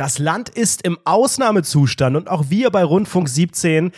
[0.00, 3.92] Das Land ist im Ausnahmezustand und auch wir bei Rundfunk 17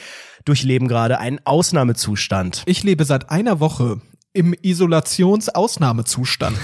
[0.44, 2.64] durchleben gerade einen Ausnahmezustand.
[2.66, 4.00] Ich lebe seit einer Woche
[4.32, 6.58] im Isolationsausnahmezustand.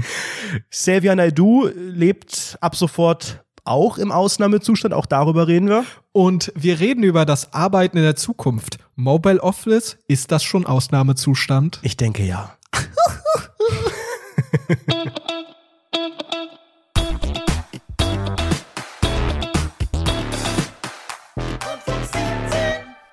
[0.70, 5.84] Xavier Naidu lebt ab sofort auch im Ausnahmezustand, auch darüber reden wir.
[6.12, 8.78] Und wir reden über das Arbeiten in der Zukunft.
[8.96, 11.80] Mobile Office, ist das schon Ausnahmezustand?
[11.82, 12.56] Ich denke ja.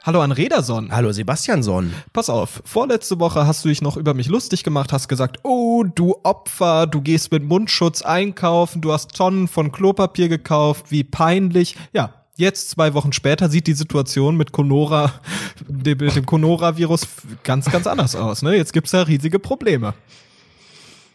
[0.07, 0.89] Hallo an Rederson.
[0.93, 1.93] Hallo Sebastianson.
[2.13, 5.83] Pass auf, vorletzte Woche hast du dich noch über mich lustig gemacht, hast gesagt, oh,
[5.83, 11.75] du Opfer, du gehst mit Mundschutz einkaufen, du hast Tonnen von Klopapier gekauft, wie peinlich.
[11.91, 15.11] Ja, Jetzt, zwei Wochen später, sieht die Situation mit Conora,
[15.67, 17.05] dem, dem Conora-Virus
[17.43, 18.43] ganz, ganz anders aus.
[18.43, 18.55] Ne?
[18.55, 19.93] Jetzt gibt's da riesige Probleme.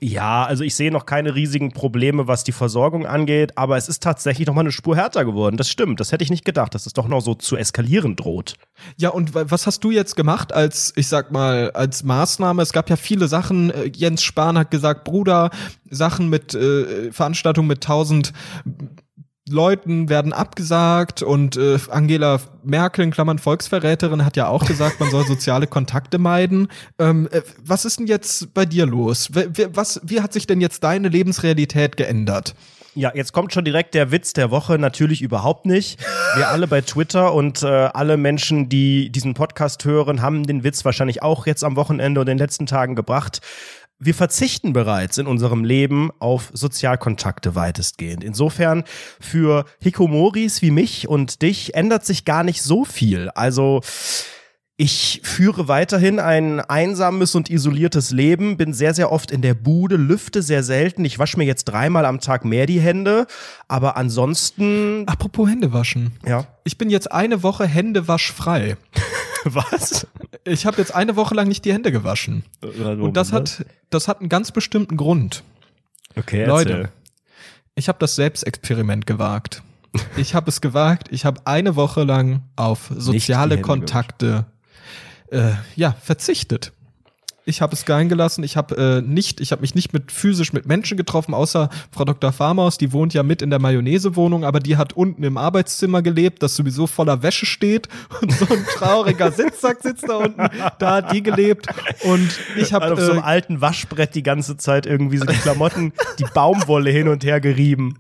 [0.05, 4.03] Ja, also ich sehe noch keine riesigen Probleme, was die Versorgung angeht, aber es ist
[4.03, 5.57] tatsächlich noch mal eine Spur härter geworden.
[5.57, 8.55] Das stimmt, das hätte ich nicht gedacht, dass es doch noch so zu eskalieren droht.
[8.97, 12.63] Ja, und was hast du jetzt gemacht als, ich sag mal, als Maßnahme?
[12.63, 13.71] Es gab ja viele Sachen.
[13.71, 15.51] Äh, Jens Spahn hat gesagt, Bruder,
[15.89, 18.33] Sachen mit äh, Veranstaltungen mit tausend
[19.49, 25.11] Leuten werden abgesagt und äh, Angela Merkel, in Klammern Volksverräterin, hat ja auch gesagt, man
[25.11, 26.69] soll soziale Kontakte meiden.
[26.99, 29.31] Ähm, äh, was ist denn jetzt bei dir los?
[29.73, 32.55] Was, wie hat sich denn jetzt deine Lebensrealität geändert?
[32.95, 34.79] Ja, jetzt kommt schon direkt der Witz der Woche.
[34.79, 35.99] Natürlich überhaupt nicht.
[36.37, 40.85] Wir alle bei Twitter und äh, alle Menschen, die diesen Podcast hören, haben den Witz
[40.85, 43.41] wahrscheinlich auch jetzt am Wochenende und in den letzten Tagen gebracht
[44.05, 48.25] wir verzichten bereits in unserem Leben auf Sozialkontakte weitestgehend.
[48.25, 48.83] Insofern
[49.21, 53.31] für Hikomoris wie mich und dich ändert sich gar nicht so viel.
[53.31, 53.81] Also
[54.77, 59.97] ich führe weiterhin ein einsames und isoliertes Leben, bin sehr, sehr oft in der Bude,
[59.97, 61.05] lüfte sehr selten.
[61.05, 63.29] Ich wasche mir jetzt dreimal am Tag mehr die Hände,
[63.69, 65.05] aber ansonsten.
[65.07, 66.13] Apropos Hände waschen.
[66.27, 66.47] Ja.
[66.65, 68.77] Ich bin jetzt eine Woche händewaschfrei.
[69.55, 70.07] Was?
[70.45, 72.45] Ich habe jetzt eine Woche lang nicht die Hände gewaschen.
[72.61, 75.43] Und das hat, das hat einen ganz bestimmten Grund.
[76.17, 76.93] Okay, Leute, erzähl.
[77.75, 79.63] ich habe das Selbstexperiment gewagt.
[80.17, 81.09] Ich habe es gewagt.
[81.11, 84.47] Ich habe eine Woche lang auf soziale Kontakte
[85.31, 86.73] äh, ja verzichtet.
[87.45, 88.45] Ich habe es gehen gelassen.
[88.45, 92.05] Ich habe äh, nicht, ich habe mich nicht mit physisch mit Menschen getroffen, außer Frau
[92.05, 92.33] Dr.
[92.33, 96.43] Farmaus, die wohnt ja mit in der Mayonnaise-Wohnung, aber die hat unten im Arbeitszimmer gelebt,
[96.43, 97.89] das sowieso voller Wäsche steht
[98.21, 100.43] und so ein trauriger Sitzsack sitzt da unten.
[100.79, 101.67] Da hat die gelebt
[102.05, 105.35] und ich habe Hat auf so einem alten Waschbrett die ganze Zeit irgendwie so die
[105.35, 107.99] Klamotten, die Baumwolle hin und her gerieben.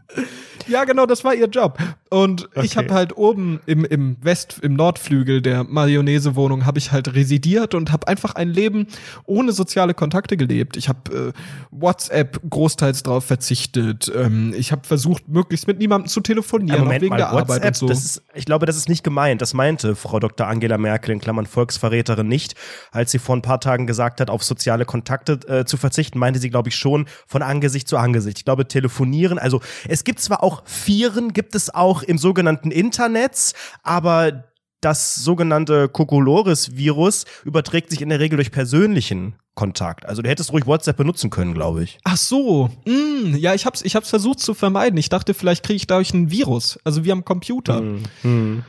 [0.69, 1.79] Ja, genau, das war ihr Job.
[2.12, 2.84] Und ich Okay.
[2.84, 7.91] habe halt oben im, im West, im Nordflügel der Mayonnaise-Wohnung habe ich halt residiert und
[7.91, 8.87] habe einfach ein Leben
[9.25, 10.77] ohne soziale Kontakte gelebt.
[10.77, 11.33] Ich habe äh,
[11.71, 14.12] WhatsApp großteils drauf verzichtet.
[14.15, 17.49] Ähm, ich habe versucht, möglichst mit niemandem zu telefonieren, Ja, Moment wegen mal, der Arbeit
[17.49, 17.87] WhatsApp, und so.
[17.89, 19.41] das ist, ich glaube, das ist nicht gemeint.
[19.41, 20.47] Das meinte Frau Dr.
[20.47, 22.55] Angela Merkel in Klammern Volksverräterin nicht,
[22.91, 26.41] als sie vor ein paar Tagen gesagt hat, auf soziale Kontakte äh, zu verzichten, meinte
[26.41, 28.39] sie, glaube ich, schon von Angesicht zu Angesicht.
[28.39, 33.55] Ich glaube, telefonieren, also es gibt zwar auch Vieren, gibt es auch im sogenannten Internets,
[33.83, 34.45] aber
[34.81, 40.07] das sogenannte Kokolores-Virus überträgt sich in der Regel durch persönlichen Kontakt.
[40.07, 41.99] Also du hättest ruhig WhatsApp benutzen können, glaube ich.
[42.05, 44.99] Ach so, mm, ja, ich hab's, ich hab's versucht zu vermeiden.
[44.99, 47.83] Ich dachte, vielleicht kriege ich dadurch ein Virus, also wie am Computer.
[48.23, 48.65] Hm.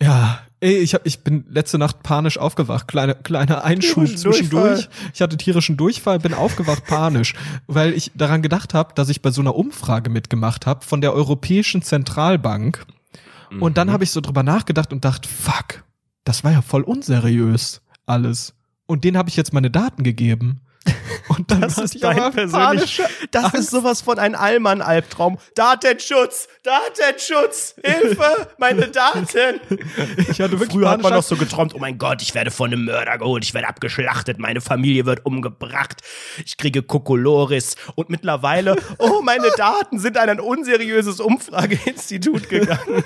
[0.00, 2.88] Ja, ey, ich, hab, ich bin letzte Nacht panisch aufgewacht.
[2.88, 4.86] Kleine, kleiner Einschub Tierischen zwischendurch.
[4.86, 5.10] Durchfall.
[5.12, 7.34] Ich hatte tierischen Durchfall, bin aufgewacht panisch,
[7.66, 11.12] weil ich daran gedacht habe, dass ich bei so einer Umfrage mitgemacht habe von der
[11.12, 12.86] Europäischen Zentralbank.
[13.50, 13.74] Und Mhm.
[13.74, 15.84] dann habe ich so drüber nachgedacht und dachte, fuck,
[16.24, 18.54] das war ja voll unseriös alles.
[18.86, 20.61] Und denen habe ich jetzt meine Daten gegeben.
[21.28, 22.52] Und dann Das ist dein persönlich.
[22.52, 23.56] panische Das Angst.
[23.56, 25.38] ist sowas von ein Allmann-Albtraum.
[25.54, 26.48] Datenschutz!
[26.62, 27.74] Datenschutz!
[27.82, 28.48] Hilfe!
[28.58, 29.26] Meine Daten!
[30.16, 32.72] Ich hatte wirklich Früher hat man noch so geträumt, oh mein Gott, ich werde von
[32.72, 36.00] einem Mörder geholt, ich werde abgeschlachtet, meine Familie wird umgebracht,
[36.44, 43.04] ich kriege Kokolores und mittlerweile, oh, meine Daten sind an ein unseriöses Umfrageinstitut gegangen.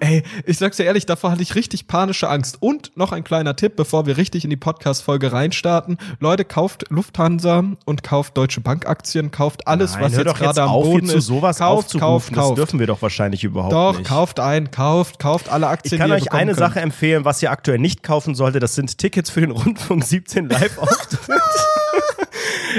[0.00, 2.58] Ey, ich sag's dir ehrlich, davor hatte ich richtig panische Angst.
[2.60, 5.98] Und noch ein kleiner Tipp, bevor wir richtig in die Podcast-Folge reinstarten.
[6.20, 10.68] Leute, kauft Lufthansa und kauft Deutsche Bank-Aktien, kauft alles, was hör jetzt doch gerade am
[10.68, 11.26] auf, Boden ist.
[11.26, 12.00] sowas kauft, aufzurufen.
[12.00, 12.58] kauft, Das kauft.
[12.58, 14.08] dürfen wir doch wahrscheinlich überhaupt Doch, nicht.
[14.08, 16.58] kauft ein, kauft, kauft alle Aktien, Ich kann euch eine könnt.
[16.60, 18.62] Sache empfehlen, was ihr aktuell nicht kaufen solltet.
[18.62, 21.18] Das sind Tickets für den Rundfunk 17 Live-Auftritt.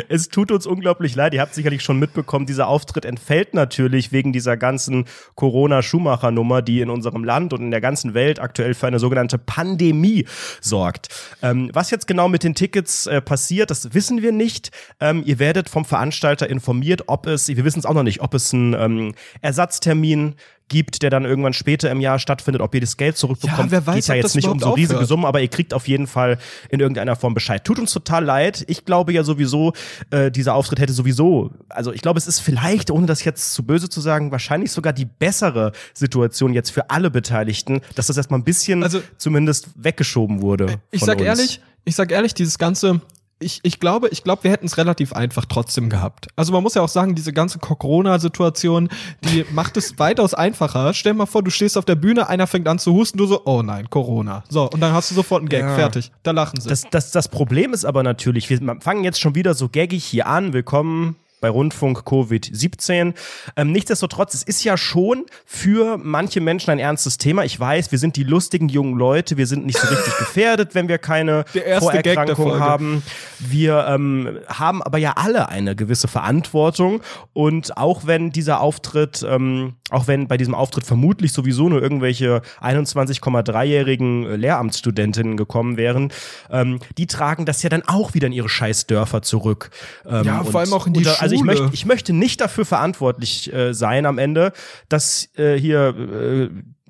[0.10, 1.34] es tut uns unglaublich leid.
[1.34, 6.90] Ihr habt sicherlich schon mitbekommen, dieser Auftritt entfällt natürlich wegen dieser ganzen Corona-Schumacher-Nummer, die in
[6.90, 10.26] unserem Land und in der ganzen Welt aktuell für eine sogenannte Pandemie
[10.62, 11.10] sorgt.
[11.42, 14.72] Ähm, was jetzt genau mit den Tickets äh, passiert, das wissen wir nicht.
[15.00, 18.34] Ähm, ihr werdet vom Veranstalter informiert, ob es, wir wissen es auch noch nicht, ob
[18.34, 20.36] es einen ähm, Ersatztermin
[20.68, 23.60] gibt, der dann irgendwann später im Jahr stattfindet, ob ihr das Geld zurückbekommt.
[23.66, 25.08] Ja, wer weiß, Geht ja jetzt nicht um so riesige aufhört.
[25.10, 26.38] Summen, aber ihr kriegt auf jeden Fall
[26.70, 27.64] in irgendeiner Form Bescheid.
[27.64, 28.64] Tut uns total leid.
[28.68, 29.74] Ich glaube ja sowieso,
[30.10, 33.64] äh, dieser Auftritt hätte sowieso, also ich glaube, es ist vielleicht, ohne das jetzt zu
[33.64, 38.40] böse zu sagen, wahrscheinlich sogar die bessere Situation jetzt für alle Beteiligten, dass das erstmal
[38.40, 40.80] ein bisschen Also- zumindest weggeschoben wurde.
[40.92, 41.28] Ich sag uns.
[41.28, 43.02] ehrlich, ich sag ehrlich, dieses ganze
[43.40, 46.28] ich, ich glaube, ich glaube, wir hätten es relativ einfach trotzdem gehabt.
[46.38, 48.90] Also man muss ja auch sagen, diese ganze Corona-Situation,
[49.24, 50.94] die macht es weitaus einfacher.
[50.94, 53.26] Stell dir mal vor, du stehst auf der Bühne, einer fängt an zu husten, du
[53.26, 54.44] so, oh nein, Corona.
[54.50, 55.76] So, und dann hast du sofort einen Gag, Ja.
[55.76, 56.12] fertig.
[56.24, 56.70] Da lachen sie.
[56.70, 60.28] Das, das, das Problem ist aber natürlich, wir fangen jetzt schon wieder so gaggig hier
[60.28, 60.54] an.
[60.54, 63.14] Willkommen bei Rundfunk Covid-17.
[63.56, 67.46] Ähm, nichtsdestotrotz, es ist ja schon für manche Menschen ein ernstes Thema.
[67.46, 70.88] Ich weiß, wir sind die lustigen jungen Leute, wir sind nicht so richtig gefährdet, wenn
[70.88, 71.46] wir keine
[71.80, 73.04] Vorerkrankung haben.
[73.38, 77.02] Wir ähm, haben aber ja alle eine gewisse Verantwortung
[77.34, 82.42] und auch wenn dieser Auftritt, ähm, auch wenn bei diesem Auftritt vermutlich sowieso nur irgendwelche
[82.60, 86.12] 21,3-jährigen äh, Lehramtsstudentinnen gekommen wären,
[86.50, 89.70] ähm, die tragen das ja dann auch wieder in ihre Scheißdörfer zurück.
[90.08, 92.42] Ähm, Ja, vor allem auch in die und da- Also ich möchte, ich möchte nicht
[92.42, 94.54] dafür verantwortlich äh, sein am Ende,
[94.90, 96.50] dass äh, hier äh,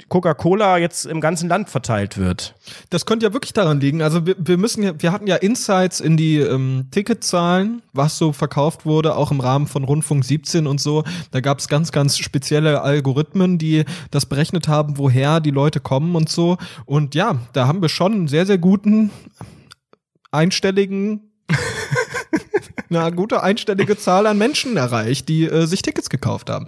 [0.10, 2.56] Coca-Cola jetzt im ganzen Land verteilt wird.
[2.90, 4.02] Das könnte ja wirklich daran liegen.
[4.02, 8.34] Also wir, wir müssen ja, wir hatten ja Insights in die ähm, Ticketzahlen, was so
[8.34, 11.06] verkauft wurde, auch im Rahmen von Rundfunk 17 und so.
[11.32, 16.16] Da gab es ganz, ganz spezielle Algorithmen, die das berechnet haben, woher die Leute kommen
[16.16, 16.58] und so.
[16.86, 19.12] Und ja, da haben wir schon einen sehr, sehr guten
[20.32, 21.32] einstelligen
[22.89, 26.68] eine gute einstellige Zahl an Menschen erreicht, die äh, sich Tickets gekauft haben.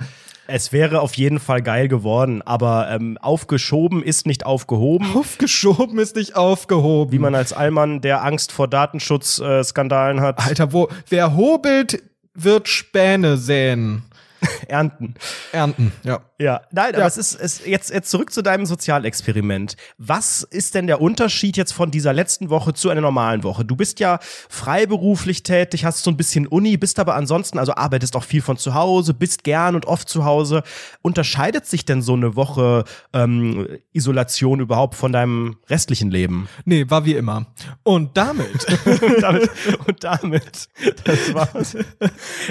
[0.50, 5.06] Es wäre auf jeden Fall geil geworden, aber ähm, aufgeschoben ist nicht aufgehoben.
[5.16, 7.12] Aufgeschoben ist nicht aufgehoben.
[7.12, 12.02] Wie man als Allmann, der Angst vor Datenschutzskandalen äh, Skandalen hat, Alter, wo wer hobelt,
[12.34, 14.04] wird Späne säen.
[14.68, 15.16] ernten.
[15.52, 16.20] Ernten, ja.
[16.40, 17.08] Ja, nein, aber Ja.
[17.08, 19.76] es ist, es jetzt, jetzt zurück zu deinem Sozialexperiment.
[19.98, 23.66] Was ist denn der Unterschied jetzt von dieser letzten Woche zu einer normalen Woche?
[23.66, 28.16] Du bist ja freiberuflich tätig, hast so ein bisschen Uni, bist aber ansonsten, also arbeitest
[28.16, 30.62] auch viel von zu Hause, bist gern und oft zu Hause.
[31.02, 32.84] Unterscheidet sich denn so eine Woche
[33.14, 36.48] ähm, Isolation überhaupt von deinem restlichen Leben?
[36.66, 37.48] Nee, war wie immer.
[37.82, 39.50] Und damit, und damit,
[39.88, 40.70] und damit,
[41.06, 41.78] das war's.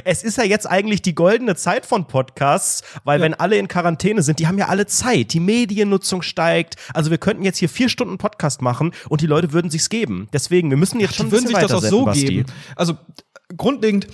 [0.05, 4.23] Es ist ja jetzt eigentlich die goldene Zeit von Podcasts, weil wenn alle in Quarantäne
[4.23, 6.77] sind, die haben ja alle Zeit, die Mediennutzung steigt.
[6.95, 10.29] Also wir könnten jetzt hier vier Stunden Podcast machen und die Leute würden sich's geben.
[10.33, 12.27] Deswegen, wir müssen jetzt schon die ein würden sich das auch so Basti.
[12.27, 12.47] geben.
[12.77, 12.97] Also
[13.57, 14.07] grundlegend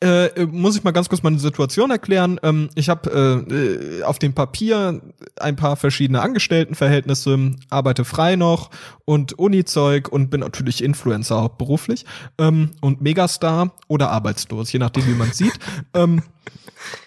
[0.00, 2.38] äh, muss ich mal ganz kurz meine Situation erklären.
[2.42, 5.00] Ähm, ich habe äh, auf dem Papier
[5.40, 8.70] ein paar verschiedene Angestelltenverhältnisse, arbeite frei noch
[9.04, 12.04] und Uni-Zeug und bin natürlich Influencer hauptberuflich
[12.38, 15.58] ähm, und Megastar oder arbeitslos, je nachdem, wie man sieht.
[15.94, 16.22] ähm,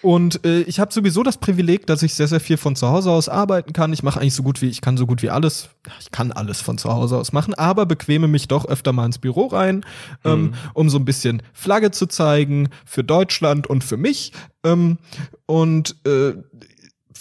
[0.02, 3.10] und äh, ich habe sowieso das Privileg, dass ich sehr, sehr viel von zu Hause
[3.10, 3.92] aus arbeiten kann.
[3.92, 6.60] Ich mache eigentlich so gut wie, ich kann so gut wie alles, ich kann alles
[6.60, 9.84] von zu Hause aus machen, aber bequeme mich doch öfter mal ins Büro rein,
[10.24, 14.32] ähm, um so ein bisschen Flagge zu zeigen für Deutschland und für mich.
[14.64, 14.98] Ähm,
[15.46, 16.34] und äh,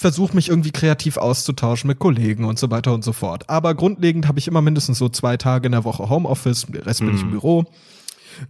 [0.02, 3.48] versuche mich irgendwie kreativ auszutauschen mit Kollegen und so weiter und so fort.
[3.50, 7.02] Aber grundlegend habe ich immer mindestens so zwei Tage in der Woche Homeoffice, der Rest
[7.02, 7.66] bin ich im Büro.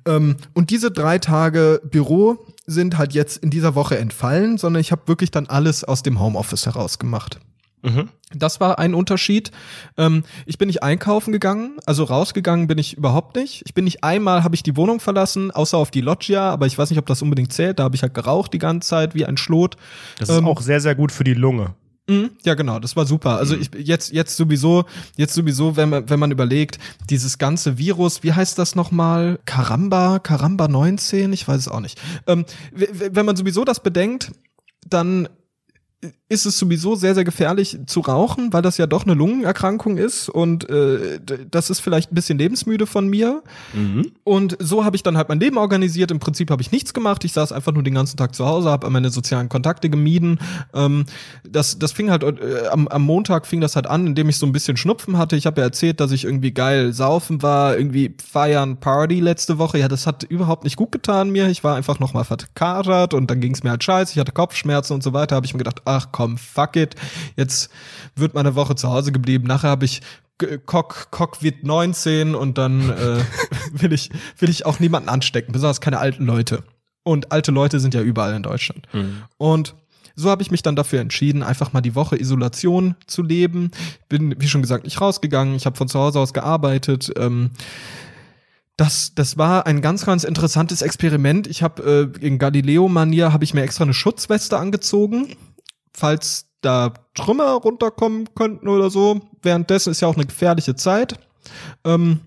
[0.05, 4.91] Ähm, und diese drei Tage Büro sind halt jetzt in dieser Woche entfallen, sondern ich
[4.91, 7.39] habe wirklich dann alles aus dem Homeoffice heraus gemacht.
[7.83, 8.09] Mhm.
[8.33, 9.51] Das war ein Unterschied.
[9.97, 13.63] Ähm, ich bin nicht einkaufen gegangen, also rausgegangen bin ich überhaupt nicht.
[13.65, 16.77] Ich bin nicht einmal, habe ich die Wohnung verlassen, außer auf die Loggia, aber ich
[16.77, 17.79] weiß nicht, ob das unbedingt zählt.
[17.79, 19.75] Da habe ich halt geraucht die ganze Zeit wie ein Schlot.
[20.19, 21.73] Das ist Ähm, auch sehr, sehr gut für die Lunge.
[22.11, 23.37] Mhm, Ja, genau, das war super.
[23.37, 26.77] Also ich jetzt jetzt sowieso, jetzt sowieso, wenn man wenn man überlegt,
[27.09, 29.39] dieses ganze Virus, wie heißt das nochmal?
[29.45, 31.99] Karamba, Karamba 19, ich weiß es auch nicht.
[32.27, 34.31] Ähm, wenn man sowieso das bedenkt,
[34.87, 35.29] dann
[36.29, 40.29] ist es sowieso sehr, sehr gefährlich zu rauchen, weil das ja doch eine Lungenerkrankung ist
[40.29, 43.43] und äh, das ist vielleicht ein bisschen lebensmüde von mir.
[43.73, 44.11] Mhm.
[44.23, 46.09] Und so habe ich dann halt mein Leben organisiert.
[46.09, 47.23] Im Prinzip habe ich nichts gemacht.
[47.25, 50.39] Ich saß einfach nur den ganzen Tag zu Hause, habe meine sozialen Kontakte gemieden.
[50.73, 51.05] Ähm,
[51.47, 54.45] das, das fing halt äh, am, am Montag fing das halt an, indem ich so
[54.45, 55.35] ein bisschen Schnupfen hatte.
[55.35, 59.77] Ich habe ja erzählt, dass ich irgendwie geil saufen war, irgendwie feiern, Party letzte Woche.
[59.77, 61.49] Ja, das hat überhaupt nicht gut getan mir.
[61.49, 64.13] Ich war einfach noch mal verkatert und dann ging es mir halt scheiße.
[64.13, 65.35] Ich hatte Kopfschmerzen und so weiter.
[65.35, 66.95] Habe ich mir gedacht, ach komm, fuck it.
[67.35, 67.69] Jetzt
[68.15, 69.47] wird meine Woche zu Hause geblieben.
[69.47, 70.01] Nachher habe ich
[70.65, 73.23] Cock, Cock wird 19 und dann äh,
[73.73, 76.63] will ich will ich auch niemanden anstecken, besonders keine alten Leute.
[77.03, 78.87] Und alte Leute sind ja überall in Deutschland.
[78.93, 79.23] Mhm.
[79.37, 79.75] Und
[80.15, 83.71] so habe ich mich dann dafür entschieden, einfach mal die Woche Isolation zu leben.
[84.09, 85.55] Bin, wie schon gesagt, nicht rausgegangen.
[85.55, 87.11] Ich habe von zu Hause aus gearbeitet.
[87.17, 87.51] Ähm,
[88.77, 91.47] das, das war ein ganz, ganz interessantes Experiment.
[91.47, 95.35] Ich habe äh, in Galileo-Manier habe ich mir extra eine Schutzweste angezogen,
[95.93, 99.21] falls da Trümmer runterkommen könnten oder so.
[99.41, 101.19] Währenddessen ist ja auch eine gefährliche Zeit.
[101.83, 102.21] Ähm,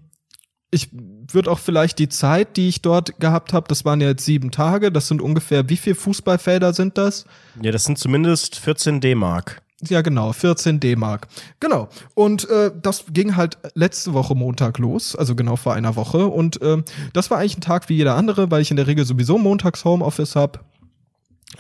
[0.71, 4.25] ich würde auch vielleicht die Zeit, die ich dort gehabt habe, das waren ja jetzt
[4.25, 7.25] sieben Tage, das sind ungefähr, wie viele Fußballfelder sind das?
[7.63, 9.63] Ja, das sind zumindest 14 D-Mark.
[9.89, 11.29] Ja, genau, 14 D-Mark.
[11.61, 11.89] Genau.
[12.15, 16.27] Und äh, das ging halt letzte Woche Montag los, also genau vor einer Woche.
[16.27, 19.05] Und äh, das war eigentlich ein Tag wie jeder andere, weil ich in der Regel
[19.05, 20.61] sowieso montags Homeoffice habe.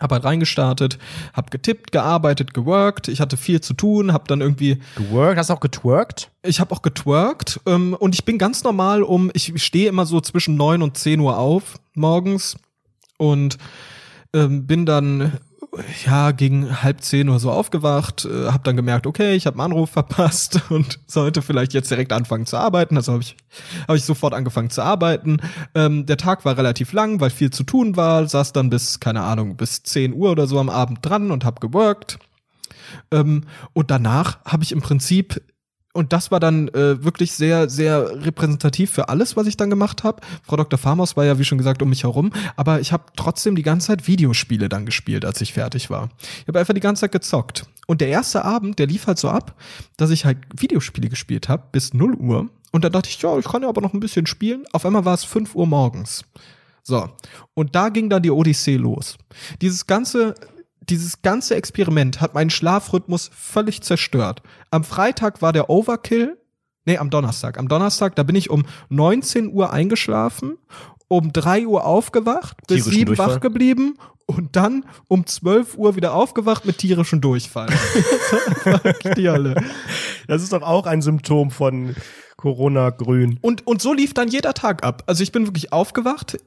[0.01, 0.99] Hab halt reingestartet,
[1.33, 3.09] hab getippt, gearbeitet, geworkt.
[3.09, 4.81] Ich hatte viel zu tun, hab dann irgendwie.
[4.97, 5.39] Geworkt?
[5.39, 6.31] Hast du auch getwerkt?
[6.43, 9.31] Ich habe auch getwerkt ähm, und ich bin ganz normal um.
[9.35, 12.57] Ich stehe immer so zwischen neun und zehn Uhr auf morgens
[13.19, 13.59] und
[14.35, 15.33] ähm, bin dann
[16.06, 19.73] ja, gegen halb zehn oder so aufgewacht, äh, habe dann gemerkt, okay, ich habe einen
[19.73, 22.97] Anruf verpasst und sollte vielleicht jetzt direkt anfangen zu arbeiten.
[22.97, 23.37] Also habe ich,
[23.87, 25.38] hab ich sofort angefangen zu arbeiten.
[25.75, 29.23] Ähm, der Tag war relativ lang, weil viel zu tun war, saß dann bis, keine
[29.23, 32.18] Ahnung, bis zehn Uhr oder so am Abend dran und habe geworkt.
[33.11, 35.42] Ähm, und danach habe ich im Prinzip
[35.95, 40.03] und das war dann äh, wirklich sehr, sehr repräsentativ für alles, was ich dann gemacht
[40.03, 40.21] habe.
[40.43, 40.77] Frau Dr.
[40.77, 43.87] Farmers war ja, wie schon gesagt, um mich herum, aber ich habe trotzdem die ganze
[43.87, 46.11] Zeit Videospiele dann gespielt, als ich fertig war.
[46.41, 47.67] Ich habe einfach die ganze Zeit gezockt.
[47.87, 49.55] Und der erste Abend, der lief halt so ab,
[49.97, 52.49] dass ich halt Videospiele gespielt habe bis 0 Uhr.
[52.73, 54.65] Und dann dachte ich, ja, ich kann ja aber noch ein bisschen spielen.
[54.73, 56.25] Auf einmal war es 5 Uhr morgens.
[56.83, 57.09] So.
[57.55, 59.17] Und da ging dann die Odyssee los.
[59.63, 60.35] Dieses ganze
[60.88, 64.43] dieses ganze Experiment hat meinen Schlafrhythmus völlig zerstört.
[64.71, 66.38] Am Freitag war der Overkill.
[66.85, 67.59] Nee, am Donnerstag.
[67.59, 70.59] Am Donnerstag, da bin ich um 19 Uhr eingeschlafen,
[71.09, 76.64] um 3 Uhr aufgewacht, bis 7 wach geblieben und dann um 12 Uhr wieder aufgewacht
[76.64, 77.69] mit tierischem Durchfall.
[80.26, 81.95] Das ist doch auch ein Symptom von
[82.37, 83.38] Corona-Grün.
[83.43, 85.03] Und, und so lief dann jeder Tag ab.
[85.07, 86.38] Also ich bin wirklich aufgewacht,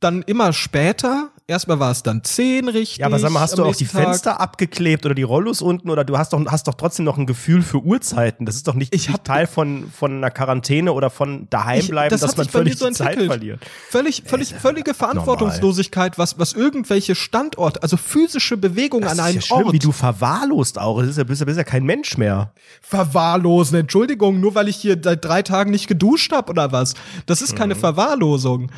[0.00, 2.98] dann immer später, Erstmal war es dann 10 richtig.
[2.98, 4.04] Ja, aber sag mal, hast du auch die Tag.
[4.04, 7.26] Fenster abgeklebt oder die Rollos unten oder du hast doch, hast doch trotzdem noch ein
[7.26, 8.46] Gefühl für Uhrzeiten.
[8.46, 12.10] Das ist doch nicht, ich nicht Teil von, von einer Quarantäne oder von daheim bleiben,
[12.10, 13.60] das dass man völlig so Zeit verliert.
[13.90, 19.56] Völlig, völlig, völlige Verantwortungslosigkeit, was, was irgendwelche Standorte, also physische Bewegungen an einem ist ja
[19.56, 19.74] schlimm, Ort.
[19.74, 21.00] wie du verwahrlost auch.
[21.00, 22.52] Das ist ja, bist ja, bist ja kein Mensch mehr.
[22.82, 26.94] Verwahrlosen, Entschuldigung, nur weil ich hier seit drei Tagen nicht geduscht habe oder was.
[27.26, 27.80] Das ist keine mhm.
[27.80, 28.70] Verwahrlosung.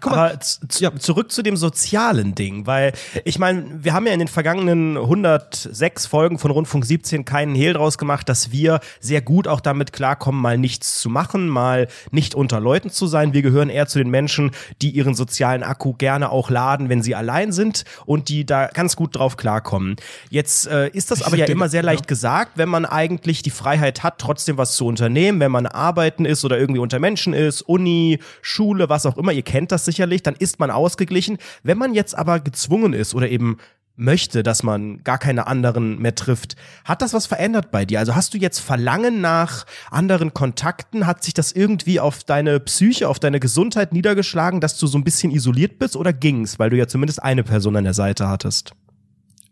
[0.00, 0.38] Guck aber
[0.78, 0.96] ja.
[0.96, 2.92] zurück zu dem sozialen sozialen Ding, weil
[3.24, 7.74] ich meine, wir haben ja in den vergangenen 106 Folgen von Rundfunk 17 keinen Hehl
[7.74, 12.34] draus gemacht, dass wir sehr gut auch damit klarkommen, mal nichts zu machen, mal nicht
[12.34, 13.34] unter Leuten zu sein.
[13.34, 17.14] Wir gehören eher zu den Menschen, die ihren sozialen Akku gerne auch laden, wenn sie
[17.14, 19.96] allein sind und die da ganz gut drauf klarkommen.
[20.30, 24.02] Jetzt äh, ist das aber ja immer sehr leicht gesagt, wenn man eigentlich die Freiheit
[24.02, 28.18] hat, trotzdem was zu unternehmen, wenn man arbeiten ist oder irgendwie unter Menschen ist, Uni,
[28.40, 31.36] Schule, was auch immer, ihr kennt das sicherlich, dann ist man ausgeglichen.
[31.62, 33.58] Wenn man jetzt aber gezwungen ist oder eben
[33.96, 36.56] möchte, dass man gar keine anderen mehr trifft.
[36.84, 37.98] Hat das was verändert bei dir?
[37.98, 41.06] Also hast du jetzt Verlangen nach anderen Kontakten?
[41.06, 45.04] Hat sich das irgendwie auf deine Psyche, auf deine Gesundheit niedergeschlagen, dass du so ein
[45.04, 48.74] bisschen isoliert bist oder ging's, weil du ja zumindest eine Person an der Seite hattest?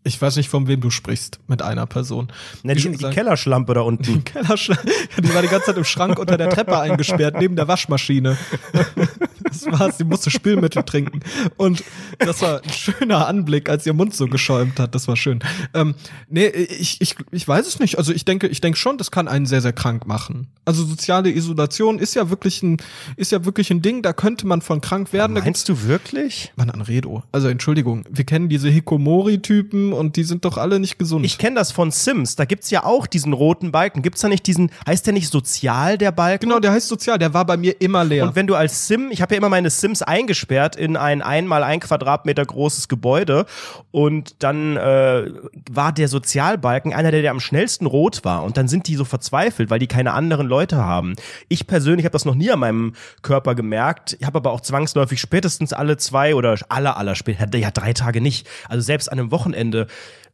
[0.02, 2.28] Ich weiß nicht, von wem du sprichst mit einer Person.
[2.62, 4.02] Na, die, die Kellerschlampe da unten.
[4.14, 4.88] Die Kellerschlampe,
[5.22, 8.36] die war die ganze Zeit im Schrank unter der Treppe eingesperrt, neben der Waschmaschine.
[9.50, 11.20] Das war's, sie musste Spülmittel trinken.
[11.56, 11.82] Und
[12.18, 14.94] das war ein schöner Anblick, als ihr Mund so geschäumt hat.
[14.94, 15.40] Das war schön.
[15.74, 15.94] Ähm,
[16.28, 17.98] nee, ich, ich, ich weiß es nicht.
[17.98, 20.46] Also ich denke, ich denke schon, das kann einen sehr, sehr krank machen.
[20.64, 22.76] Also soziale Isolation ist ja wirklich ein,
[23.16, 25.32] ist ja wirklich ein Ding, da könnte man von krank werden.
[25.32, 26.52] Meinst du wirklich?
[26.54, 27.24] Mann, Anredo.
[27.32, 31.24] Also Entschuldigung, wir kennen diese Hikomori-Typen und die sind doch alle nicht gesund.
[31.24, 32.36] Ich kenne das von Sims.
[32.36, 34.02] Da gibt's ja auch diesen roten Balken.
[34.02, 36.48] Gibt's da nicht diesen, heißt der nicht sozial, der Balken?
[36.48, 37.18] Genau, der heißt sozial.
[37.18, 38.24] Der war bei mir immer leer.
[38.24, 41.62] Und wenn du als Sim, ich habe ja immer meine Sims eingesperrt in ein einmal
[41.62, 43.46] ein Quadratmeter großes Gebäude
[43.90, 45.30] und dann äh,
[45.70, 49.04] war der Sozialbalken einer, der, der am schnellsten rot war und dann sind die so
[49.04, 51.14] verzweifelt, weil die keine anderen Leute haben.
[51.48, 54.16] Ich persönlich habe das noch nie an meinem Körper gemerkt.
[54.20, 58.20] Ich habe aber auch zwangsläufig spätestens alle zwei oder alle aller später, ja drei Tage
[58.20, 58.48] nicht.
[58.68, 59.79] Also selbst an einem Wochenende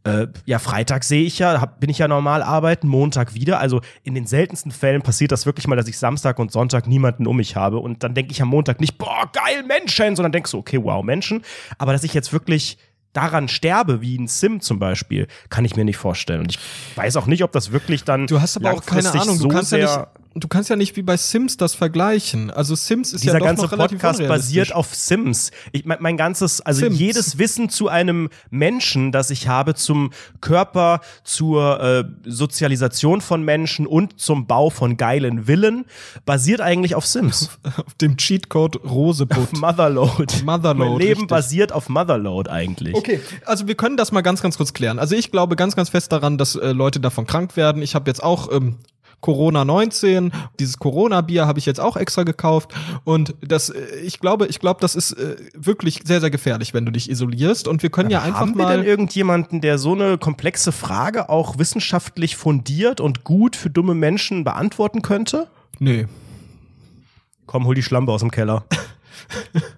[0.07, 3.59] äh, ja, Freitag sehe ich ja, hab, bin ich ja normal arbeiten, Montag wieder.
[3.59, 7.27] Also in den seltensten Fällen passiert das wirklich mal, dass ich Samstag und Sonntag niemanden
[7.27, 7.79] um mich habe.
[7.79, 11.03] Und dann denke ich am Montag nicht, boah, geil, Menschen, sondern denkst so, okay, wow,
[11.03, 11.43] Menschen.
[11.79, 12.79] Aber dass ich jetzt wirklich
[13.13, 16.41] daran sterbe, wie ein Sim zum Beispiel, kann ich mir nicht vorstellen.
[16.41, 16.59] Und ich
[16.97, 18.27] weiß auch nicht, ob das wirklich dann.
[18.27, 20.07] Du hast aber auch keine Ahnung, du so kannst ja nicht
[20.41, 22.51] du kannst ja nicht wie bei Sims das vergleichen.
[22.51, 25.51] Also Sims ist dieser ja doch ganze noch relativ Podcast basiert auf Sims.
[25.73, 26.99] Ich mein, mein ganzes, also Sims.
[26.99, 33.87] jedes Wissen zu einem Menschen, das ich habe, zum Körper, zur äh, Sozialisation von Menschen
[33.87, 35.87] und zum Bau von geilen Villen,
[36.25, 37.51] basiert eigentlich auf Sims.
[37.77, 39.53] auf dem Cheatcode Rosebud.
[39.59, 40.43] Motherload.
[40.45, 41.29] Motherload, Mein Leben richtig.
[41.29, 42.95] basiert auf Motherload eigentlich.
[42.95, 44.99] Okay, also wir können das mal ganz, ganz kurz klären.
[44.99, 47.83] Also ich glaube ganz, ganz fest daran, dass äh, Leute davon krank werden.
[47.83, 48.77] Ich habe jetzt auch ähm,
[49.21, 52.73] Corona 19, dieses Corona Bier habe ich jetzt auch extra gekauft
[53.05, 56.87] und das äh, ich glaube, ich glaube, das ist äh, wirklich sehr sehr gefährlich, wenn
[56.87, 59.95] du dich isolierst und wir können ja einfach Haben wir mal denn irgendjemanden, der so
[59.95, 65.49] eine komplexe Frage auch wissenschaftlich fundiert und gut für dumme Menschen beantworten könnte?
[65.79, 66.07] Nee.
[67.47, 68.65] Komm, hol die Schlampe aus dem Keller.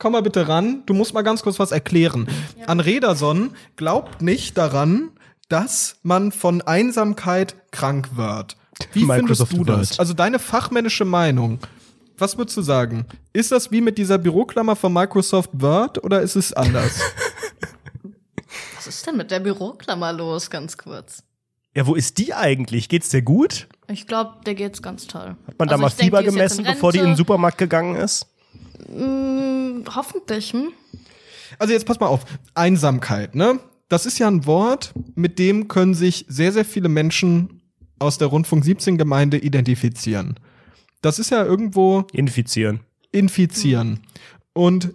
[0.00, 2.26] Komm mal bitte ran, du musst mal ganz kurz was erklären.
[2.66, 5.10] An Rederson glaubt nicht daran,
[5.50, 8.56] dass man von Einsamkeit krank wird.
[8.94, 9.90] Wie Microsoft findest du das?
[9.90, 10.00] Word.
[10.00, 11.58] Also deine fachmännische Meinung.
[12.16, 13.04] Was würdest du sagen?
[13.34, 16.98] Ist das wie mit dieser Büroklammer von Microsoft Word oder ist es anders?
[18.76, 21.22] Was ist denn mit der Büroklammer los, ganz kurz?
[21.76, 22.88] Ja, wo ist die eigentlich?
[22.88, 23.68] Geht's dir gut?
[23.86, 25.36] Ich glaube, der geht's ganz toll.
[25.46, 27.16] Hat man da Also mal ich denk, Fieber gemessen, bevor die in den.
[27.16, 28.26] Supermarkt gegangen ist?
[28.88, 30.72] Mm, hoffentlich, hm?
[31.58, 32.24] also jetzt pass mal auf.
[32.54, 33.60] Einsamkeit, ne?
[33.88, 37.60] Das ist ja ein Wort, mit dem können sich sehr, sehr viele Menschen
[37.98, 40.38] aus der Rundfunk 17 Gemeinde identifizieren.
[41.02, 42.80] Das ist ja irgendwo Infizieren.
[43.10, 44.00] infizieren.
[44.52, 44.94] Und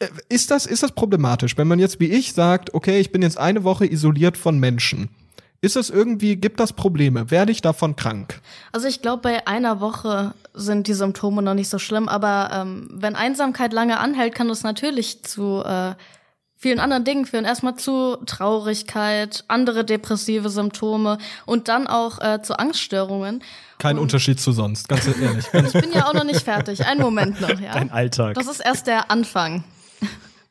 [0.00, 3.22] äh, ist das, ist das problematisch, wenn man jetzt wie ich sagt, okay, ich bin
[3.22, 5.08] jetzt eine Woche isoliert von Menschen?
[5.62, 7.30] Ist das irgendwie, gibt das Probleme?
[7.30, 8.40] Werde ich davon krank?
[8.72, 12.88] Also ich glaube, bei einer Woche sind die Symptome noch nicht so schlimm, aber ähm,
[12.90, 15.94] wenn Einsamkeit lange anhält, kann das natürlich zu äh,
[16.56, 17.44] vielen anderen Dingen führen.
[17.44, 23.42] Erstmal zu Traurigkeit, andere depressive Symptome und dann auch äh, zu Angststörungen.
[23.78, 25.46] Kein Unterschied zu sonst, ganz ehrlich.
[25.52, 26.86] Ich bin ja auch noch nicht fertig.
[26.86, 27.72] Einen Moment noch, ja.
[27.72, 28.34] Dein Alltag.
[28.34, 29.64] Das ist erst der Anfang.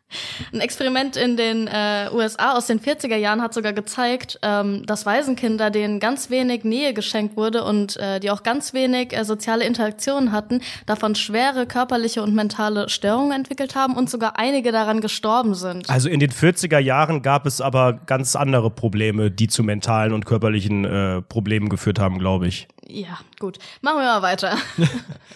[0.54, 5.06] Ein Experiment in den äh, USA aus den 40er Jahren hat sogar gezeigt, ähm, dass
[5.06, 9.66] Waisenkinder, denen ganz wenig Nähe geschenkt wurde und äh, die auch ganz wenig äh, soziale
[9.66, 15.54] Interaktionen hatten, davon schwere körperliche und mentale Störungen entwickelt haben und sogar einige daran gestorben
[15.54, 15.90] sind.
[15.90, 20.26] Also in den 40er Jahren gab es aber ganz andere Probleme, die zu mentalen und
[20.26, 22.68] körperlichen äh, Problemen geführt haben, glaube ich.
[22.88, 23.58] Ja, gut.
[23.82, 24.58] Machen wir mal weiter.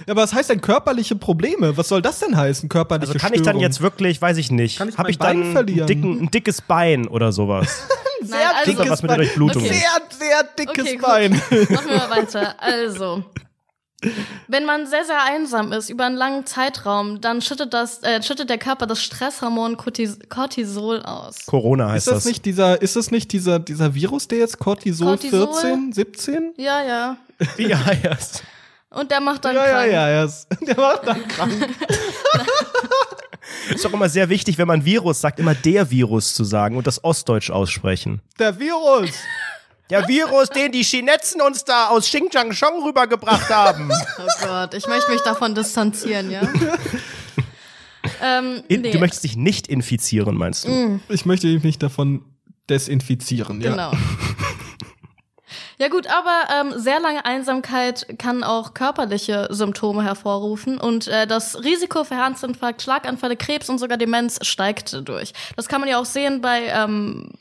[0.06, 1.78] Ja, aber was heißt denn körperliche Probleme?
[1.78, 3.62] Was soll das denn heißen, körperliche Also kann ich dann Störung?
[3.62, 5.80] jetzt wirklich, weiß ich nicht, Kann ich habe mein ich dann Bein verlieren?
[5.82, 7.84] einen dicken, ein dickes Bein oder sowas?
[8.22, 9.72] Nein, also, dickes was mit der Durchblutung Okay.
[9.72, 9.80] ist.
[9.80, 11.06] Sehr, sehr dickes Okay, gut.
[11.08, 11.32] Bein.
[11.32, 12.56] Machen wir mal weiter.
[12.60, 13.24] Also.
[14.50, 18.50] Wenn man sehr, sehr einsam ist über einen langen Zeitraum, dann schüttet, das, äh, schüttet
[18.50, 21.46] der Körper das Stresshormon Cortis Cortisol aus.
[21.46, 22.26] Corona heißt Ist das das.
[22.26, 25.48] nicht dieser, ist das nicht dieser, dieser Virus, der jetzt Cortisol, Cortisol?
[25.54, 26.54] 14, 17?
[26.58, 27.18] Ja, ja.
[27.58, 28.17] Ja, ja.
[28.89, 29.91] Und der macht dann Ja, ja, krank.
[29.91, 30.28] ja, ja.
[30.67, 31.54] Der macht dann krank.
[33.74, 36.86] Ist auch immer sehr wichtig, wenn man Virus sagt, immer der Virus zu sagen und
[36.88, 38.22] das Ostdeutsch aussprechen.
[38.39, 39.10] Der Virus.
[39.89, 42.52] Der Virus, den die Chinetzen uns da aus Xinjiang
[42.86, 43.91] rübergebracht haben.
[43.91, 46.41] Oh Gott, ich möchte mich davon distanzieren, ja.
[48.22, 48.91] ähm, In, nee.
[48.91, 51.00] Du möchtest dich nicht infizieren, meinst du?
[51.10, 52.26] Ich möchte mich davon
[52.69, 53.72] desinfizieren, ja.
[53.72, 53.91] Genau.
[55.80, 61.64] Ja gut, aber ähm, sehr lange Einsamkeit kann auch körperliche Symptome hervorrufen und äh, das
[61.64, 65.34] Risiko für Herzinfarkt, Schlaganfälle, Krebs und sogar Demenz steigt durch.
[65.56, 67.32] Das kann man ja auch sehen bei ähm,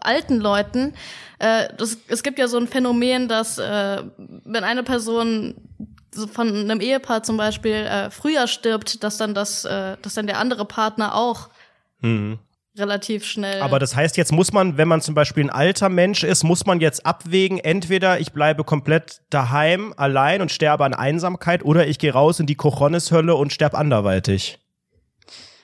[0.00, 0.94] alten Leuten.
[1.38, 4.02] Äh, das, es gibt ja so ein Phänomen, dass äh,
[4.44, 5.54] wenn eine Person
[6.12, 10.26] so von einem Ehepaar zum Beispiel äh, früher stirbt, dass dann das, äh, dass dann
[10.26, 11.48] der andere Partner auch
[12.80, 13.60] relativ schnell.
[13.62, 16.66] Aber das heißt, jetzt muss man, wenn man zum Beispiel ein alter Mensch ist, muss
[16.66, 21.98] man jetzt abwägen, entweder ich bleibe komplett daheim, allein und sterbe an Einsamkeit, oder ich
[21.98, 24.58] gehe raus in die Kochonis-Hölle und sterbe anderweitig.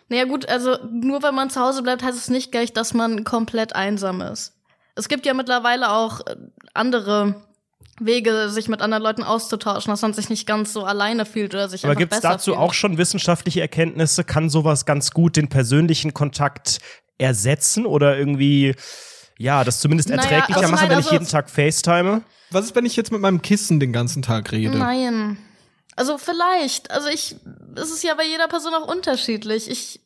[0.09, 3.25] Naja gut, also nur wenn man zu Hause bleibt, heißt es nicht gleich, dass man
[3.25, 4.53] komplett einsam ist.
[4.95, 6.37] Es gibt ja mittlerweile auch äh,
[6.75, 7.43] andere
[7.99, 11.69] Wege, sich mit anderen Leuten auszutauschen, dass man sich nicht ganz so alleine fühlt oder
[11.69, 12.59] sich Aber gibt es dazu fühlt.
[12.59, 14.23] auch schon wissenschaftliche Erkenntnisse?
[14.23, 16.79] Kann sowas ganz gut den persönlichen Kontakt
[17.19, 18.75] ersetzen oder irgendwie,
[19.39, 22.23] ja, das zumindest Naja, erträglicher also machen, wenn ich also- jeden Tag FaceTime?
[22.51, 24.79] Was ist, wenn ich jetzt mit meinem Kissen den ganzen Tag rede?
[24.79, 25.37] Nein.
[25.97, 26.91] Also vielleicht.
[26.91, 27.37] Also ich,
[27.75, 29.69] es ist ja bei jeder Person auch unterschiedlich.
[29.71, 30.01] Ich,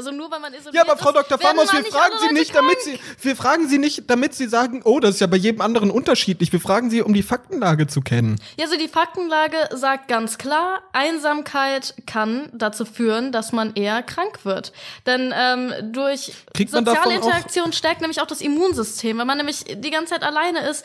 [0.00, 1.52] Also nur weil man isoliert Ja, aber Frau ist, Dr.
[1.52, 2.98] mal wir fragen Sie nicht, damit krank.
[3.18, 5.90] Sie, wir fragen Sie nicht, damit Sie sagen, oh, das ist ja bei jedem anderen
[5.90, 6.50] unterschiedlich.
[6.54, 8.40] Wir fragen Sie, um die Faktenlage zu kennen.
[8.56, 14.46] Ja, also die Faktenlage sagt ganz klar, Einsamkeit kann dazu führen, dass man eher krank
[14.46, 14.72] wird.
[15.04, 19.18] Denn ähm, durch Kriegt soziale Interaktion stärkt nämlich auch das Immunsystem.
[19.18, 20.82] Wenn man nämlich die ganze Zeit alleine ist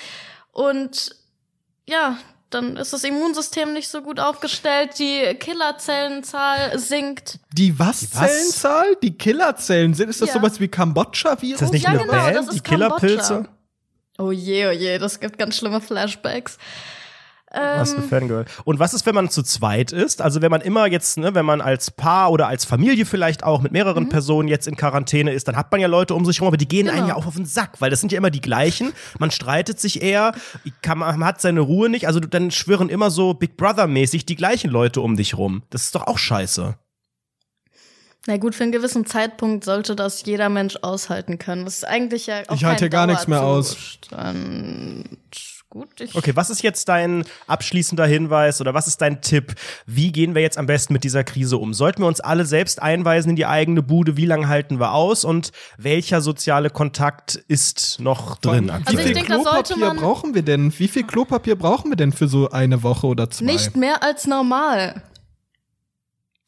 [0.52, 1.16] und
[1.88, 2.18] ja,
[2.50, 7.40] dann ist das Immunsystem nicht so gut aufgestellt, die Killerzellenzahl sinkt.
[7.54, 8.00] Die was?
[8.02, 8.32] Die was?
[8.32, 8.96] Zellenzahl?
[9.02, 10.10] Die Killerzellen sind?
[10.10, 10.36] Ist das Ja.
[10.36, 11.54] sowas wie Kambodscha-Virus?
[11.54, 13.48] Ist das nicht Ja, eine genau, Band, das ist die Killerpilze?
[14.18, 16.58] Oh je, oh je, das gibt ganz schlimme Flashbacks.
[17.56, 18.46] Was Ähm, ein Fangirl.
[18.66, 20.22] Und was ist, wenn man zu zweit ist?
[20.22, 23.62] Also wenn man immer jetzt, ne, wenn man als Paar oder als Familie vielleicht auch
[23.62, 26.48] mit mehreren Personen jetzt in Quarantäne ist, dann hat man ja Leute um sich rum,
[26.48, 26.98] aber die gehen Genau.
[26.98, 28.92] einem ja auch auf den Sack, weil das sind ja immer die gleichen.
[29.20, 30.34] Man streitet sich eher,
[30.82, 32.08] kann, man hat seine Ruhe nicht.
[32.08, 35.64] Also dann schwirren immer so Big Brother-mäßig die gleichen Leute um dich rum.
[35.70, 36.76] Das ist doch auch scheiße.
[38.28, 41.64] Na gut, für einen gewissen Zeitpunkt sollte das jeder Mensch aushalten können.
[41.66, 43.78] Das ist eigentlich ja auch Ich halte hier gar nichts mehr aus.
[45.76, 49.56] Gut, ich Okay, was ist jetzt dein abschließender Hinweis oder was ist dein Tipp?
[49.86, 51.74] Wie gehen wir jetzt am besten mit dieser Krise um?
[51.74, 54.16] Sollten wir uns alle selbst einweisen in die eigene Bude?
[54.16, 55.26] Wie lange halten wir aus?
[55.26, 58.68] Und welcher soziale Kontakt ist noch drin?
[58.68, 59.00] Wie Also aktuell?
[59.00, 60.80] ich viel denke, Klopapier brauchen wir denn?
[60.80, 63.44] Wie viel Klopapier brauchen wir denn für so eine Woche oder zwei?
[63.44, 65.02] nicht mehr als normal.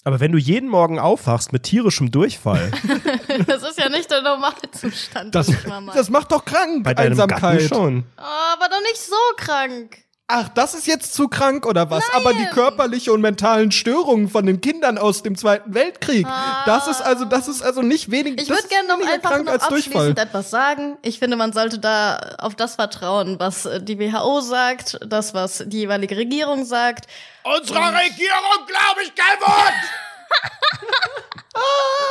[0.07, 2.71] Aber wenn du jeden Morgen aufwachst mit tierischem Durchfall,
[3.45, 5.35] Das ist ja nicht der Normalzustand.
[5.35, 5.93] Das, denke ich mal.
[5.93, 7.59] das macht doch krank, bei deinem Einsamkeit.
[7.59, 8.03] Gatten schon.
[8.15, 9.97] aber doch nicht so krank.
[10.29, 12.03] Ach, das ist jetzt zu krank oder was?
[12.13, 16.27] Aber die körperliche und mentalen Störungen von den Kindern aus dem Zweiten Weltkrieg,
[16.65, 18.41] das ist also, das ist also nicht wenig.
[18.41, 20.09] Ich würde gerne noch einfach krank noch als Durchfall.
[20.09, 20.97] abschließend etwas sagen.
[21.01, 25.63] Ich finde, man sollte da auf das vertrauen, was äh, die WHO sagt, das, was
[25.65, 27.07] die jeweilige Regierung sagt.
[27.43, 29.73] Unserer Regierung glaube ich kein Wort!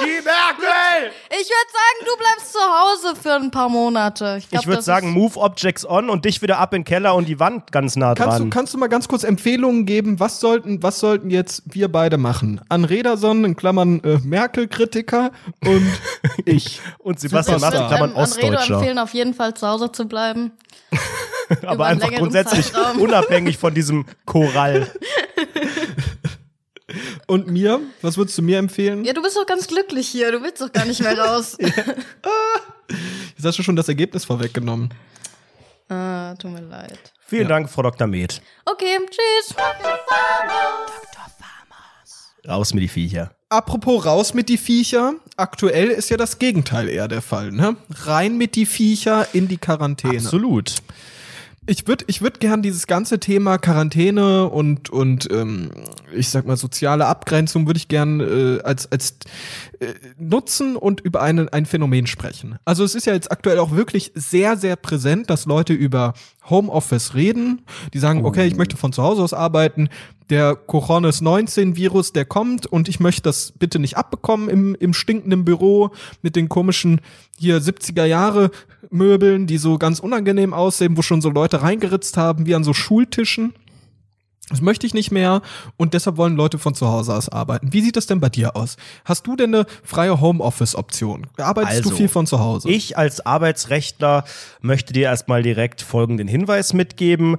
[0.01, 1.13] Die Merkel!
[1.31, 4.37] Ich würde sagen, du bleibst zu Hause für ein paar Monate.
[4.39, 7.27] Ich, Ich würde sagen, move objects on und dich wieder ab in den Keller und
[7.29, 8.51] die Wand ganz nah Kannst du, dran.
[8.51, 10.21] kannst du mal ganz kurz Empfehlungen geben?
[10.21, 12.61] Was sollten, was sollten jetzt wir beide machen?
[12.69, 15.31] An Rederson, in Klammern äh, Merkel-Kritiker
[15.65, 15.87] und
[16.45, 16.81] ich.
[16.99, 18.75] Und Sebastian macht in Klammern Redo Ostdeutscher.
[18.75, 20.53] empfehlen, auf jeden Fall zu Hause zu bleiben.
[21.67, 23.01] Aber einfach grundsätzlich Zeitraum.
[23.01, 24.91] unabhängig von diesem Chorall.
[27.27, 27.81] Und mir?
[28.03, 29.05] Was würdest du mir empfehlen?
[29.05, 30.33] Ja, du bist doch ganz glücklich hier.
[30.33, 31.57] Du willst doch gar nicht mehr raus.
[33.37, 34.91] Jetzt hast du schon das Ergebnis vorweggenommen.
[35.89, 36.99] ah, tut mir leid.
[37.27, 38.07] Vielen Dank, Frau Dr.
[38.07, 38.41] Med.
[38.65, 39.57] Okay, tschüss.
[42.49, 43.33] Raus mit die Viecher.
[43.49, 45.15] Apropos raus mit die Viecher.
[45.37, 47.77] Aktuell ist ja das Gegenteil eher der Fall, ne?
[47.91, 50.19] Rein mit die Viecher in die Quarantäne.
[50.19, 50.75] Absolut.
[51.69, 55.71] Ich würde ich würd gern dieses ganze Thema Quarantäne und, und ähm,
[56.15, 59.17] ich sag mal soziale Abgrenzung würde ich gern äh, als, als
[59.81, 62.57] äh, nutzen und über einen, ein Phänomen sprechen.
[62.65, 66.15] Also es ist ja jetzt aktuell auch wirklich sehr, sehr präsent, dass Leute über
[66.49, 67.63] Homeoffice reden.
[67.93, 69.89] Die sagen, okay, ich möchte von zu Hause aus arbeiten.
[70.31, 75.91] Der Coronis-19-Virus, der kommt und ich möchte das bitte nicht abbekommen im, im stinkenden Büro
[76.23, 77.01] mit den komischen
[77.39, 78.51] hier 70er Jahre
[78.91, 82.73] Möbeln, die so ganz unangenehm aussehen, wo schon so Leute reingeritzt haben, wie an so
[82.73, 83.55] Schultischen.
[84.49, 85.43] Das möchte ich nicht mehr
[85.77, 87.73] und deshalb wollen Leute von zu Hause aus arbeiten.
[87.73, 88.77] Wie sieht das denn bei dir aus?
[89.05, 91.27] Hast du denn eine freie Homeoffice-Option?
[91.37, 92.69] Arbeitest du Also, viel von zu Hause?
[92.71, 94.25] Ich als Arbeitsrechtler
[94.61, 97.39] möchte dir erstmal direkt folgenden Hinweis mitgeben.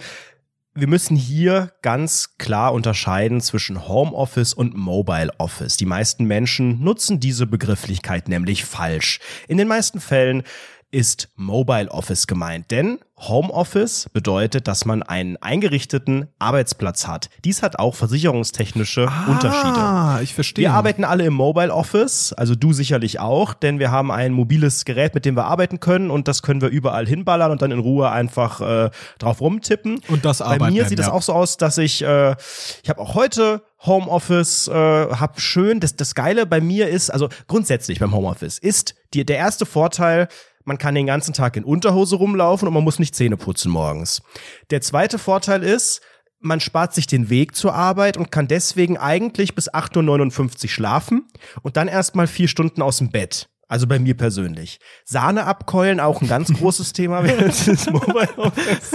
[0.79, 5.75] Wir müssen hier ganz klar unterscheiden zwischen Homeoffice und Mobile Office.
[5.75, 9.19] Die meisten Menschen nutzen diese Begrifflichkeit nämlich falsch.
[9.47, 10.43] In den meisten Fällen
[10.91, 17.29] ist Mobile Office gemeint, denn Homeoffice bedeutet, dass man einen eingerichteten Arbeitsplatz hat.
[17.43, 19.79] Dies hat auch versicherungstechnische Unterschiede.
[19.79, 20.63] Ah, ich verstehe.
[20.63, 24.85] Wir arbeiten alle im Mobile Office, also du sicherlich auch, denn wir haben ein mobiles
[24.85, 27.79] Gerät, mit dem wir arbeiten können und das können wir überall hinballern und dann in
[27.79, 29.99] Ruhe einfach äh, drauf rumtippen.
[30.07, 31.11] Und das Bei Arbeit mir sieht es ja.
[31.11, 32.35] auch so aus, dass ich, äh,
[32.83, 37.29] ich habe auch heute Homeoffice, äh, hab schön, das, das Geile bei mir ist, also
[37.47, 40.27] grundsätzlich beim Homeoffice, ist die, der erste Vorteil,
[40.67, 44.21] man kann den ganzen Tag in Unterhose rumlaufen und man muss nicht Zähne putzen morgens.
[44.69, 46.01] Der zweite Vorteil ist,
[46.39, 51.25] man spart sich den Weg zur Arbeit und kann deswegen eigentlich bis 8.59 Uhr schlafen
[51.61, 53.47] und dann erstmal vier Stunden aus dem Bett.
[53.69, 54.79] Also bei mir persönlich.
[55.05, 58.91] Sahne abkeulen, auch ein ganz großes Thema während des Mobile Office.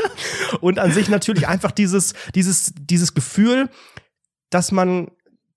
[0.60, 3.68] Und an sich natürlich einfach dieses, dieses, dieses Gefühl,
[4.50, 5.10] dass man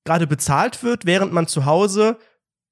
[0.03, 2.17] gerade bezahlt wird, während man zu Hause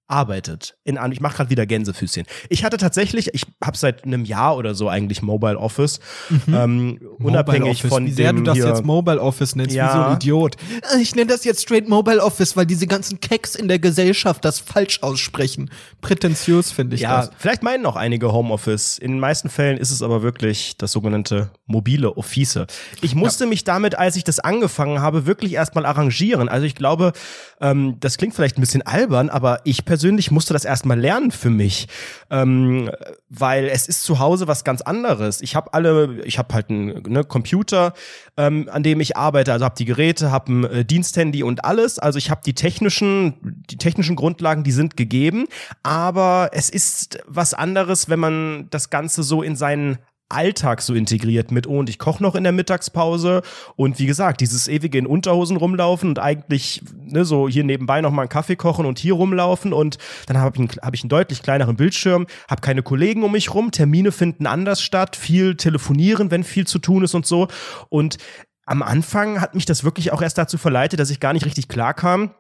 [0.08, 0.76] arbeitet.
[0.84, 2.26] In, ich mache gerade wieder Gänsefüßchen.
[2.50, 6.54] Ich hatte tatsächlich, ich habe seit einem Jahr oder so eigentlich Mobile Office, mhm.
[6.54, 7.89] ähm, unabhängig Office.
[7.89, 9.88] von wie sehr dem du das hier, jetzt Mobile Office nennst, Ja.
[9.88, 10.56] wie so ein Idiot.
[10.96, 14.46] Äh, Ich nenne das jetzt straight Mobile Office, weil diese ganzen Keks in der Gesellschaft
[14.46, 15.70] das falsch aussprechen.
[16.02, 17.32] Prätentiös finde ich ja, das.
[17.38, 18.98] vielleicht meinen auch einige Homeoffice.
[18.98, 22.60] In den meisten Fällen ist es aber wirklich das sogenannte mobile Office.
[23.02, 26.48] Ich musste mich damit, als ich das angefangen habe, wirklich erstmal arrangieren.
[26.48, 27.12] Also ich glaube,
[27.60, 29.96] ähm, das klingt vielleicht ein bisschen albern, aber ich persönlich
[30.31, 31.88] musste das erstmal lernen für mich,
[32.29, 32.89] ähm,
[33.29, 35.41] weil es ist zu Hause was ganz anderes.
[35.41, 37.93] Ich habe alle, ich habe halt einen ne, Computer,
[38.38, 41.99] ähm, an dem ich arbeite, also habe die Geräte, habe ein äh, Diensthandy und alles.
[41.99, 45.47] Also ich habe die technischen, die technischen Grundlagen, die sind gegeben,
[45.83, 49.97] aber es ist was anderes, wenn man das Ganze so in seinen
[50.30, 53.42] Alltag so integriert mit, oh, und ich koche noch in der Mittagspause.
[53.76, 58.12] Und wie gesagt, dieses ewige in Unterhosen rumlaufen und eigentlich ne, so hier nebenbei noch
[58.12, 59.74] mal einen Kaffee kochen und hier rumlaufen.
[59.74, 63.54] Und dann habe ich, hab ich einen deutlich kleineren Bildschirm, habe keine Kollegen um mich
[63.54, 67.48] rum, Termine finden anders statt, viel telefonieren, wenn viel zu tun ist und so.
[67.90, 68.18] Und
[68.66, 71.70] am Anfang hat mich das wirklich auch erst dazu verleitet, dass ich gar nicht richtig
[71.70, 72.32] klar kam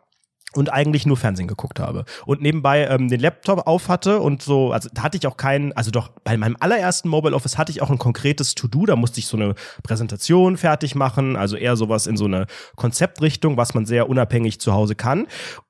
[0.57, 2.05] und eigentlich nur Fernsehen geguckt habe.
[2.25, 5.71] Und nebenbei ähm, den Laptop auf hatte und so, also da hatte ich auch keinen,
[5.73, 9.19] also doch bei meinem allerersten Mobile Office hatte ich auch ein konkretes To-Do, da musste
[9.19, 13.85] ich so eine Präsentation fertig machen, also eher sowas in so eine Konzeptrichtung, was man
[13.85, 15.27] sehr unabhängig zu Hause kann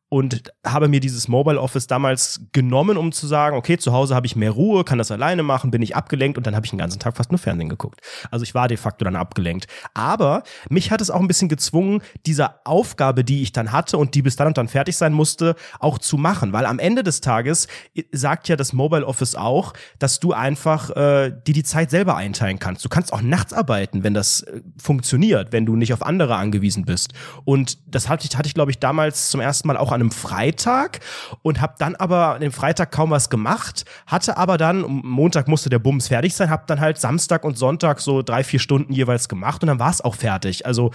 [0.09, 4.25] und habe mir dieses Mobile Office damals genommen, um zu sagen, okay, zu Hause habe
[4.25, 6.79] ich mehr Ruhe, kann das alleine machen, bin ich abgelenkt und dann habe ich den
[6.79, 7.99] ganzen Tag fast nur Fernsehen geguckt.
[8.31, 9.67] Also ich war de facto dann abgelenkt.
[9.93, 14.15] Aber mich hat es auch ein bisschen gezwungen, diese Aufgabe, die ich dann hatte und
[14.15, 16.53] die bis dann und dann fertig sein musste, auch zu machen.
[16.53, 20.89] Weil am Ende des Tages äh, sagt ja das Mobile Office auch, dass du einfach
[20.91, 22.85] äh, dir die Zeit selber einteilen kannst.
[22.85, 26.85] Du kannst auch nachts arbeiten, wenn das äh, funktioniert, wenn du nicht auf andere angewiesen
[26.85, 27.13] bist.
[27.43, 30.11] Und das hatte ich, hatte ich glaube ich, damals zum ersten Mal auch an einem
[30.11, 30.99] Freitag
[31.41, 35.69] und habe dann aber an dem Freitag kaum was gemacht, hatte aber dann, Montag musste
[35.69, 39.27] der Bums fertig sein, habe dann halt Samstag und Sonntag so drei, vier Stunden jeweils
[39.27, 40.65] gemacht und dann war es auch fertig.
[40.65, 40.91] Also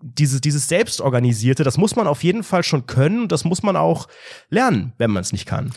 [0.00, 3.76] dieses, dieses Selbstorganisierte, das muss man auf jeden Fall schon können und das muss man
[3.76, 4.08] auch
[4.48, 5.72] lernen, wenn man es nicht kann.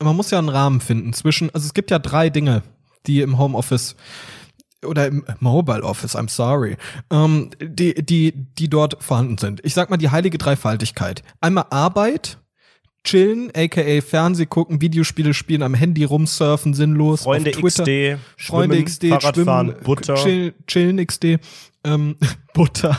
[0.00, 2.62] man muss ja einen Rahmen finden zwischen, also es gibt ja drei Dinge,
[3.06, 3.96] die im Homeoffice
[4.84, 6.76] oder im Mobile Office, I'm sorry,
[7.10, 9.60] ähm, die, die, die dort vorhanden sind.
[9.64, 11.22] Ich sag mal die heilige Dreifaltigkeit.
[11.40, 12.38] Einmal Arbeit,
[13.04, 17.84] chillen, aka Fernseh gucken, Videospiele spielen, am Handy rumsurfen, sinnlos, Freunde auf Twitter.
[17.84, 20.14] XD, Freunde Schwimmen, XD, Fahrradfahren, Schwimmen, Butter.
[20.14, 21.38] Chill, chillen XD,
[21.84, 22.16] ähm,
[22.54, 22.96] Butter,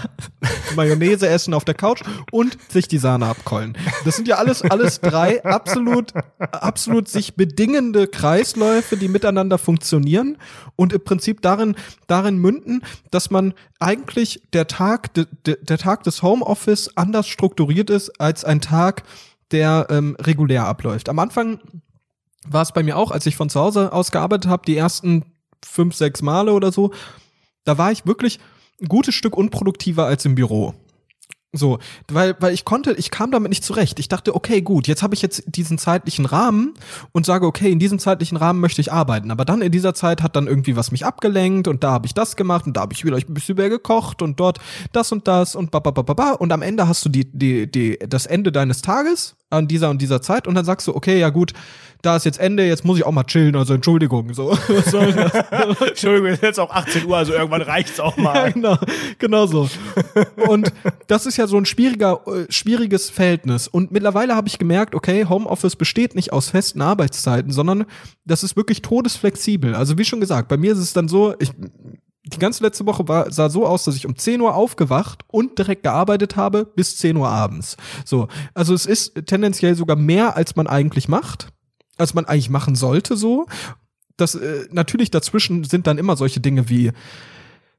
[0.76, 3.78] Mayonnaise essen auf der Couch und sich die Sahne abkeulen.
[4.04, 10.38] Das sind ja alles, alles drei absolut, absolut sich bedingende Kreisläufe, die miteinander funktionieren
[10.76, 11.76] und im Prinzip darin,
[12.08, 17.90] darin münden, dass man eigentlich der Tag, de, de, der Tag des Homeoffice anders strukturiert
[17.90, 19.04] ist als ein Tag,
[19.52, 21.08] der ähm, regulär abläuft.
[21.08, 21.60] Am Anfang
[22.48, 25.24] war es bei mir auch, als ich von zu Hause aus gearbeitet habe, die ersten
[25.64, 26.92] fünf, sechs Male oder so,
[27.64, 28.40] da war ich wirklich
[28.82, 30.74] ein gutes Stück unproduktiver als im Büro.
[31.58, 31.80] So,
[32.12, 34.00] weil, weil ich konnte, ich kam damit nicht zurecht.
[34.00, 36.74] Ich dachte, okay, gut, jetzt habe ich jetzt diesen zeitlichen Rahmen
[37.14, 39.32] und sage, okay, in diesem zeitlichen Rahmen möchte ich arbeiten.
[39.32, 42.14] Aber dann in dieser Zeit hat dann irgendwie was mich abgelenkt und da habe ich
[42.14, 44.60] das gemacht und da habe ich wieder ein bisschen mehr gekocht und dort
[44.92, 46.32] das und das und ba, ba, ba, ba, ba.
[46.32, 50.02] Und am Ende hast du die, die, die, das Ende deines Tages an dieser und
[50.02, 51.54] dieser Zeit und dann sagst du, okay, ja gut,
[52.06, 54.52] da ist jetzt Ende, jetzt muss ich auch mal chillen, also Entschuldigung, so.
[54.70, 58.52] Entschuldigung, es ist jetzt auch 18 Uhr, also irgendwann reicht's auch Ja, mal.
[58.52, 58.78] genau,
[59.18, 59.70] genau so.
[60.48, 60.72] Und
[61.08, 63.68] das ist ja so ein schwieriger, äh, schwieriges Verhältnis.
[63.68, 67.86] Und mittlerweile habe ich gemerkt, okay, Homeoffice besteht nicht aus festen Arbeitszeiten, sondern
[68.26, 69.76] das ist wirklich todesflexibel.
[69.76, 71.52] Also wie schon gesagt, bei mir ist es dann so, ich,
[72.26, 75.58] die ganze letzte Woche war, sah so aus, dass ich um 10 Uhr aufgewacht und
[75.58, 77.78] direkt gearbeitet habe bis 10 Uhr abends.
[78.04, 81.50] So, also es ist tendenziell sogar mehr, als man eigentlich macht,
[81.98, 83.48] als man eigentlich machen sollte so.
[84.18, 86.92] Das äh, natürlich dazwischen sind dann immer solche Dinge wie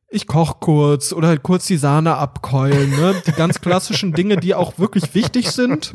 [0.09, 3.21] ich koch kurz oder halt kurz die Sahne abkeulen, ne?
[3.27, 5.95] Die ganz klassischen Dinge, die auch wirklich wichtig sind.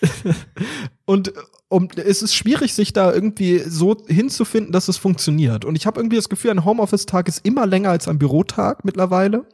[1.04, 1.32] Und
[1.68, 5.64] um, es ist schwierig, sich da irgendwie so hinzufinden, dass es funktioniert.
[5.64, 9.46] Und ich habe irgendwie das Gefühl, ein Homeoffice-Tag ist immer länger als ein Bürotag mittlerweile.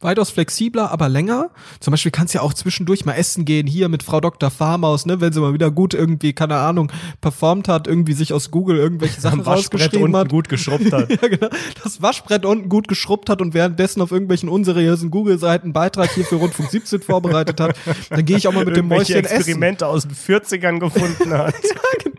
[0.00, 1.50] Weitaus flexibler, aber länger.
[1.80, 4.50] Zum Beispiel kannst du ja auch zwischendurch mal essen gehen, hier mit Frau Dr.
[4.50, 8.50] Farmaus, ne, wenn sie mal wieder gut irgendwie, keine Ahnung, performt hat, irgendwie sich aus
[8.50, 10.28] Google irgendwelche Sachen Am Waschbrett rausgeschrieben unten hat.
[10.28, 11.10] gut geschrubbt hat.
[11.22, 11.48] Ja, genau.
[11.82, 16.24] Das Waschbrett unten gut geschrubbt hat und währenddessen auf irgendwelchen unseriösen Google-Seiten einen Beitrag hier
[16.24, 17.76] für Rundfunk 17 vorbereitet hat.
[18.10, 19.36] Dann gehe ich auch mal mit dem Mäuschen essen.
[19.36, 21.54] Experimente aus den 40ern gefunden hat.
[21.62, 22.11] Ja,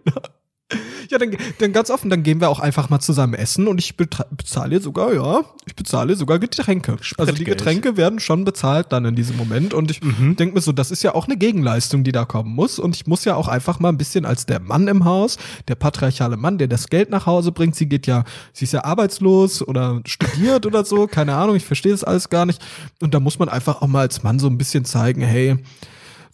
[1.09, 4.81] dann, dann ganz offen, dann gehen wir auch einfach mal zusammen essen und ich bezahle
[4.81, 6.97] sogar, ja, ich bezahle sogar Getränke.
[7.17, 10.35] Also die Getränke werden schon bezahlt dann in diesem Moment und ich mhm.
[10.35, 13.07] denke mir so, das ist ja auch eine Gegenleistung, die da kommen muss und ich
[13.07, 16.57] muss ja auch einfach mal ein bisschen als der Mann im Haus, der patriarchale Mann,
[16.57, 20.65] der das Geld nach Hause bringt, sie geht ja, sie ist ja arbeitslos oder studiert
[20.65, 22.61] oder so, keine Ahnung, ich verstehe das alles gar nicht
[23.01, 25.57] und da muss man einfach auch mal als Mann so ein bisschen zeigen, hey,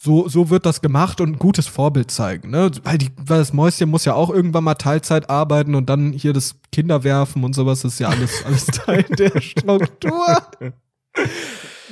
[0.02, 2.50] so, so wird das gemacht und ein gutes Vorbild zeigen.
[2.50, 2.70] Ne?
[2.84, 6.32] Weil, die, weil das Mäuschen muss ja auch irgendwann mal Teilzeit arbeiten und dann hier
[6.32, 10.42] das Kinder werfen und sowas ist ja alles, alles Teil der Struktur.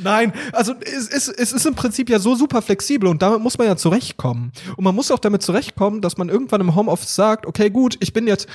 [0.02, 3.58] Nein, also es ist, es ist im Prinzip ja so super flexibel und damit muss
[3.58, 4.52] man ja zurechtkommen.
[4.76, 8.14] Und man muss auch damit zurechtkommen, dass man irgendwann im Homeoffice sagt, okay, gut, ich
[8.14, 8.48] bin jetzt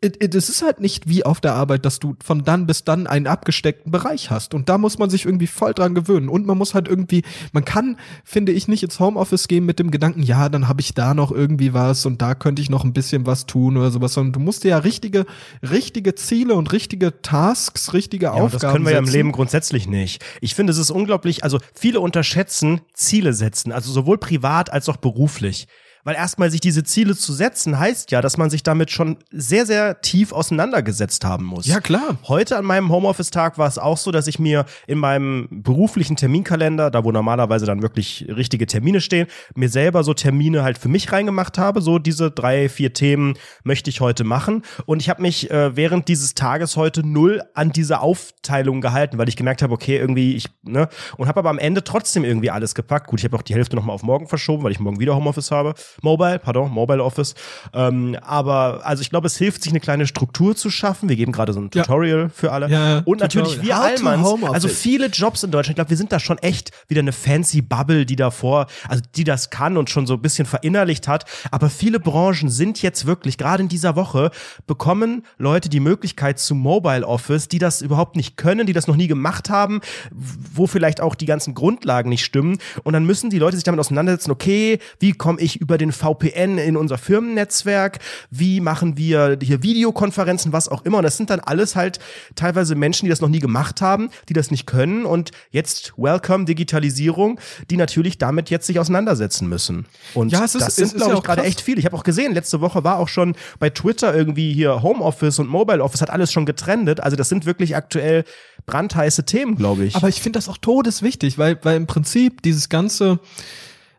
[0.00, 3.26] es ist halt nicht wie auf der Arbeit, dass du von dann bis dann einen
[3.26, 4.54] abgesteckten Bereich hast.
[4.54, 6.28] Und da muss man sich irgendwie voll dran gewöhnen.
[6.28, 9.90] Und man muss halt irgendwie, man kann, finde ich, nicht ins Homeoffice gehen mit dem
[9.90, 12.92] Gedanken, ja, dann habe ich da noch irgendwie was und da könnte ich noch ein
[12.92, 15.26] bisschen was tun oder sowas, sondern du musst dir ja richtige,
[15.68, 18.52] richtige Ziele und richtige Tasks, richtige ja, Aufgaben.
[18.52, 19.04] Das können wir setzen.
[19.04, 20.24] ja im Leben grundsätzlich nicht.
[20.40, 24.96] Ich finde, es ist unglaublich, also viele unterschätzen Ziele setzen, also sowohl privat als auch
[24.96, 25.66] beruflich.
[26.08, 29.66] Weil erstmal sich diese Ziele zu setzen, heißt ja, dass man sich damit schon sehr,
[29.66, 31.66] sehr tief auseinandergesetzt haben muss.
[31.66, 32.16] Ja, klar.
[32.26, 36.90] Heute an meinem Homeoffice-Tag war es auch so, dass ich mir in meinem beruflichen Terminkalender,
[36.90, 41.12] da wo normalerweise dann wirklich richtige Termine stehen, mir selber so Termine halt für mich
[41.12, 41.82] reingemacht habe.
[41.82, 44.62] So diese drei, vier Themen möchte ich heute machen.
[44.86, 49.28] Und ich habe mich äh, während dieses Tages heute null an diese Aufteilung gehalten, weil
[49.28, 52.74] ich gemerkt habe, okay, irgendwie ich, ne, und habe aber am Ende trotzdem irgendwie alles
[52.74, 53.08] gepackt.
[53.08, 55.50] Gut, ich habe auch die Hälfte nochmal auf morgen verschoben, weil ich morgen wieder Homeoffice
[55.50, 55.74] habe.
[56.02, 57.34] Mobile, pardon, Mobile Office.
[57.72, 61.08] Ähm, aber also ich glaube, es hilft, sich eine kleine Struktur zu schaffen.
[61.08, 62.28] Wir geben gerade so ein Tutorial ja.
[62.28, 62.68] für alle.
[62.68, 66.20] Ja, und natürlich wir Allmanns, also viele Jobs in Deutschland, ich glaube, wir sind da
[66.20, 70.14] schon echt wieder eine fancy Bubble, die davor, also die das kann und schon so
[70.14, 71.24] ein bisschen verinnerlicht hat.
[71.50, 74.30] Aber viele Branchen sind jetzt wirklich, gerade in dieser Woche,
[74.66, 78.96] bekommen Leute die Möglichkeit zu Mobile Office, die das überhaupt nicht können, die das noch
[78.96, 79.80] nie gemacht haben,
[80.10, 82.58] wo vielleicht auch die ganzen Grundlagen nicht stimmen.
[82.84, 86.58] Und dann müssen die Leute sich damit auseinandersetzen, okay, wie komme ich über den VPN
[86.58, 87.98] in unser Firmennetzwerk,
[88.30, 90.98] wie machen wir hier Videokonferenzen, was auch immer.
[90.98, 91.98] Und das sind dann alles halt
[92.34, 96.44] teilweise Menschen, die das noch nie gemacht haben, die das nicht können und jetzt Welcome
[96.44, 99.86] Digitalisierung, die natürlich damit jetzt sich auseinandersetzen müssen.
[100.14, 101.78] Und ja, es ist, das sind, glaube ich, gerade echt viele.
[101.78, 105.48] Ich habe auch gesehen, letzte Woche war auch schon bei Twitter irgendwie hier Homeoffice und
[105.48, 107.00] Mobile Office hat alles schon getrendet.
[107.00, 108.24] Also das sind wirklich aktuell
[108.66, 109.96] brandheiße Themen, glaube ich.
[109.96, 113.18] Aber ich finde das auch todeswichtig, weil, weil im Prinzip dieses ganze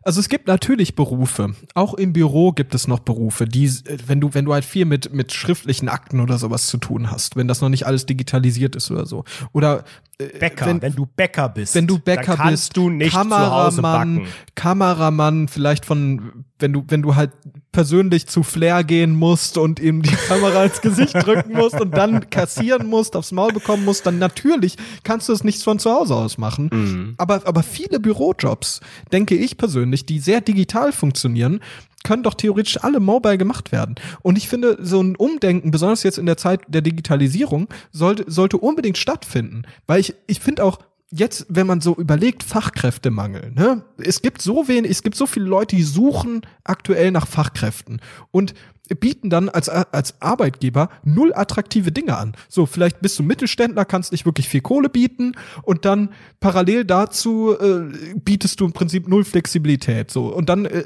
[0.02, 1.54] also es gibt natürlich Berufe.
[1.74, 3.70] Auch im Büro gibt es noch Berufe, die,
[4.06, 7.36] wenn du, wenn du halt viel mit, mit schriftlichen Akten oder sowas zu tun hast,
[7.36, 9.24] wenn das noch nicht alles digitalisiert ist oder so.
[9.52, 9.84] Oder
[10.18, 11.74] äh, Bäcker, wenn, wenn, du Bäcker bist.
[11.74, 17.14] Wenn du Bäcker kannst bist, du nicht Kameramann, Kameramann, vielleicht von, wenn du, wenn du
[17.14, 17.32] halt
[17.72, 22.28] persönlich zu Flair gehen musst und ihm die Kamera ins Gesicht drücken musst und dann
[22.30, 26.16] kassieren musst, aufs Maul bekommen musst, dann natürlich kannst du es nicht von zu Hause
[26.16, 26.70] aus machen.
[26.72, 27.14] Mhm.
[27.16, 28.80] Aber, aber viele Bürojobs,
[29.12, 31.60] denke ich persönlich, die sehr digital funktionieren,
[32.02, 33.96] können doch theoretisch alle mobile gemacht werden.
[34.22, 38.56] Und ich finde, so ein Umdenken, besonders jetzt in der Zeit der Digitalisierung, sollte, sollte
[38.56, 39.62] unbedingt stattfinden.
[39.86, 40.78] Weil ich, ich finde auch,
[41.10, 43.84] jetzt, wenn man so überlegt, Fachkräftemangel, ne?
[43.98, 48.54] Es gibt so wenig, es gibt so viele Leute, die suchen aktuell nach Fachkräften und
[48.98, 52.34] bieten dann als, als Arbeitgeber null attraktive Dinge an.
[52.48, 57.56] So, vielleicht bist du Mittelständler, kannst nicht wirklich viel Kohle bieten und dann parallel dazu
[57.58, 57.84] äh,
[58.16, 60.10] bietest du im Prinzip null Flexibilität.
[60.10, 60.82] So, und dann äh,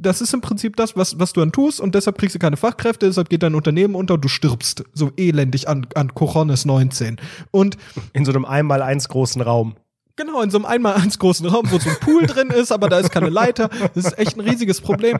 [0.00, 2.56] das ist im Prinzip das, was, was du dann tust und deshalb kriegst du keine
[2.56, 7.18] Fachkräfte, deshalb geht dein Unternehmen unter und du stirbst so elendig an, an Coronis 19.
[7.50, 7.76] Und
[8.12, 9.76] in so einem einmal-eins großen Raum.
[10.20, 12.90] Genau, in so einem einmal eins großen Raum, wo so ein Pool drin ist, aber
[12.90, 13.70] da ist keine Leiter.
[13.94, 15.18] Das ist echt ein riesiges Problem.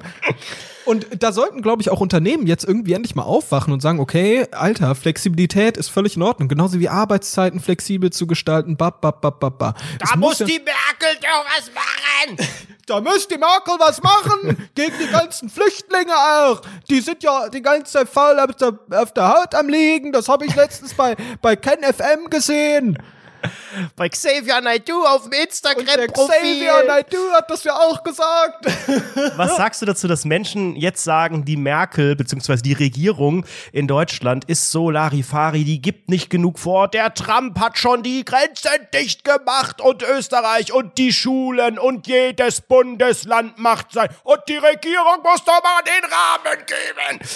[0.84, 4.46] Und da sollten, glaube ich, auch Unternehmen jetzt irgendwie endlich mal aufwachen und sagen, okay,
[4.50, 6.50] Alter, Flexibilität ist völlig in Ordnung.
[6.50, 8.76] Genauso wie Arbeitszeiten flexibel zu gestalten.
[8.76, 9.78] Bap, bap, bap, bap, bap.
[9.98, 12.48] Da muss, muss ja die Merkel doch was machen!
[12.86, 14.68] Da muss die Merkel was machen!
[14.74, 16.60] Gegen die ganzen Flüchtlinge auch!
[16.90, 20.10] Die sind ja die ganze Zeit faul auf der, auf der Haut am Liegen.
[20.10, 22.98] Das habe ich letztens bei, bei Ken FM gesehen.
[23.96, 26.08] Bei Xavier Naidoo auf dem Instagram-Profil.
[26.10, 28.66] Xavier Naidoo hat das ja auch gesagt.
[29.36, 32.56] Was sagst du dazu, dass Menschen jetzt sagen, die Merkel bzw.
[32.56, 36.88] die Regierung in Deutschland ist so Larifari, die gibt nicht genug vor.
[36.88, 42.60] Der Trump hat schon die Grenzen dicht gemacht und Österreich und die Schulen und jedes
[42.60, 44.08] Bundesland macht sein.
[44.24, 47.28] Und die Regierung muss doch mal den Rahmen geben.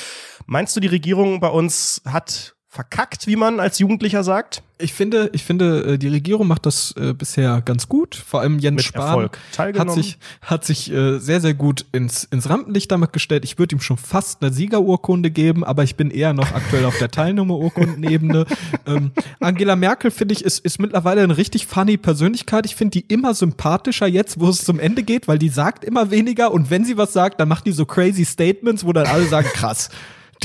[0.46, 4.62] Meinst du, die Regierung bei uns hat verkackt, wie man als Jugendlicher sagt?
[4.84, 8.14] Ich finde, ich finde, äh, die Regierung macht das äh, bisher ganz gut.
[8.14, 12.50] Vor allem Jens Mit Spahn hat sich, hat sich äh, sehr, sehr gut ins, ins
[12.50, 13.44] Rampenlicht damit gestellt.
[13.44, 16.98] Ich würde ihm schon fast eine Siegerurkunde geben, aber ich bin eher noch aktuell auf
[16.98, 18.44] der Teilnahmeurkundenebene.
[18.86, 22.66] ähm, Angela Merkel, finde ich, ist, ist mittlerweile eine richtig funny Persönlichkeit.
[22.66, 26.10] Ich finde die immer sympathischer jetzt, wo es zum Ende geht, weil die sagt immer
[26.10, 29.24] weniger und wenn sie was sagt, dann macht die so crazy Statements, wo dann alle
[29.24, 29.88] sagen, krass.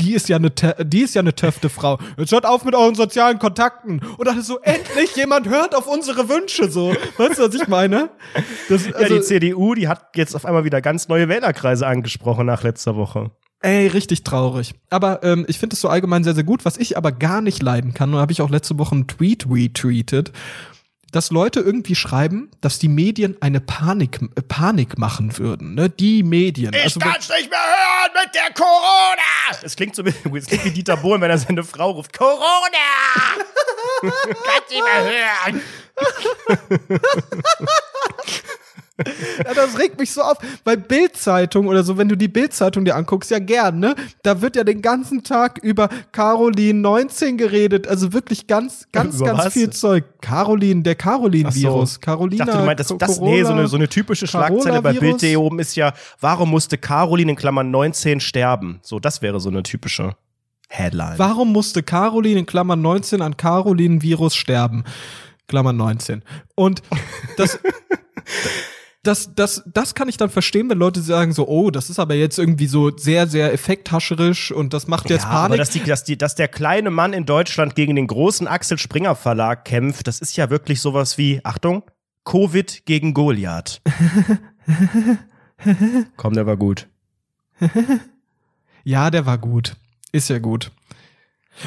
[0.00, 1.98] Die ist ja eine, die ist ja eine töfte Frau.
[2.16, 4.00] Jetzt hört auf mit euren sozialen Kontakten.
[4.16, 6.94] Und dann ist so, endlich jemand hört auf unsere Wünsche, so.
[7.18, 8.10] Weißt du, was ich meine?
[8.68, 12.46] Das, ja, also, die CDU, die hat jetzt auf einmal wieder ganz neue Wählerkreise angesprochen
[12.46, 13.30] nach letzter Woche.
[13.62, 14.74] Ey, richtig traurig.
[14.88, 16.64] Aber ähm, ich finde es so allgemein sehr, sehr gut.
[16.64, 19.46] Was ich aber gar nicht leiden kann, und habe ich auch letzte Woche einen Tweet
[19.50, 20.32] retweetet,
[21.12, 25.74] dass Leute irgendwie schreiben, dass die Medien eine Panik, äh, Panik machen würden.
[25.74, 25.88] Ne?
[25.90, 26.74] Die Medien.
[26.74, 29.62] Also, wenn- nicht mehr hören mit der Corona!
[29.62, 32.16] Es klingt so wie, es klingt wie Dieter Bohlen, wenn er seine Frau ruft.
[32.16, 32.38] Corona!
[34.02, 35.62] Kannst nicht mehr hören!
[39.44, 42.94] Ja, das regt mich so auf, weil Bildzeitung oder so, wenn du die Bildzeitung dir
[42.96, 43.94] anguckst, ja gern, ne?
[44.22, 49.26] Da wird ja den ganzen Tag über Caroline 19 geredet, also wirklich ganz, ganz, Über
[49.26, 49.52] ganz was?
[49.52, 50.04] viel Zeug.
[50.20, 51.94] Caroline, der Caroline-Virus.
[51.94, 52.00] So.
[52.00, 52.44] Carolina.
[52.44, 54.92] Ich dachte, du meintest, das, Corona, nee, so eine, so eine typische Schlagzeile bei.
[54.92, 58.80] Bild.de oben ist ja, warum musste Caroline in Klammern 19 sterben?
[58.82, 60.16] So, das wäre so eine typische
[60.68, 61.18] Headline.
[61.18, 64.84] Warum musste Caroline in Klammern 19 an Caroline-Virus sterben?
[65.48, 66.22] Klammern 19.
[66.54, 66.82] Und
[67.36, 67.58] das,
[69.02, 72.14] das, das, das kann ich dann verstehen, wenn Leute sagen so, oh, das ist aber
[72.14, 75.58] jetzt irgendwie so sehr, sehr effekthascherisch und das macht jetzt ja, aber Panik.
[75.58, 79.14] dass, die, dass, die, dass der kleine Mann in Deutschland gegen den großen Axel Springer
[79.14, 81.82] Verlag kämpft, das ist ja wirklich sowas wie, Achtung,
[82.24, 83.80] Covid gegen Goliath.
[86.16, 86.88] Komm, der war gut.
[88.82, 89.76] Ja, der war gut.
[90.10, 90.70] Ist ja gut.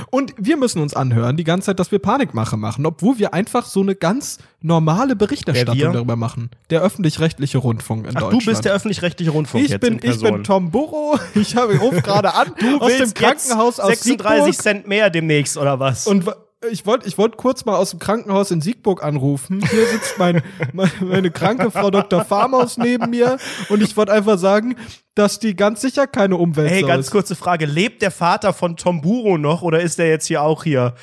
[0.09, 3.65] Und wir müssen uns anhören die ganze Zeit, dass wir Panikmache machen, obwohl wir einfach
[3.65, 6.49] so eine ganz normale Berichterstattung darüber machen.
[6.69, 8.41] Der öffentlich-rechtliche Rundfunk in Ach, Deutschland.
[8.41, 11.19] du bist der öffentlich-rechtliche Rundfunk ich jetzt bin, in ich bin Tom Burrow.
[11.35, 14.61] Ich habe ruf gerade an du aus dem Krankenhaus aus 36 Siegburg.
[14.63, 16.07] Cent mehr demnächst, oder was?
[16.07, 16.25] Und
[16.71, 19.61] ich wollte ich wollt kurz mal aus dem Krankenhaus in Siegburg anrufen.
[19.69, 20.41] Hier sitzt mein,
[21.01, 22.23] meine, kranke Frau Dr.
[22.25, 23.37] Farmaus neben mir
[23.69, 24.75] und ich wollte einfach sagen,
[25.15, 27.11] dass die ganz sicher keine Umwelt Hey, ganz ist.
[27.11, 27.65] kurze Frage.
[27.65, 30.95] Lebt der Vater von Tom Buro noch oder ist der jetzt hier auch hier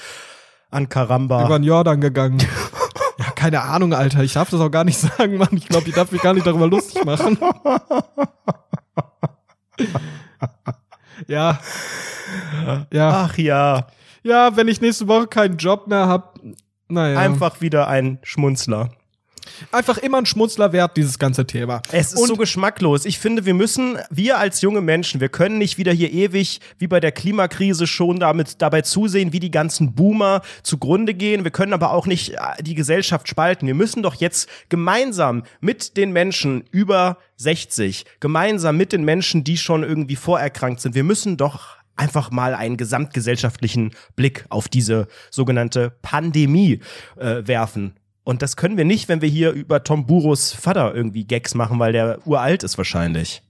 [0.71, 1.45] an Karamba?
[1.47, 2.39] über den Jordan gegangen.
[3.19, 4.23] Ja, keine Ahnung, Alter.
[4.23, 5.51] Ich darf das auch gar nicht sagen, Mann.
[5.53, 7.39] Ich glaube, ich darf mich gar nicht darüber lustig machen.
[11.27, 11.59] ja.
[12.93, 13.11] Ja.
[13.29, 13.87] Ach ja,
[14.23, 16.39] Ja, wenn ich nächste Woche keinen Job mehr hab,
[16.89, 17.19] naja.
[17.19, 18.91] einfach wieder ein Schmunzler.
[19.73, 21.81] Einfach immer ein Schmunzler wert, dieses ganze Thema.
[21.91, 23.05] Es ist Und- so geschmacklos.
[23.05, 26.87] Ich finde, wir müssen, wir als junge Menschen, wir können nicht wieder hier ewig, wie
[26.87, 31.43] bei der Klimakrise schon damit, dabei zusehen, wie die ganzen Boomer zugrunde gehen.
[31.45, 33.67] Wir können aber auch nicht äh, die Gesellschaft spalten.
[33.67, 39.57] Wir müssen doch jetzt gemeinsam mit den Menschen über 60, gemeinsam mit den Menschen, die
[39.57, 45.91] schon irgendwie vorerkrankt sind, wir müssen doch einfach mal einen gesamtgesellschaftlichen Blick auf diese sogenannte
[46.03, 46.81] Pandemie
[47.19, 47.95] äh, werfen.
[48.25, 51.79] Und das können wir nicht, wenn wir hier über Tom Buros Vater irgendwie Gags machen,
[51.79, 53.43] weil der uralt ist wahrscheinlich.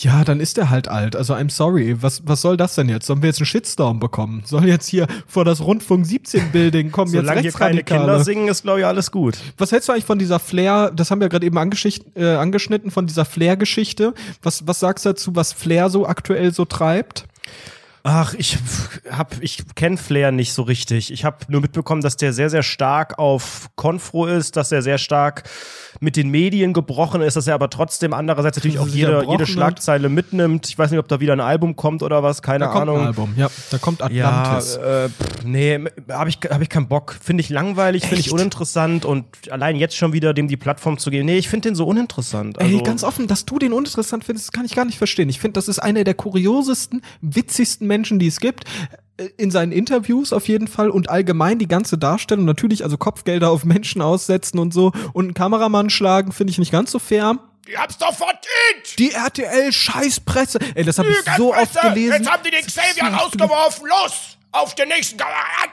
[0.00, 1.16] Ja, dann ist er halt alt.
[1.16, 2.00] Also I'm sorry.
[2.00, 3.06] Was, was soll das denn jetzt?
[3.06, 4.42] Sollen wir jetzt einen Shitstorm bekommen?
[4.46, 7.82] Soll jetzt hier vor das Rundfunk 17 Building kommen Solange jetzt hier keine?
[7.82, 9.38] Kinder singen, ist glaube ich alles gut.
[9.56, 13.08] Was hältst du eigentlich von dieser Flair, das haben wir gerade eben äh, angeschnitten, von
[13.08, 14.14] dieser Flair-Geschichte?
[14.40, 17.26] Was, was sagst du dazu, was Flair so aktuell so treibt?
[18.04, 18.58] Ach, ich
[19.10, 21.12] hab, ich kenne Flair nicht so richtig.
[21.12, 24.98] Ich habe nur mitbekommen, dass der sehr, sehr stark auf Konfro ist, dass er sehr
[24.98, 25.42] stark
[26.00, 29.46] mit den Medien gebrochen ist, dass er aber trotzdem andererseits natürlich auch jede, jede.
[29.46, 30.68] Schlagzeile mitnimmt.
[30.68, 33.00] Ich weiß nicht, ob da wieder ein Album kommt oder was, keine Da kommt Ahnung.
[33.00, 33.50] ein Album, ja.
[33.70, 34.76] Da kommt Ja, Atlantis.
[34.76, 37.16] äh, pff, nee, habe ich, hab ich keinen Bock.
[37.20, 41.10] Finde ich langweilig, finde ich uninteressant und allein jetzt schon wieder dem die Plattform zu
[41.10, 41.26] geben.
[41.26, 42.60] Nee, ich finde den so uninteressant.
[42.60, 45.28] Also, Ey, ganz offen, dass du den uninteressant findest, kann ich gar nicht verstehen.
[45.28, 48.64] Ich finde, das ist einer der kuriosesten, witzigsten Menschen, die es gibt.
[49.16, 52.44] Äh, In seinen Interviews auf jeden Fall und allgemein die ganze Darstellung.
[52.44, 56.70] Natürlich, also Kopfgelder auf Menschen aussetzen und so und einen Kameramann schlagen, finde ich nicht
[56.72, 57.38] ganz so fair.
[57.66, 58.98] Die haben's doch verdient!
[58.98, 60.58] Die RTL-Scheißpresse.
[60.74, 62.26] Ey, das habe ich so oft gelesen.
[62.44, 63.86] die den Xavier rausgeworfen.
[63.88, 64.38] Los!
[64.52, 65.72] Auf den nächsten Kameraden!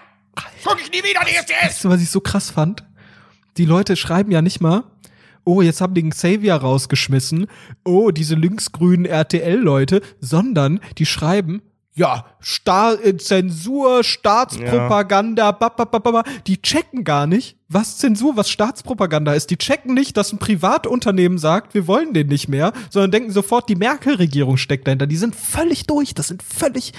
[0.63, 1.63] Guck ich nie wieder die SDS!
[1.63, 2.83] Weißt du, was ich so krass fand?
[3.57, 4.83] Die Leute schreiben ja nicht mal,
[5.45, 7.47] oh, jetzt haben die den Xavier rausgeschmissen,
[7.85, 11.61] oh, diese linksgrünen RTL-Leute, sondern die schreiben,
[11.97, 16.23] ja, Sta äh, Zensur, Staatspropaganda, ba, ba, ba, ba, ba.
[16.45, 19.49] die checken gar nicht, was Zensur, was Staatspropaganda ist.
[19.49, 23.69] Die checken nicht, dass ein Privatunternehmen sagt, wir wollen den nicht mehr, sondern denken sofort,
[23.69, 25.07] die Merkel-Regierung steckt dahinter.
[25.07, 26.91] Die sind völlig durch, das sind völlig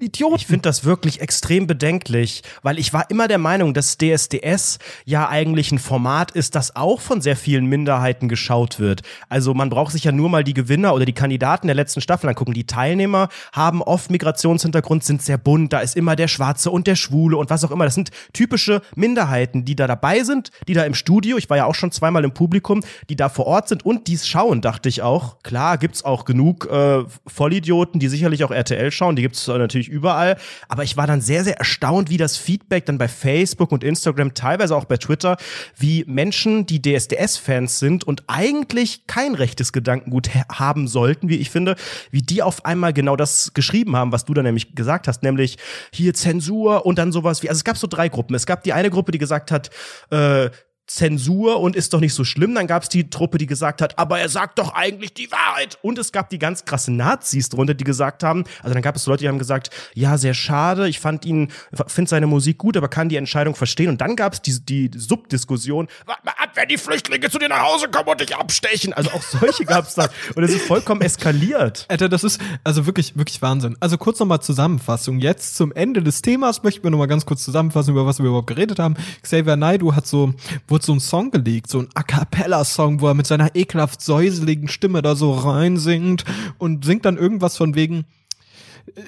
[0.00, 0.36] Idioten.
[0.36, 5.28] Ich finde das wirklich extrem bedenklich, weil ich war immer der Meinung, dass DSDS ja
[5.28, 9.02] eigentlich ein Format ist, das auch von sehr vielen Minderheiten geschaut wird.
[9.28, 12.28] Also man braucht sich ja nur mal die Gewinner oder die Kandidaten der letzten Staffel
[12.28, 12.54] angucken.
[12.54, 16.96] Die Teilnehmer haben oft Migrationshintergrund, sind sehr bunt, da ist immer der Schwarze und der
[16.96, 17.84] Schwule und was auch immer.
[17.84, 21.64] Das sind typische Minderheiten, die da dabei sind, die da im Studio, ich war ja
[21.64, 25.02] auch schon zweimal im Publikum, die da vor Ort sind und dies schauen, dachte ich
[25.02, 25.42] auch.
[25.42, 29.87] Klar gibt's auch genug äh, Vollidioten, die sicherlich auch RTL schauen, die gibt's äh, natürlich
[29.88, 30.36] überall.
[30.68, 34.34] Aber ich war dann sehr, sehr erstaunt, wie das Feedback dann bei Facebook und Instagram,
[34.34, 35.36] teilweise auch bei Twitter,
[35.76, 41.76] wie Menschen, die DSDS-Fans sind und eigentlich kein rechtes Gedankengut haben sollten, wie ich finde,
[42.10, 45.58] wie die auf einmal genau das geschrieben haben, was du dann nämlich gesagt hast, nämlich
[45.92, 48.34] hier Zensur und dann sowas wie, also es gab so drei Gruppen.
[48.34, 49.70] Es gab die eine Gruppe, die gesagt hat,
[50.10, 50.50] äh,
[50.88, 52.54] Zensur und ist doch nicht so schlimm.
[52.54, 55.78] Dann gab es die Truppe, die gesagt hat, aber er sagt doch eigentlich die Wahrheit.
[55.82, 59.06] Und es gab die ganz krasse Nazis drunter, die gesagt haben, also dann gab es
[59.06, 61.52] Leute, die haben gesagt, ja, sehr schade, ich fand ihn,
[61.86, 63.90] finde seine Musik gut, aber kann die Entscheidung verstehen.
[63.90, 67.48] Und dann gab es die, die Subdiskussion, warte mal ab, wenn die Flüchtlinge zu dir
[67.48, 68.92] nach Hause kommen und dich abstechen.
[68.94, 70.08] Also auch solche gab es da.
[70.34, 71.84] Und es ist vollkommen eskaliert.
[71.88, 73.76] Alter, das ist also wirklich, wirklich Wahnsinn.
[73.80, 75.18] Also kurz nochmal Zusammenfassung.
[75.18, 78.46] Jetzt zum Ende des Themas möchten wir nochmal ganz kurz zusammenfassen, über was wir überhaupt
[78.46, 78.94] geredet haben.
[79.22, 80.32] Xavier Naidu hat so,
[80.78, 84.68] wurde so ein Song gelegt, so ein A Cappella-Song, wo er mit seiner ekelhaft säuseligen
[84.68, 86.24] Stimme da so reinsingt
[86.58, 88.04] und singt dann irgendwas von wegen,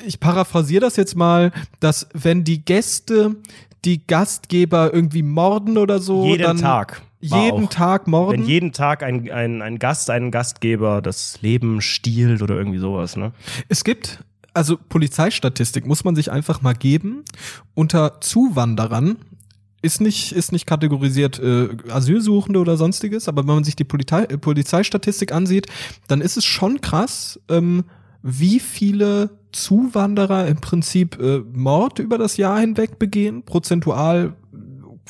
[0.04, 3.36] ich paraphrasiere das jetzt mal, dass wenn die Gäste
[3.84, 7.02] die Gastgeber irgendwie morden oder so, jeden dann Tag.
[7.20, 7.70] jeden auch.
[7.70, 8.42] Tag morden.
[8.42, 13.16] Wenn jeden Tag ein, ein, ein Gast, einen Gastgeber das Leben stiehlt oder irgendwie sowas,
[13.16, 13.32] ne?
[13.68, 17.24] Es gibt, also Polizeistatistik muss man sich einfach mal geben.
[17.74, 19.16] Unter Zuwanderern
[19.82, 24.24] ist nicht, ist nicht kategorisiert äh, Asylsuchende oder sonstiges, aber wenn man sich die Polizei,
[24.24, 25.66] äh, Polizeistatistik ansieht,
[26.08, 27.84] dann ist es schon krass, ähm,
[28.22, 34.34] wie viele Zuwanderer im Prinzip äh, Mord über das Jahr hinweg begehen, prozentual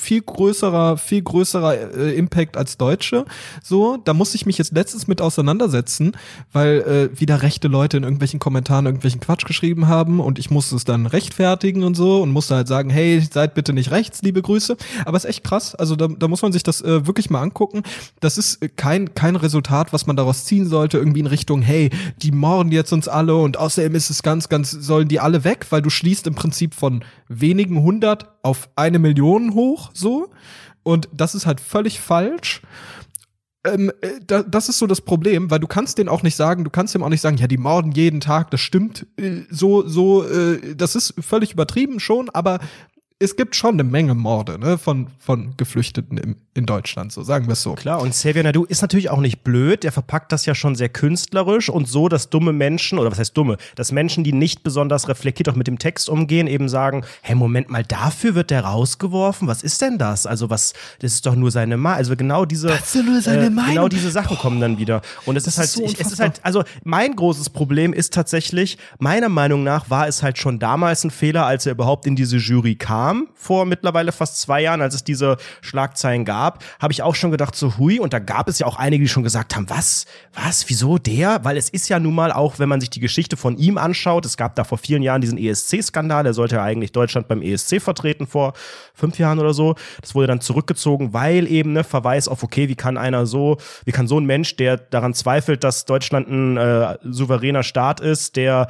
[0.00, 3.24] viel größerer, viel größerer äh, Impact als Deutsche.
[3.62, 6.12] So, da muss ich mich jetzt letztens mit auseinandersetzen,
[6.52, 10.76] weil äh, wieder rechte Leute in irgendwelchen Kommentaren irgendwelchen Quatsch geschrieben haben und ich musste
[10.76, 14.42] es dann rechtfertigen und so und musste halt sagen, hey, seid bitte nicht rechts, liebe
[14.42, 14.76] Grüße.
[15.04, 15.74] Aber es ist echt krass.
[15.74, 17.82] Also da, da muss man sich das äh, wirklich mal angucken.
[18.20, 21.90] Das ist kein kein Resultat, was man daraus ziehen sollte, irgendwie in Richtung, hey,
[22.22, 25.66] die morden jetzt uns alle und außerdem ist es ganz, ganz, sollen die alle weg,
[25.70, 30.30] weil du schließt im Prinzip von wenigen hundert auf eine Million hoch, so.
[30.82, 32.62] Und das ist halt völlig falsch.
[33.64, 36.64] Ähm, äh, da, das ist so das Problem, weil du kannst denen auch nicht sagen,
[36.64, 39.86] du kannst dem auch nicht sagen, ja, die morden jeden Tag, das stimmt äh, so,
[39.86, 42.60] so, äh, das ist völlig übertrieben schon, aber
[43.22, 47.46] es gibt schon eine Menge Morde ne, von, von Geflüchteten im, in Deutschland, so sagen
[47.46, 47.74] wir es so.
[47.74, 50.88] Klar, und Xavier Nadu ist natürlich auch nicht blöd, der verpackt das ja schon sehr
[50.88, 55.06] künstlerisch und so, dass dumme Menschen, oder was heißt dumme, dass Menschen, die nicht besonders
[55.06, 59.46] reflektiert auch mit dem Text umgehen, eben sagen, hey, Moment mal, dafür wird der rausgeworfen,
[59.46, 60.24] was ist denn das?
[60.24, 63.46] Also was, das ist doch nur seine Meinung, also genau diese, Das ist nur seine
[63.46, 63.74] äh, Meinung.
[63.74, 65.02] genau diese Sachen kommen dann wieder.
[65.26, 68.78] Und es ist halt, so ich, es ist halt, also mein großes Problem ist tatsächlich,
[68.98, 72.38] meiner Meinung nach war es halt schon damals ein Fehler, als er überhaupt in diese
[72.38, 77.14] Jury kam, vor mittlerweile fast zwei Jahren, als es diese Schlagzeilen gab, habe ich auch
[77.14, 79.68] schon gedacht, so hui, und da gab es ja auch einige, die schon gesagt haben,
[79.68, 81.44] was, was, wieso der?
[81.44, 84.26] Weil es ist ja nun mal auch, wenn man sich die Geschichte von ihm anschaut,
[84.26, 87.80] es gab da vor vielen Jahren diesen ESC-Skandal, er sollte ja eigentlich Deutschland beim ESC
[87.80, 88.52] vertreten vor
[88.94, 89.74] fünf Jahren oder so.
[90.00, 93.92] Das wurde dann zurückgezogen, weil eben ne Verweis auf, okay, wie kann einer so, wie
[93.92, 98.68] kann so ein Mensch, der daran zweifelt, dass Deutschland ein äh, souveräner Staat ist, der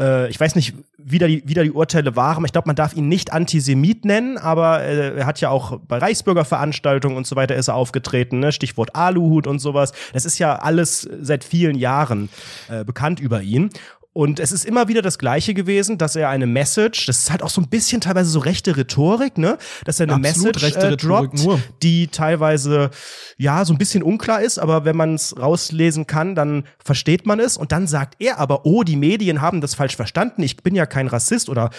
[0.00, 2.44] äh, ich weiß nicht, wie da die, wie da die Urteile waren.
[2.44, 5.98] Ich glaube, man darf ihn nicht Antisemit nennen, aber äh, er hat ja auch bei
[5.98, 8.52] Reichsbürgerveranstaltungen und so weiter ist er aufgetreten, ne?
[8.52, 9.92] Stichwort Aluhut und sowas.
[10.12, 12.28] Das ist ja alles seit vielen Jahren
[12.68, 13.70] äh, bekannt über ihn.
[14.14, 17.42] Und es ist immer wieder das Gleiche gewesen, dass er eine Message, das ist halt
[17.42, 19.56] auch so ein bisschen teilweise so rechte Rhetorik, ne?
[19.86, 21.60] Dass er eine Absolut Message äh, droppt, nur.
[21.82, 22.90] die teilweise
[23.38, 27.40] ja so ein bisschen unklar ist, aber wenn man es rauslesen kann, dann versteht man
[27.40, 27.56] es.
[27.56, 30.42] Und dann sagt er aber, oh, die Medien haben das falsch verstanden.
[30.42, 31.70] Ich bin ja kein Rassist oder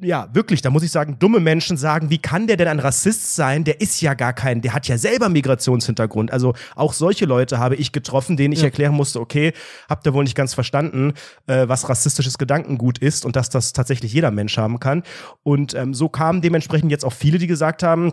[0.00, 3.36] ja, wirklich, da muss ich sagen, dumme Menschen sagen, wie kann der denn ein Rassist
[3.36, 3.64] sein?
[3.64, 6.30] Der ist ja gar kein, der hat ja selber Migrationshintergrund.
[6.30, 9.54] Also auch solche Leute habe ich getroffen, denen ich erklären musste, okay,
[9.88, 11.14] habt ihr wohl nicht ganz verstanden,
[11.46, 15.02] äh, was rassistisches Gedankengut ist und dass das tatsächlich jeder Mensch haben kann.
[15.42, 18.12] Und ähm, so kamen dementsprechend jetzt auch viele, die gesagt haben,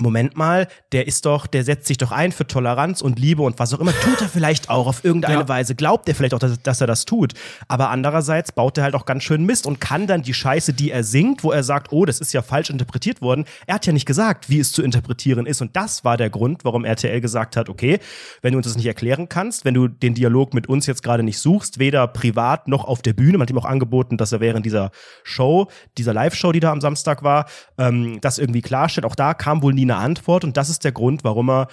[0.00, 3.58] Moment mal, der ist doch, der setzt sich doch ein für Toleranz und Liebe und
[3.58, 3.92] was auch immer.
[3.92, 5.48] Tut er vielleicht auch auf irgendeine ja.
[5.48, 5.74] Weise.
[5.76, 7.34] Glaubt er vielleicht auch, dass, dass, er das tut.
[7.68, 10.90] Aber andererseits baut er halt auch ganz schön Mist und kann dann die Scheiße, die
[10.90, 13.44] er singt, wo er sagt, oh, das ist ja falsch interpretiert worden.
[13.66, 15.62] Er hat ja nicht gesagt, wie es zu interpretieren ist.
[15.62, 18.00] Und das war der Grund, warum RTL gesagt hat, okay,
[18.42, 21.22] wenn du uns das nicht erklären kannst, wenn du den Dialog mit uns jetzt gerade
[21.22, 24.40] nicht suchst, weder privat noch auf der Bühne, man hat ihm auch angeboten, dass er
[24.40, 24.90] während dieser
[25.22, 25.68] Show,
[25.98, 27.46] dieser Live-Show, die da am Samstag war,
[27.78, 29.04] ähm, das irgendwie klarstellt.
[29.04, 31.68] Auch da kam wohl nie eine Antwort und das ist der Grund, warum er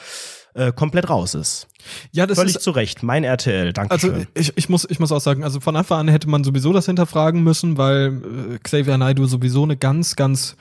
[0.54, 1.68] äh, komplett raus ist.
[2.12, 3.04] Ja, das Völlig ist zu Recht.
[3.04, 6.08] Mein RTL, danke Also ich, ich, muss, ich muss auch sagen, also von Anfang an
[6.10, 10.56] hätte man sowieso das hinterfragen müssen, weil äh, Xavier Naidoo sowieso eine ganz, ganz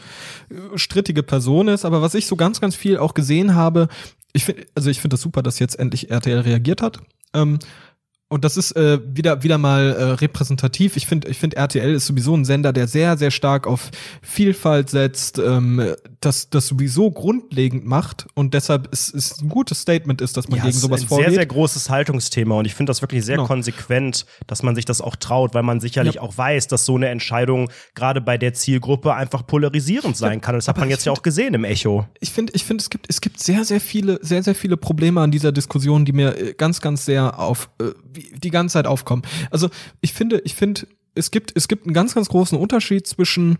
[0.51, 1.84] äh, strittige Person ist.
[1.84, 3.88] Aber was ich so ganz, ganz viel auch gesehen habe,
[4.32, 7.01] ich finde, also ich finde das super, dass jetzt endlich RTL reagiert hat.
[7.34, 7.59] Ähm,
[8.28, 10.96] und das ist äh, wieder wieder mal äh, repräsentativ.
[10.96, 13.90] Ich finde, ich finde RTL ist sowieso ein Sender, der sehr sehr stark auf
[14.22, 20.21] Vielfalt setzt, ähm, das das sowieso grundlegend macht und deshalb ist ist ein gutes Statement
[20.21, 21.29] ist, dass man ja, gegen sowas vorgeht.
[21.29, 23.49] Sehr sehr großes Haltungsthema und ich finde das wirklich sehr genau.
[23.49, 26.21] konsequent, dass man sich das auch traut, weil man sicherlich ja.
[26.21, 30.55] auch weiß, dass so eine Entscheidung gerade bei der Zielgruppe einfach polarisierend sein ja, kann.
[30.55, 32.07] Und das hat man jetzt find, ja auch gesehen im Echo.
[32.21, 35.23] Ich finde, ich finde, es gibt es gibt sehr sehr viele sehr sehr viele Probleme
[35.23, 37.93] an dieser Diskussion, die mir äh, ganz ganz sehr auf äh,
[38.37, 39.23] die ganze Zeit aufkommen.
[39.51, 39.71] Also
[40.03, 43.59] ich finde, ich finde, es gibt, es gibt einen ganz, ganz großen Unterschied zwischen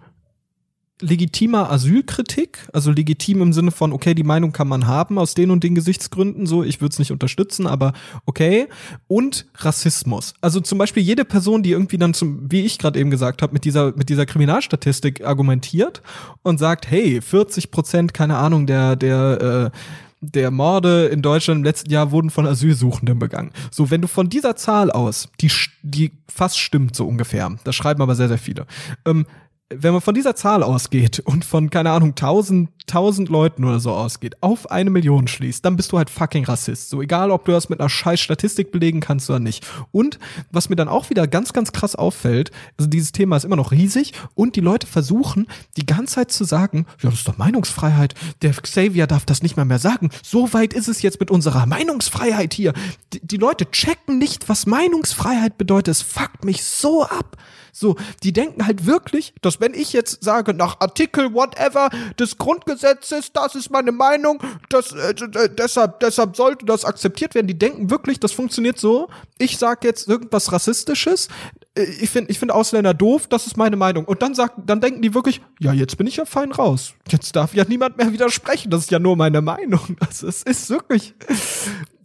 [1.01, 5.51] legitimer Asylkritik, also legitim im Sinne von, okay, die Meinung kann man haben aus den
[5.51, 7.93] und den Gesichtsgründen, so, ich würde es nicht unterstützen, aber
[8.27, 8.69] okay,
[9.09, 10.35] und Rassismus.
[10.41, 13.53] Also zum Beispiel jede Person, die irgendwie dann zum, wie ich gerade eben gesagt habe,
[13.53, 16.03] mit dieser, mit dieser Kriminalstatistik argumentiert
[16.43, 19.79] und sagt, hey, 40 Prozent, keine Ahnung, der, der, äh,
[20.21, 23.53] der Morde in Deutschland im letzten Jahr wurden von Asylsuchenden begangen.
[23.71, 25.51] So, wenn du von dieser Zahl aus, die,
[25.83, 28.67] die fast stimmt so ungefähr, das schreiben aber sehr, sehr viele,
[29.07, 29.27] ähm,
[29.73, 33.93] wenn man von dieser Zahl ausgeht und von, keine Ahnung, tausend, tausend Leuten oder so
[33.93, 36.91] ausgeht, auf eine Million schließt, dann bist du halt fucking Rassist.
[36.91, 39.64] So egal, ob du das mit einer scheiß Statistik belegen kannst oder nicht.
[39.93, 40.18] Und
[40.51, 43.71] was mir dann auch wieder ganz, ganz krass auffällt, also dieses Thema ist immer noch
[43.71, 45.47] riesig und die Leute versuchen
[45.77, 49.57] die ganze Zeit zu sagen, ja, das ist doch Meinungsfreiheit, der Xavier darf das nicht
[49.57, 50.11] mehr mehr sagen.
[50.25, 52.73] So weit ist es jetzt mit unserer Meinungsfreiheit hier.
[53.12, 55.93] Die, die Leute checken nicht, was Meinungsfreiheit bedeutet.
[55.93, 57.37] Es fuckt mich so ab.
[57.73, 63.33] So, die denken halt wirklich, dass wenn ich jetzt sage, nach Artikel whatever des Grundgesetzes,
[63.33, 65.14] das ist meine Meinung, das, äh,
[65.57, 67.47] deshalb, deshalb sollte das akzeptiert werden.
[67.47, 69.09] Die denken wirklich, das funktioniert so.
[69.39, 71.29] Ich sage jetzt irgendwas Rassistisches,
[71.75, 74.05] äh, ich finde ich finde Ausländer doof, das ist meine Meinung.
[74.05, 76.95] Und dann sagt, dann denken die wirklich, ja, jetzt bin ich ja fein raus.
[77.09, 78.71] Jetzt darf ja niemand mehr widersprechen.
[78.71, 79.81] Das ist ja nur meine Meinung.
[80.01, 81.14] Also es ist wirklich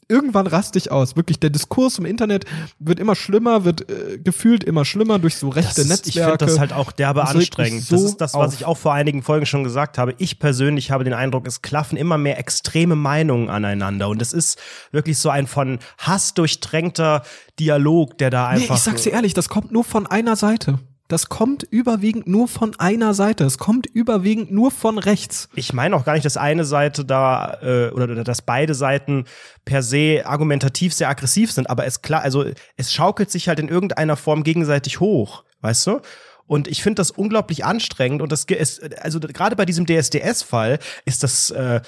[0.07, 1.15] irgendwann raste ich aus.
[1.15, 2.45] Wirklich, der Diskurs im Internet
[2.79, 6.09] wird immer schlimmer, wird äh, gefühlt immer schlimmer durch so rechte ist, Netzwerke.
[6.09, 7.83] Ich finde das halt auch derbe das anstrengend.
[7.83, 10.15] So das ist das, was ich auch vor einigen Folgen schon gesagt habe.
[10.17, 14.09] Ich persönlich habe den Eindruck, es klaffen immer mehr extreme Meinungen aneinander.
[14.09, 14.59] Und es ist
[14.91, 17.23] wirklich so ein von Hass durchtränkter
[17.59, 18.69] Dialog, der da einfach.
[18.69, 20.79] Nee, ich sag's dir ehrlich, das kommt nur von einer Seite.
[21.07, 23.43] Das kommt überwiegend nur von einer Seite.
[23.43, 25.49] Es kommt überwiegend nur von rechts.
[25.53, 29.25] Ich meine auch gar nicht, dass eine Seite da äh, oder, oder dass beide Seiten
[29.65, 32.45] per se argumentativ sehr aggressiv sind, aber es klar, also
[32.75, 36.01] es schaukelt sich halt in irgendeiner Form gegenseitig hoch, weißt du?
[36.47, 41.23] Und ich finde das unglaublich anstrengend und das ist, also gerade bei diesem DSDS-Fall ist
[41.23, 41.81] das äh,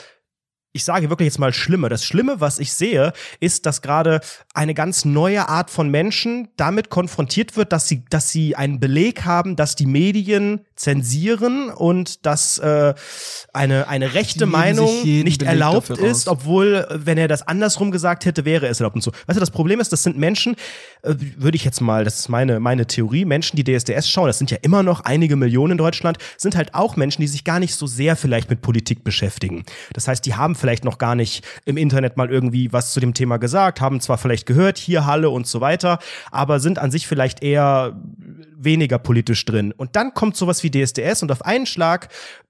[0.77, 1.89] ich sage wirklich jetzt mal Schlimme.
[1.89, 4.21] Das Schlimme, was ich sehe, ist, dass gerade
[4.53, 9.25] eine ganz neue Art von Menschen damit konfrontiert wird, dass sie, dass sie einen Beleg
[9.25, 12.93] haben, dass die Medien zensieren und dass äh,
[13.53, 18.45] eine, eine rechte Meinung nicht Beleg erlaubt ist, obwohl, wenn er das andersrum gesagt hätte,
[18.45, 19.11] wäre es erlaubt und so.
[19.25, 20.55] Weißt du, das Problem ist, das sind Menschen,
[21.01, 24.37] äh, würde ich jetzt mal, das ist meine, meine Theorie, Menschen, die DSDS schauen, das
[24.37, 27.59] sind ja immer noch einige Millionen in Deutschland, sind halt auch Menschen, die sich gar
[27.59, 29.65] nicht so sehr vielleicht mit Politik beschäftigen.
[29.93, 33.13] Das heißt, die haben vielleicht noch gar nicht im Internet mal irgendwie was zu dem
[33.13, 35.99] Thema gesagt, haben zwar vielleicht gehört, hier Halle und so weiter,
[36.31, 37.95] aber sind an sich vielleicht eher
[38.55, 39.71] weniger politisch drin.
[39.71, 42.09] Und dann kommt sowas wie DSDS und auf einen Schlag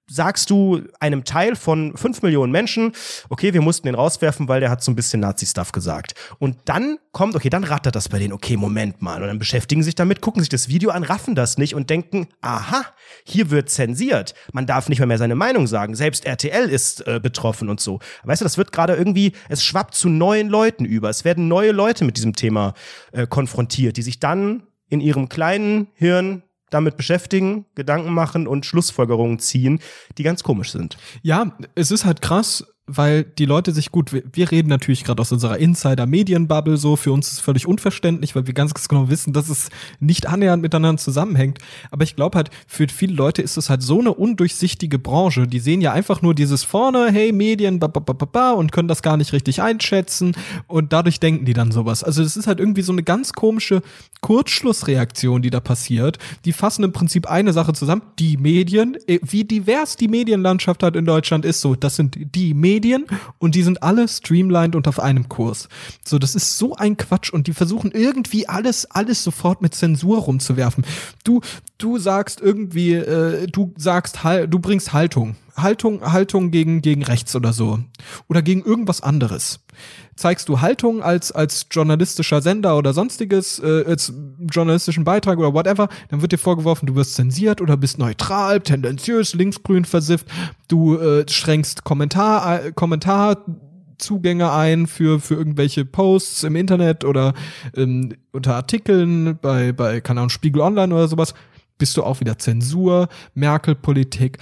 [0.10, 2.94] sagst du einem Teil von fünf Millionen Menschen,
[3.30, 6.16] okay, wir mussten den rauswerfen, weil der hat so ein bisschen Nazi-Stuff gesagt.
[6.40, 9.22] Und dann kommt, okay, dann rattert das bei denen, okay, Moment mal.
[9.22, 12.28] Und dann beschäftigen sich damit, gucken sich das Video an, raffen das nicht und denken,
[12.42, 12.86] aha,
[13.26, 14.34] hier wird zensiert.
[14.54, 15.96] Man darf nicht mehr, mehr seine Meinung sagen.
[15.96, 18.00] Selbst RTL ist äh, betroffen und so.
[18.24, 21.10] Weißt du, das wird gerade irgendwie, es schwappt zu neuen Leuten über.
[21.10, 22.74] Es werden neue Leute mit diesem Thema
[23.12, 29.40] äh, konfrontiert, die sich dann in ihrem kleinen Hirn damit beschäftigen, Gedanken machen und Schlussfolgerungen
[29.40, 29.80] ziehen,
[30.18, 30.98] die ganz komisch sind.
[31.22, 35.22] Ja, es ist halt krass, weil die Leute sich gut, wir, wir reden natürlich gerade
[35.22, 39.50] aus unserer Insider-Medien-Bubble so, für uns ist völlig unverständlich, weil wir ganz genau wissen, dass
[39.50, 39.70] es
[40.00, 41.60] nicht annähernd miteinander zusammenhängt.
[41.92, 45.48] Aber ich glaube halt, für viele Leute ist es halt so eine undurchsichtige Branche.
[45.48, 48.72] Die sehen ja einfach nur dieses vorne, hey, Medien, ba, ba, ba, ba, ba, und
[48.72, 50.34] können das gar nicht richtig einschätzen
[50.68, 52.06] und dadurch denken die dann sowas.
[52.06, 53.82] Also es ist halt irgendwie so eine ganz komische
[54.22, 56.20] Kurzschlussreaktion, die da passiert.
[56.46, 58.04] Die fassen im Prinzip eine Sache zusammen.
[58.18, 62.54] Die Medien, äh, wie divers die Medienlandschaft halt in Deutschland ist, so, das sind die
[62.54, 63.08] Medien Medien
[63.40, 65.68] und die sind alle streamlined und auf einem Kurs.
[66.06, 70.20] So, das ist so ein Quatsch und die versuchen irgendwie alles, alles sofort mit Zensur
[70.20, 70.86] rumzuwerfen.
[71.24, 71.42] Du,
[71.80, 75.36] du sagst irgendwie, äh, du sagst, du bringst Haltung.
[75.58, 77.80] Haltung, Haltung gegen, gegen rechts oder so.
[78.28, 79.60] Oder gegen irgendwas anderes.
[80.16, 84.14] Zeigst du Haltung als, als journalistischer Sender oder sonstiges, äh, als
[84.52, 89.34] journalistischen Beitrag oder whatever, dann wird dir vorgeworfen, du wirst zensiert oder bist neutral, tendenziös,
[89.34, 90.28] linksgrün versifft,
[90.68, 93.46] du äh, schränkst Kommentar, äh, Kommentar
[93.98, 97.34] Zugänge ein für, für irgendwelche Posts im Internet oder
[97.76, 101.34] ähm, unter Artikeln bei, bei, keine Ahnung, Spiegel Online oder sowas
[101.78, 104.38] bist du auch wieder Zensur, Merkel-Politik,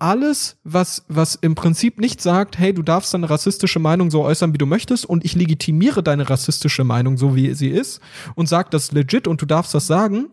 [0.00, 4.52] alles, was, was im Prinzip nicht sagt, hey, du darfst deine rassistische Meinung so äußern,
[4.52, 8.00] wie du möchtest und ich legitimiere deine rassistische Meinung so, wie sie ist
[8.34, 10.28] und sag das legit und du darfst das sagen,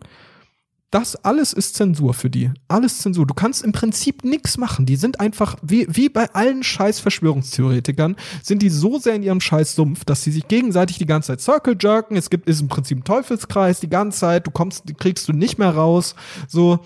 [0.92, 2.52] das alles ist Zensur für die.
[2.68, 3.26] Alles Zensur.
[3.26, 4.86] Du kannst im Prinzip nichts machen.
[4.86, 9.39] Die sind einfach, wie, wie bei allen scheiß Verschwörungstheoretikern, sind die so sehr in ihrem
[9.39, 12.18] scheiß Sumpf, dass sie sich gegenseitig die ganze Zeit circle jerken.
[12.18, 14.48] Es gibt, ist im Prinzip ein Teufelskreis die ganze Zeit.
[14.48, 16.14] Du kommst, kriegst du nicht mehr raus.
[16.48, 16.82] So.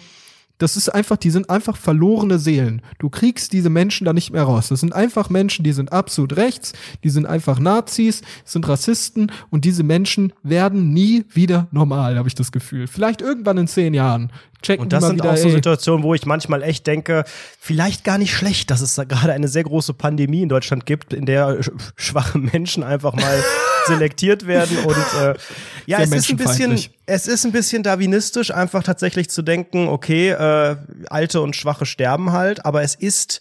[0.58, 2.82] Das ist einfach, die sind einfach verlorene Seelen.
[3.00, 4.70] Du kriegst diese Menschen da nicht mehr raus.
[4.70, 9.66] Das sind einfach Menschen, die sind absolut rechts, die sind einfach Nazis, sind Rassisten und
[9.66, 12.88] diese Menschen werden nie wieder normal, habe ich das Gefühl.
[12.88, 14.32] Vielleicht irgendwann in zehn Jahren.
[14.62, 17.24] Checken und das sind wieder, auch so Situationen, wo ich manchmal echt denke,
[17.60, 21.26] vielleicht gar nicht schlecht, dass es gerade eine sehr große Pandemie in Deutschland gibt, in
[21.26, 21.60] der
[21.96, 23.44] schwache Menschen einfach mal
[23.86, 25.34] selektiert werden und äh,
[25.86, 30.30] ja, es ist ein bisschen, es ist ein bisschen darwinistisch, einfach tatsächlich zu denken, okay,
[30.30, 30.76] äh,
[31.10, 33.40] alte und schwache sterben halt, aber es ist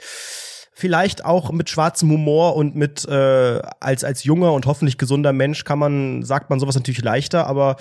[0.74, 5.64] vielleicht auch mit schwarzem Humor und mit äh, als als junger und hoffentlich gesunder Mensch
[5.64, 7.76] kann man sagt man sowas natürlich leichter, aber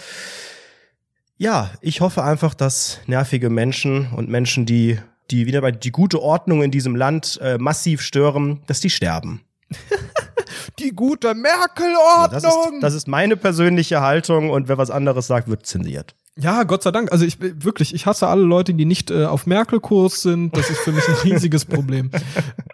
[1.38, 5.00] ja, ich hoffe einfach, dass nervige Menschen und Menschen, die
[5.32, 9.42] die wieder bei die gute Ordnung in diesem Land äh, massiv stören, dass die sterben.
[10.80, 12.42] die gute Merkel-Ordnung.
[12.42, 16.16] das, ist, das ist meine persönliche Haltung und wer was anderes sagt, wird zensiert.
[16.40, 17.12] Ja, Gott sei Dank.
[17.12, 20.58] Also ich wirklich, ich hasse alle Leute, die nicht äh, auf Merkel-Kurs sind.
[20.58, 22.10] Das ist für mich ein riesiges Problem.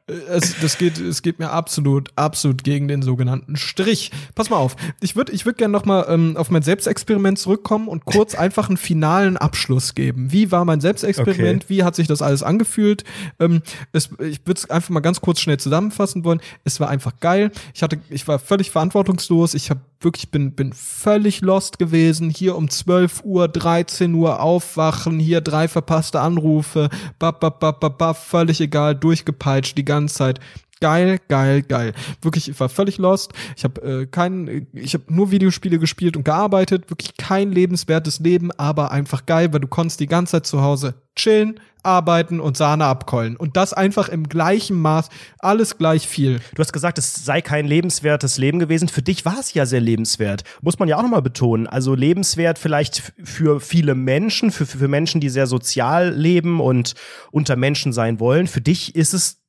[0.10, 4.10] Äh, es, das geht, es geht mir absolut, absolut gegen den sogenannten Strich.
[4.34, 4.76] Pass mal auf.
[5.02, 8.70] Ich würde, ich würde gerne noch mal ähm, auf mein Selbstexperiment zurückkommen und kurz einfach
[8.70, 10.32] einen finalen Abschluss geben.
[10.32, 11.66] Wie war mein Selbstexperiment?
[11.66, 11.74] Okay.
[11.76, 13.04] Wie hat sich das alles angefühlt?
[13.40, 16.42] Ähm, es, ich würde es einfach mal ganz kurz schnell zusammenfassen wollen.
[16.64, 17.52] Es war einfach geil.
[17.76, 19.54] Ich hatte, ich war völlig verantwortungslos.
[19.54, 22.30] Ich habe wirklich bin bin völlig lost gewesen.
[22.30, 26.90] Hier um 12 Uhr 13 Uhr aufwachen, hier drei verpasste Anrufe,
[27.20, 30.40] bap, bap, bap, bap, bap, völlig egal, durchgepeitscht die ganze Zeit.
[30.82, 31.94] Geil, geil, geil.
[32.22, 33.34] Wirklich, ich war völlig lost.
[33.58, 36.90] Ich habe äh, kein, ich habe nur Videospiele gespielt und gearbeitet.
[36.90, 40.94] Wirklich kein lebenswertes Leben, aber einfach geil, weil du konntest die ganze Zeit zu Hause
[41.18, 43.36] chillen, arbeiten und Sahne abkeulen.
[43.36, 45.10] Und das einfach im gleichen Maß,
[45.40, 46.40] alles gleich viel.
[46.56, 48.90] Du hast gesagt, es sei kein lebenswertes Leben gewesen.
[48.90, 50.44] Für dich war es ja sehr lebenswert.
[50.62, 51.68] Muss man ja auch nochmal betonen.
[51.68, 56.96] Also lebenswert vielleicht für viele Menschen, für, für Menschen, die sehr sozial leben und
[57.32, 58.48] unter Menschen sein wollen.
[58.48, 59.42] Für dich ist es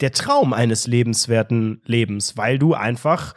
[0.00, 3.34] der Traum eines lebenswerten Lebens, weil du einfach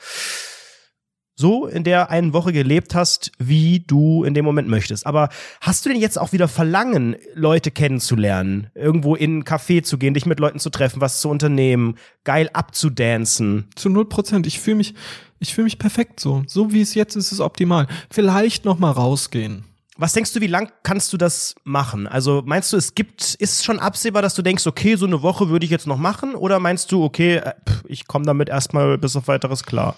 [1.37, 5.05] so in der einen Woche gelebt hast, wie du in dem Moment möchtest.
[5.05, 5.29] Aber
[5.61, 10.15] hast du denn jetzt auch wieder Verlangen, Leute kennenzulernen, irgendwo in ein Café zu gehen,
[10.15, 13.67] dich mit Leuten zu treffen, was zu unternehmen, geil abzudancen?
[13.75, 14.47] Zu null Prozent.
[14.47, 14.95] Ich fühle mich,
[15.39, 16.43] ich fühle mich perfekt so.
[16.47, 17.87] So wie es jetzt ist, ist es optimal.
[18.09, 19.63] Vielleicht noch mal rausgehen.
[19.99, 22.07] Was denkst du, wie lang kannst du das machen?
[22.07, 25.49] Also meinst du, es gibt, ist schon absehbar, dass du denkst, okay, so eine Woche
[25.49, 26.33] würde ich jetzt noch machen?
[26.33, 27.53] Oder meinst du, okay, äh,
[27.87, 29.95] ich komme damit erstmal bis auf weiteres klar?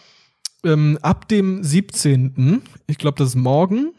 [0.65, 3.91] Ähm, ab dem 17., ich glaube, das ist morgen,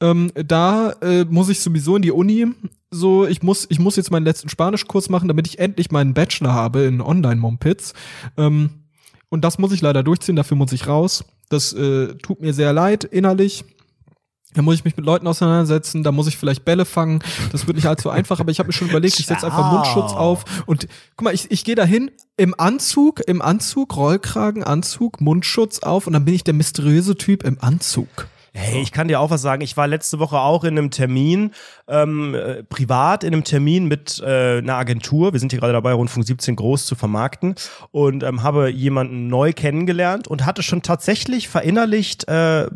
[0.00, 2.46] ähm, da äh, muss ich sowieso in die Uni.
[2.90, 6.52] So, ich muss, ich muss jetzt meinen letzten Spanischkurs machen, damit ich endlich meinen Bachelor
[6.52, 7.94] habe in Online-Mompits.
[8.36, 8.70] Ähm,
[9.28, 11.24] und das muss ich leider durchziehen, dafür muss ich raus.
[11.48, 13.64] Das äh, tut mir sehr leid innerlich.
[14.54, 17.22] Da muss ich mich mit Leuten auseinandersetzen, da muss ich vielleicht Bälle fangen.
[17.52, 20.12] Das wird nicht allzu einfach, aber ich habe mir schon überlegt, ich setze einfach Mundschutz
[20.12, 20.86] auf und
[21.16, 26.12] guck mal, ich, ich gehe dahin im Anzug, im Anzug, Rollkragen, Anzug, Mundschutz auf und
[26.12, 28.28] dann bin ich der mysteriöse Typ im Anzug.
[28.56, 29.62] Hey, ich kann dir auch was sagen.
[29.62, 31.50] Ich war letzte Woche auch in einem Termin,
[31.88, 35.32] ähm, äh, privat in einem Termin mit äh, einer Agentur.
[35.32, 37.56] Wir sind hier gerade dabei, Rundfunk 17 groß zu vermarkten
[37.90, 42.68] und ähm, habe jemanden neu kennengelernt und hatte schon tatsächlich verinnerlicht, äh,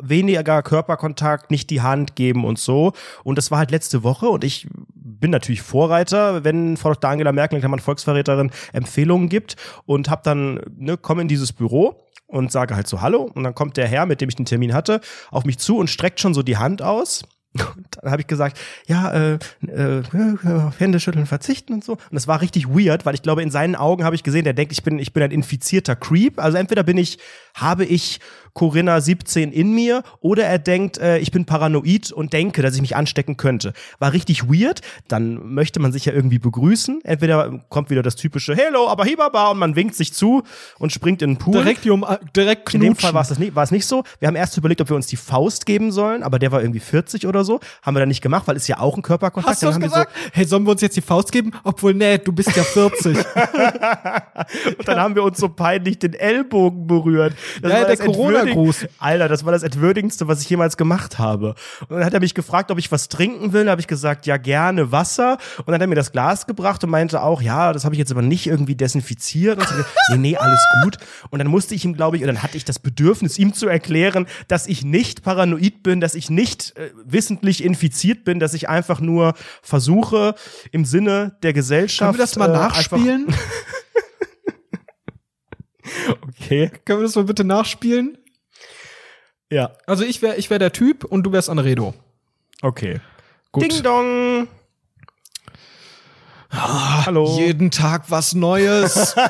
[0.00, 2.92] weniger Körperkontakt, nicht die Hand geben und so.
[3.24, 7.10] Und das war halt letzte Woche und ich bin natürlich Vorreiter, wenn Frau Dr.
[7.10, 12.52] Angela Merkel, man Volksverräterin, Empfehlungen gibt und habe dann, ne, komme in dieses Büro und
[12.52, 15.00] sage halt so Hallo und dann kommt der Herr, mit dem ich den Termin hatte,
[15.30, 17.22] auf mich zu und streckt schon so die Hand aus.
[17.52, 20.02] Und dann habe ich gesagt, ja, äh, äh,
[20.78, 21.94] Hände schütteln, verzichten und so.
[21.94, 24.52] Und das war richtig weird, weil ich glaube, in seinen Augen habe ich gesehen, der
[24.52, 26.38] denkt, ich bin, ich bin ein infizierter Creep.
[26.38, 27.18] Also entweder bin ich,
[27.54, 28.20] habe ich
[28.54, 32.80] Corinna 17 in mir oder er denkt, äh, ich bin paranoid und denke, dass ich
[32.80, 33.72] mich anstecken könnte.
[33.98, 34.80] War richtig weird.
[35.08, 37.00] Dann möchte man sich ja irgendwie begrüßen.
[37.04, 40.42] Entweder kommt wieder das typische Hello, aber hibaba und man winkt sich zu
[40.78, 41.54] und springt in den Pool.
[41.54, 42.04] Direkt, um,
[42.36, 42.88] direkt knutschen.
[42.88, 44.04] In dem Fall war es das nicht, war es nicht so.
[44.18, 46.80] Wir haben erst überlegt, ob wir uns die Faust geben sollen, aber der war irgendwie
[46.80, 47.60] 40 oder so.
[47.82, 49.52] Haben wir dann nicht gemacht, weil es ja auch ein Körperkontakt.
[49.52, 50.10] Hast du dann gesagt?
[50.12, 51.52] So, hey, sollen wir uns jetzt die Faust geben?
[51.64, 53.16] Obwohl, nee, du bist ja 40.
[54.78, 57.34] und dann haben wir uns so peinlich den Ellbogen berührt.
[57.62, 57.96] Das ja, der
[58.40, 58.86] Corona-Gruß.
[58.98, 61.54] Alter, das war das Entwürdigendste, was ich jemals gemacht habe.
[61.88, 63.64] Und dann hat er mich gefragt, ob ich was trinken will.
[63.64, 65.38] Da habe ich gesagt, ja, gerne Wasser.
[65.58, 67.98] Und dann hat er mir das Glas gebracht und meinte auch, ja, das habe ich
[67.98, 69.58] jetzt aber nicht irgendwie desinfiziert.
[69.58, 69.74] Und so,
[70.12, 70.98] nee, nee, alles gut.
[71.30, 73.68] Und dann musste ich ihm, glaube ich, und dann hatte ich das Bedürfnis, ihm zu
[73.68, 78.68] erklären, dass ich nicht paranoid bin, dass ich nicht äh, wissentlich infiziert bin, dass ich
[78.68, 80.34] einfach nur versuche,
[80.72, 82.10] im Sinne der Gesellschaft.
[82.10, 83.26] Können wir das mal äh, nachspielen?
[86.22, 86.70] okay.
[86.84, 88.18] Können wir das mal bitte nachspielen?
[89.50, 89.72] Ja.
[89.86, 91.94] Also ich wäre ich wär der Typ und du wärst Anredo.
[92.62, 93.00] Okay.
[93.52, 93.64] Gut.
[93.64, 94.48] Ding dong.
[96.50, 97.38] Ah, Hallo.
[97.38, 99.14] Jeden Tag was Neues.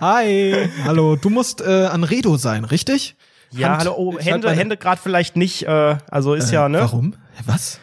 [0.00, 0.68] Hi.
[0.84, 3.16] Hallo, du musst äh, Anredo sein, richtig?
[3.52, 6.68] Ja, Hand, hallo, oh, Hände, halt Hände gerade vielleicht nicht, äh, also ist äh, ja,
[6.68, 6.80] ne?
[6.80, 7.14] Warum?
[7.46, 7.80] Was?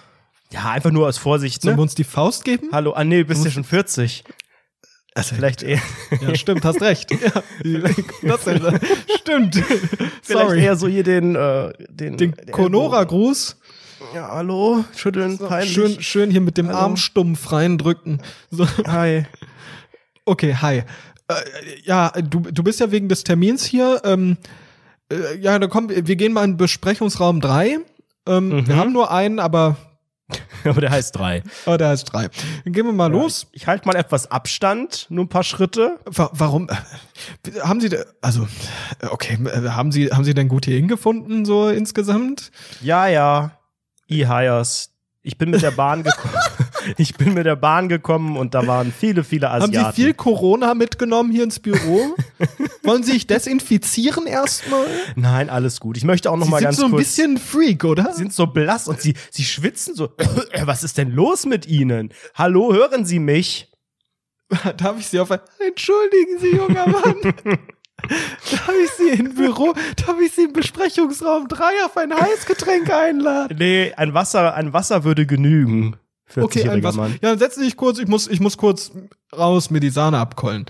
[0.52, 1.70] Ja, einfach nur aus Vorsicht, ne?
[1.70, 2.70] Sollen wir uns die Faust geben?
[2.72, 4.24] Hallo, ah nee, du bist ja schon 40.
[5.18, 5.82] Also vielleicht eher.
[6.22, 7.09] Ja, stimmt, hast recht.
[7.22, 7.41] Ja,
[8.22, 8.61] das denn?
[9.20, 9.55] Stimmt.
[10.22, 10.61] Vielleicht Sorry.
[10.63, 13.57] eher so hier den, äh, den, den Konora-Gruß.
[14.13, 15.74] Ja, hallo, schütteln, so, peinlich.
[15.74, 16.78] Schön, schön hier mit dem hallo.
[16.78, 18.22] Arm stumpf reindrücken.
[18.51, 18.68] So.
[18.86, 19.26] Hi.
[20.26, 20.84] Okay, hi.
[21.28, 21.34] Äh,
[21.84, 24.01] ja, du, du bist ja wegen des Termins hier.
[24.03, 24.38] Ähm,
[25.11, 27.80] äh, ja, dann komm, wir gehen mal in Besprechungsraum 3.
[28.28, 28.68] Ähm, mhm.
[28.68, 29.78] Wir haben nur einen, aber
[30.66, 31.43] Aber der heißt drei.
[31.66, 32.30] Aber der heißt drei.
[32.64, 33.47] Dann gehen wir mal ja, los.
[33.51, 35.99] Ich, ich halte mal etwas Abstand, nur ein paar Schritte.
[36.05, 36.68] Wa warum?
[37.62, 37.89] Haben Sie,
[38.22, 38.47] also,
[39.10, 39.38] okay,
[39.70, 42.51] haben Sie, haben Sie denn gut hier hingefunden, so insgesamt?
[42.82, 43.51] Ja, ja.
[44.08, 44.91] E-Hires.
[45.28, 46.34] Ich bin mit der Bahn gekommen.
[46.97, 49.78] ich bin mit der Bahn gekommen und da waren viele, viele Asiaten.
[49.78, 52.16] Haben Sie viel Corona mitgenommen hier ins Büro?
[52.88, 54.88] Wollen Sie sich desinfizieren erstmal?
[55.18, 55.98] Nein, alles gut.
[55.98, 56.78] Ich möchte auch noch Sie mal ganz kurz.
[56.78, 58.14] Sie sind so ein bisschen Freak, oder?
[58.14, 60.14] Sie sind so blass und Sie, Sie schwitzen so.
[60.64, 62.14] Was ist denn los mit Ihnen?
[62.34, 63.70] Hallo, hören Sie mich?
[64.78, 67.16] Darf ich Sie auf ein Entschuldigen Sie, junger Mann.
[68.52, 73.58] Darf ich Sie im Büro, darf ich Sie im Besprechungsraum 3 auf ein Heißgetränk einladen?
[73.58, 75.98] Nee, ein Wasser, ein Wasser würde genügen.
[76.36, 76.98] Okay, ein Wasser.
[77.02, 77.14] Mann.
[77.22, 78.92] Ja, dann setzen Sie sich kurz, ich muss, ich muss kurz
[79.36, 80.68] raus mir die Sahne abkollen.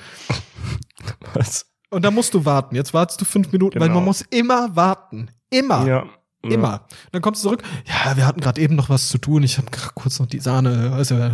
[1.34, 1.66] Was?
[1.90, 2.76] Und dann musst du warten.
[2.76, 3.86] Jetzt wartest du fünf Minuten, genau.
[3.86, 5.30] weil man muss immer warten.
[5.50, 5.86] Immer.
[5.88, 6.06] Ja.
[6.44, 6.68] Immer.
[6.68, 6.88] Ja.
[7.12, 7.64] Dann kommst du zurück.
[7.86, 9.44] Ja, wir hatten gerade eben noch was zu tun.
[9.44, 10.92] Ich habe kurz noch die Sahne.
[10.94, 11.32] Also, äh,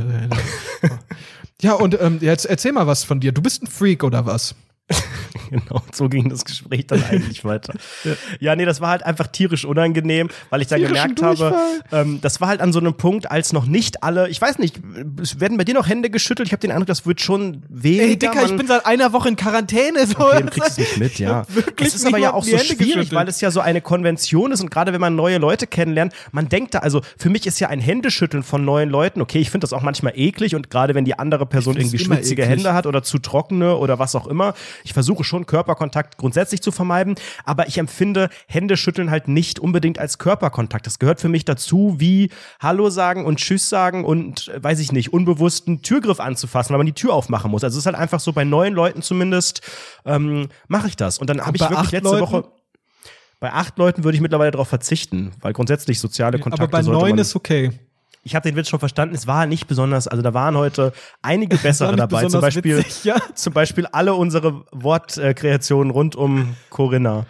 [1.61, 3.31] ja, und ähm, jetzt erzähl mal was von dir.
[3.31, 4.55] Du bist ein Freak oder was?
[5.49, 7.73] genau, so ging das Gespräch dann eigentlich weiter.
[8.03, 8.11] Ja.
[8.39, 11.55] ja, nee, das war halt einfach tierisch unangenehm, weil ich dann gemerkt habe,
[11.91, 14.79] ähm, das war halt an so einem Punkt, als noch nicht alle, ich weiß nicht,
[15.21, 16.47] es werden bei dir noch Hände geschüttelt?
[16.47, 18.03] Ich habe den Eindruck, das wird schon weniger.
[18.03, 20.05] Ey, Dicker, ich bin seit einer Woche in Quarantäne.
[20.05, 20.19] So.
[20.19, 21.45] Okay, du kriegst es nicht mit, ja.
[21.53, 24.61] Wirklich es ist aber ja auch so schwierig, weil es ja so eine Konvention ist
[24.61, 27.69] und gerade wenn man neue Leute kennenlernt, man denkt da, also für mich ist ja
[27.69, 31.05] ein Händeschütteln von neuen Leuten, okay, ich finde das auch manchmal eklig und gerade wenn
[31.05, 32.57] die andere Person irgendwie schmutzige eklig.
[32.57, 34.53] Hände hat oder zu trockene oder was auch immer,
[34.83, 37.15] ich versuche schon Körperkontakt grundsätzlich zu vermeiden,
[37.45, 40.85] aber ich empfinde Händeschütteln halt nicht unbedingt als Körperkontakt.
[40.85, 44.91] Das gehört für mich dazu, wie Hallo sagen und Tschüss sagen und, äh, weiß ich
[44.91, 47.63] nicht, unbewussten Türgriff anzufassen, weil man die Tür aufmachen muss.
[47.63, 49.61] Also es ist halt einfach so, bei neuen Leuten zumindest
[50.05, 51.17] ähm, mache ich das.
[51.17, 52.21] Und dann habe ich wirklich letzte Leuten?
[52.21, 52.43] Woche
[53.39, 56.63] bei acht Leuten würde ich mittlerweile darauf verzichten, weil grundsätzlich soziale Kontakte.
[56.63, 57.71] Aber bei neun ist okay
[58.23, 61.57] ich habe den Witz schon verstanden, es war nicht besonders, also da waren heute einige
[61.63, 63.17] bessere dabei, zum Beispiel, witzig, ja?
[63.35, 67.25] zum Beispiel alle unsere Wortkreationen rund um Corinna.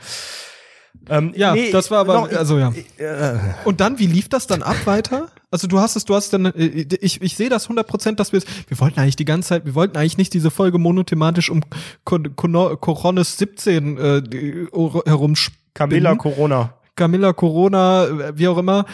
[1.10, 2.72] Ähm, ja, nee, das war aber, noch, also ja.
[2.98, 5.28] Äh, Und dann, wie lief das dann ab weiter?
[5.52, 8.32] Also du hast es, du hast dann, äh, ich, ich sehe das 100 Prozent, dass
[8.32, 11.50] wir es, wir wollten eigentlich die ganze Zeit, wir wollten eigentlich nicht diese Folge monothematisch
[11.50, 11.62] um
[12.06, 14.22] Coronis 17 äh,
[15.06, 15.36] herum
[15.74, 16.74] Camilla Corona.
[16.96, 18.86] Camilla Corona, äh, wie auch immer.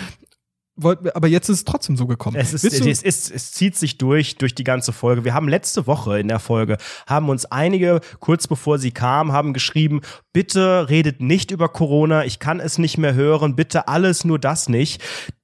[0.83, 2.37] Aber jetzt ist es trotzdem so gekommen.
[2.37, 5.23] Es, ist, es, ist, es zieht sich durch, durch die ganze Folge.
[5.25, 6.77] Wir haben letzte Woche in der Folge,
[7.07, 10.01] haben uns einige, kurz bevor sie kam, haben geschrieben,
[10.33, 14.69] bitte redet nicht über Corona, ich kann es nicht mehr hören, bitte alles, nur das
[14.69, 15.01] nicht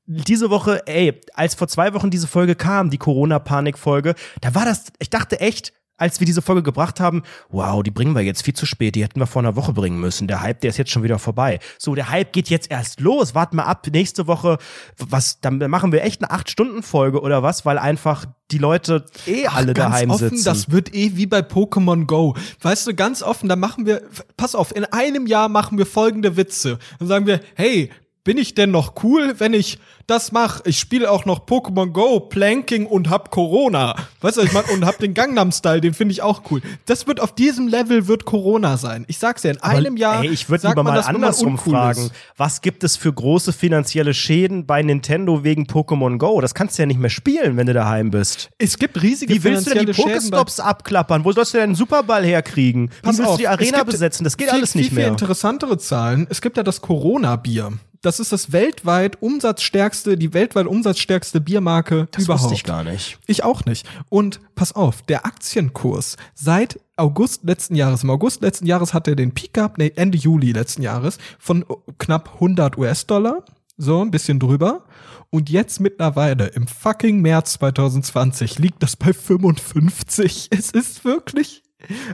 [0.08, 4.86] diese Woche, ey, als vor zwei Wochen diese Folge kam, die Corona-Panik-Folge, da war das,
[5.00, 8.54] ich dachte echt, als wir diese Folge gebracht haben, wow, die bringen wir jetzt viel
[8.54, 10.28] zu spät, die hätten wir vor einer Woche bringen müssen.
[10.28, 11.60] Der Hype, der ist jetzt schon wieder vorbei.
[11.78, 13.36] So, der Hype geht jetzt erst los.
[13.36, 14.58] Warten wir ab, nächste Woche,
[14.98, 19.06] was, dann machen wir echt eine acht Stunden Folge oder was, weil einfach die Leute
[19.26, 20.46] eh Ach, alle daheim offen, sitzen.
[20.46, 22.36] Das wird eh wie bei Pokémon Go.
[22.62, 24.02] Weißt du, ganz offen, da machen wir,
[24.38, 26.78] pass auf, in einem Jahr machen wir folgende Witze.
[27.00, 27.90] Dann sagen wir, hey,
[28.26, 30.64] bin ich denn noch cool, wenn ich das mache?
[30.66, 33.96] Ich spiele auch noch Pokémon Go, Planking und hab Corona.
[34.22, 36.62] Weißt du, ich meine, und hab den Gangnam Style, den finde ich auch cool.
[36.86, 39.06] Das wird auf diesem Level wird Corona sein.
[39.08, 40.24] Ich sag's ja, in Aber, einem Jahr.
[40.24, 42.10] Ey, ich würde lieber mal andersrum fragen.
[42.36, 46.42] Was gibt es für große finanzielle Schäden bei Nintendo wegen Pokémon Go?
[46.42, 48.50] Das kannst du ja nicht mehr spielen, wenn du daheim bist.
[48.58, 51.24] Es gibt riesige Wie willst du denn die Pokestops abklappern?
[51.26, 52.90] Wo sollst du denn einen Superball herkriegen?
[52.90, 54.24] Wie Pass willst auf, du die Arena besetzen?
[54.24, 55.06] Das geht viel, alles nicht viel, mehr.
[55.06, 56.26] Viel interessantere Zahlen.
[56.32, 57.74] Es gibt ja das Corona-Bier
[58.06, 62.44] das ist das weltweit umsatzstärkste, die weltweit umsatzstärkste Biermarke das überhaupt.
[62.44, 63.18] Wusste ich gar nicht.
[63.26, 63.88] Ich auch nicht.
[64.10, 69.16] Und pass auf, der Aktienkurs seit August letzten Jahres, im August letzten Jahres hat er
[69.16, 71.66] den Peak gehabt, nee, Ende Juli letzten Jahres von
[71.98, 73.44] knapp 100 US-Dollar,
[73.78, 74.86] so ein bisschen drüber.
[75.32, 80.50] Und jetzt mittlerweile im fucking März 2020 liegt das bei 55.
[80.52, 81.64] Es ist wirklich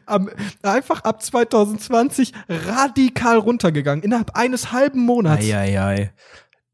[0.05, 0.29] am,
[0.61, 5.45] einfach ab 2020 radikal runtergegangen, innerhalb eines halben Monats.
[5.45, 6.11] Eieiei.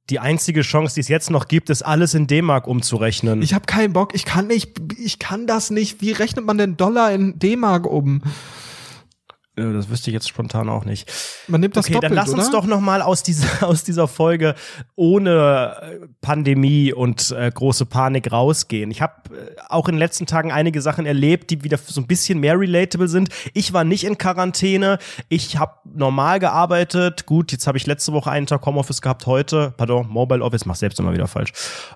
[0.10, 3.42] Die einzige Chance, die es jetzt noch gibt, ist alles in D-Mark umzurechnen.
[3.42, 6.02] Ich habe keinen Bock, ich kann nicht, ich kann das nicht.
[6.02, 8.22] Wie rechnet man denn Dollar in D-Mark um?
[9.58, 11.12] Äh, das wüsste ich jetzt spontan auch nicht.
[11.48, 12.40] Man nimmt das okay, doppelt, dann lass oder?
[12.40, 14.56] uns doch noch mal aus dieser aus dieser Folge
[14.96, 18.92] ohne äh, Pandemie und äh, große Panik rausgehen.
[18.92, 22.08] Ich habe äh, auch in den letzten Tagen einige Sachen erlebt, die wieder so ein
[22.08, 23.30] bisschen mehr relatable sind.
[23.54, 25.00] Ich war nicht in Quarantäne.
[25.30, 27.26] Ich habe normal gearbeitet.
[27.26, 29.26] Gut, jetzt habe ich letzte Woche einen Tag Homeoffice gehabt.
[29.26, 31.52] Heute, pardon, Mobile Office, mach selbst immer wieder falsch.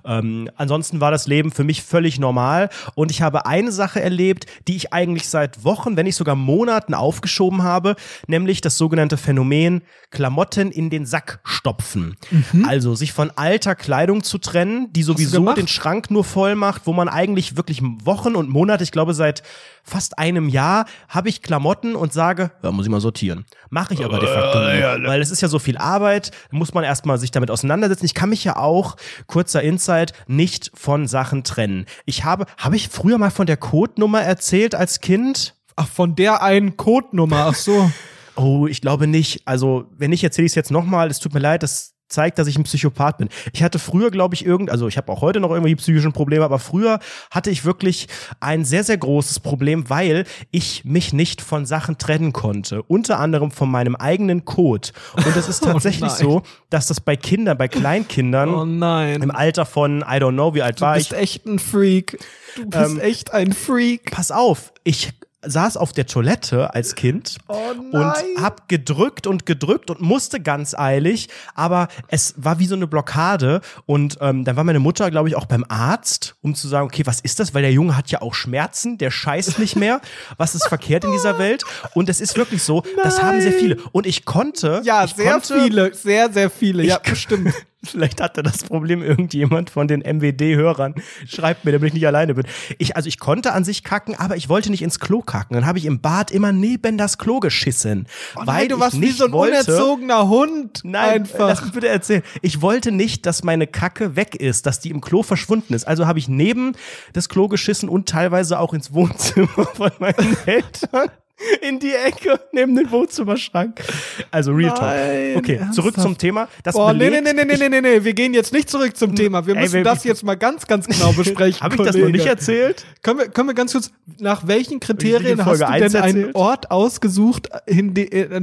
[0.05, 4.45] Ähm, ansonsten war das Leben für mich völlig normal und ich habe eine Sache erlebt,
[4.67, 7.95] die ich eigentlich seit Wochen, wenn nicht sogar Monaten aufgeschoben aufgehoben habe,
[8.27, 12.17] nämlich das sogenannte Phänomen Klamotten in den Sack stopfen.
[12.29, 12.65] Mhm.
[12.65, 16.93] Also sich von alter Kleidung zu trennen, die sowieso den Schrank nur voll macht, wo
[16.93, 19.43] man eigentlich wirklich Wochen und Monate, ich glaube seit
[19.83, 23.45] fast einem Jahr, habe ich Klamotten und sage, ja, muss ich mal sortieren.
[23.69, 25.07] Mache ich aber de facto nie, ne.
[25.07, 28.05] weil es ist ja so viel Arbeit, muss man erstmal sich damit auseinandersetzen.
[28.05, 28.95] Ich kann mich ja auch,
[29.27, 31.85] kurzer Insight, nicht von Sachen trennen.
[32.05, 35.55] Ich habe, habe ich früher mal von der Codenummer erzählt als Kind?
[35.81, 37.91] Ach, von der einen Codenummer, ach so.
[38.35, 39.41] oh, ich glaube nicht.
[39.45, 41.09] Also, wenn nicht, erzähle ich es jetzt nochmal.
[41.09, 43.29] Es tut mir leid, das zeigt, dass ich ein Psychopath bin.
[43.53, 46.45] Ich hatte früher, glaube ich, irgend, also ich habe auch heute noch irgendwie psychische Probleme,
[46.45, 46.99] aber früher
[47.31, 48.07] hatte ich wirklich
[48.39, 52.83] ein sehr, sehr großes Problem, weil ich mich nicht von Sachen trennen konnte.
[52.83, 54.89] Unter anderem von meinem eigenen Code.
[55.15, 59.31] Und es ist oh tatsächlich oh so, dass das bei Kindern, bei Kleinkindern oh im
[59.31, 61.07] Alter von, I don't know, wie alt du war ich.
[61.07, 62.19] Du bist echt ein Freak.
[62.55, 64.11] Du bist ähm, echt ein Freak.
[64.11, 65.13] Pass auf, ich
[65.43, 67.55] saß auf der Toilette als Kind oh
[67.91, 72.87] und hab gedrückt und gedrückt und musste ganz eilig, aber es war wie so eine
[72.87, 76.85] Blockade und ähm, dann war meine Mutter, glaube ich, auch beim Arzt, um zu sagen,
[76.85, 77.53] okay, was ist das?
[77.53, 80.01] Weil der Junge hat ja auch Schmerzen, der scheißt nicht mehr.
[80.37, 81.63] Was ist verkehrt in dieser Welt?
[81.93, 83.03] Und es ist wirklich so, Nein.
[83.03, 83.77] das haben sehr viele.
[83.91, 84.81] Und ich konnte.
[84.83, 86.83] Ja, ich sehr konnte, viele, sehr, sehr viele.
[86.83, 87.53] Ja, bestimmt.
[87.83, 90.95] Vielleicht hatte das Problem irgendjemand von den MWD-Hörern.
[91.25, 92.45] Schreibt mir, damit ich nicht alleine bin.
[92.77, 95.55] Ich, also ich konnte an sich kacken, aber ich wollte nicht ins Klo kacken.
[95.55, 98.07] Dann habe ich im Bad immer neben das Klo geschissen.
[98.35, 100.81] Oh nein, weil du warst wie so ein wollte, unerzogener Hund.
[100.83, 101.47] Nein, einfach.
[101.47, 102.21] lass mich bitte erzählen.
[102.41, 105.87] Ich wollte nicht, dass meine Kacke weg ist, dass die im Klo verschwunden ist.
[105.87, 106.73] Also habe ich neben
[107.13, 111.09] das Klo geschissen und teilweise auch ins Wohnzimmer von meinen Eltern
[111.61, 113.81] in die Ecke neben den Wohnzimmerschrank.
[114.29, 115.37] Also Real Talk.
[115.37, 115.75] Okay, ernsthaft?
[115.75, 116.47] zurück zum Thema.
[116.63, 119.15] Das Boah, nee, nee, nee, nee, nee, nee, nee, wir gehen jetzt nicht zurück zum
[119.15, 119.45] Thema.
[119.45, 121.61] Wir müssen Ey, das jetzt mal ganz, ganz genau besprechen.
[121.61, 122.85] Habe ich das noch nicht erzählt?
[123.01, 127.49] Können wir, können wir ganz kurz, nach welchen Kriterien hast du denn einen Ort ausgesucht,
[127.53, 127.93] an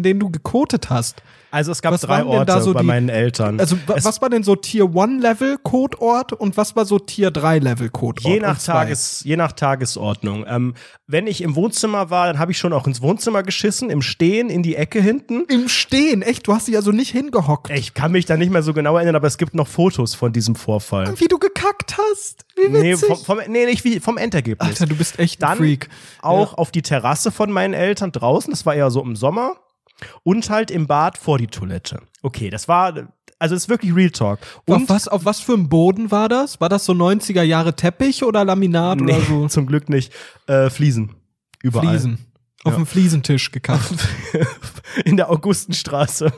[0.03, 1.23] den du gekotet hast?
[1.51, 3.59] Also es gab was drei Orte so bei die, meinen Eltern.
[3.59, 7.31] Also es was war denn so Tier 1 Level Codeort und was war so Tier
[7.31, 8.35] 3 Level Codeort?
[8.35, 10.45] Je nach Tages, je nach Tagesordnung.
[10.47, 10.75] Ähm,
[11.07, 14.51] wenn ich im Wohnzimmer war, dann habe ich schon auch ins Wohnzimmer geschissen, im Stehen,
[14.51, 15.45] in die Ecke hinten.
[15.49, 16.47] Im Stehen, echt?
[16.47, 17.71] Du hast dich also nicht hingehockt.
[17.71, 20.33] Ich kann mich da nicht mehr so genau erinnern, aber es gibt noch Fotos von
[20.33, 21.19] diesem Vorfall.
[21.19, 22.45] Wie du gekackt hast.
[22.57, 23.09] Wie Nee, witzig.
[23.09, 24.69] vom, vom, nee, nicht wie, vom Endergebnis.
[24.69, 25.89] Alter, du bist echt Dann Freak.
[26.21, 29.57] auch auf die Terrasse von meinen Eltern draußen, das war eher so im Sommer.
[30.23, 32.03] Und halt im Bad vor die Toilette.
[32.23, 34.41] Okay, das war, also ist wirklich Real Talk.
[34.67, 36.61] auf, Und was, auf was für einem Boden war das?
[36.61, 39.49] War das so 90er Jahre Teppich oder Laminat nee, oder so?
[39.49, 40.13] zum Glück nicht.
[40.47, 41.15] Äh, Fliesen.
[41.63, 41.89] Überall.
[41.89, 42.19] Fliesen.
[42.65, 43.95] Auf dem Fliesentisch gekackt.
[45.05, 46.33] in der Augustenstraße.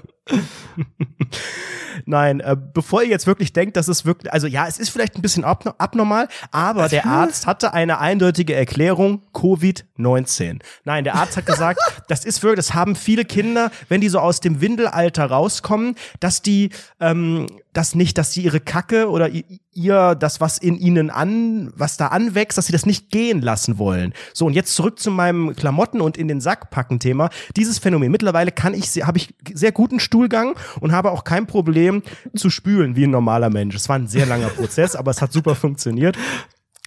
[2.07, 5.17] Nein, äh, bevor ihr jetzt wirklich denkt, dass es wirklich, also ja, es ist vielleicht
[5.17, 10.61] ein bisschen abno- abnormal, aber der Arzt hatte eine eindeutige Erklärung, Covid-19.
[10.85, 11.79] Nein, der Arzt hat gesagt,
[12.09, 16.43] das ist wirklich, das haben viele Kinder, wenn die so aus dem Windelalter rauskommen, dass
[16.43, 16.71] die,
[17.01, 19.29] ähm, das nicht, dass sie ihre Kacke oder
[19.73, 23.79] ihr, das, was in ihnen an, was da anwächst, dass sie das nicht gehen lassen
[23.79, 24.13] wollen.
[24.35, 27.31] So, und jetzt zurück zu meinem Klamotten und in den Sack packen Thema.
[27.57, 28.11] Dieses Phänomen.
[28.11, 32.03] Mittlerweile kann ich, habe ich sehr guten Stuhlgang und habe auch kein Problem
[32.37, 33.75] zu spülen wie ein normaler Mensch.
[33.75, 36.19] Es war ein sehr langer Prozess, aber es hat super funktioniert.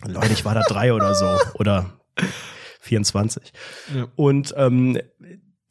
[0.05, 1.37] Leute, ich war da drei oder so.
[1.55, 1.97] Oder
[2.81, 3.51] 24.
[3.95, 4.07] Ja.
[4.15, 4.99] Und ähm,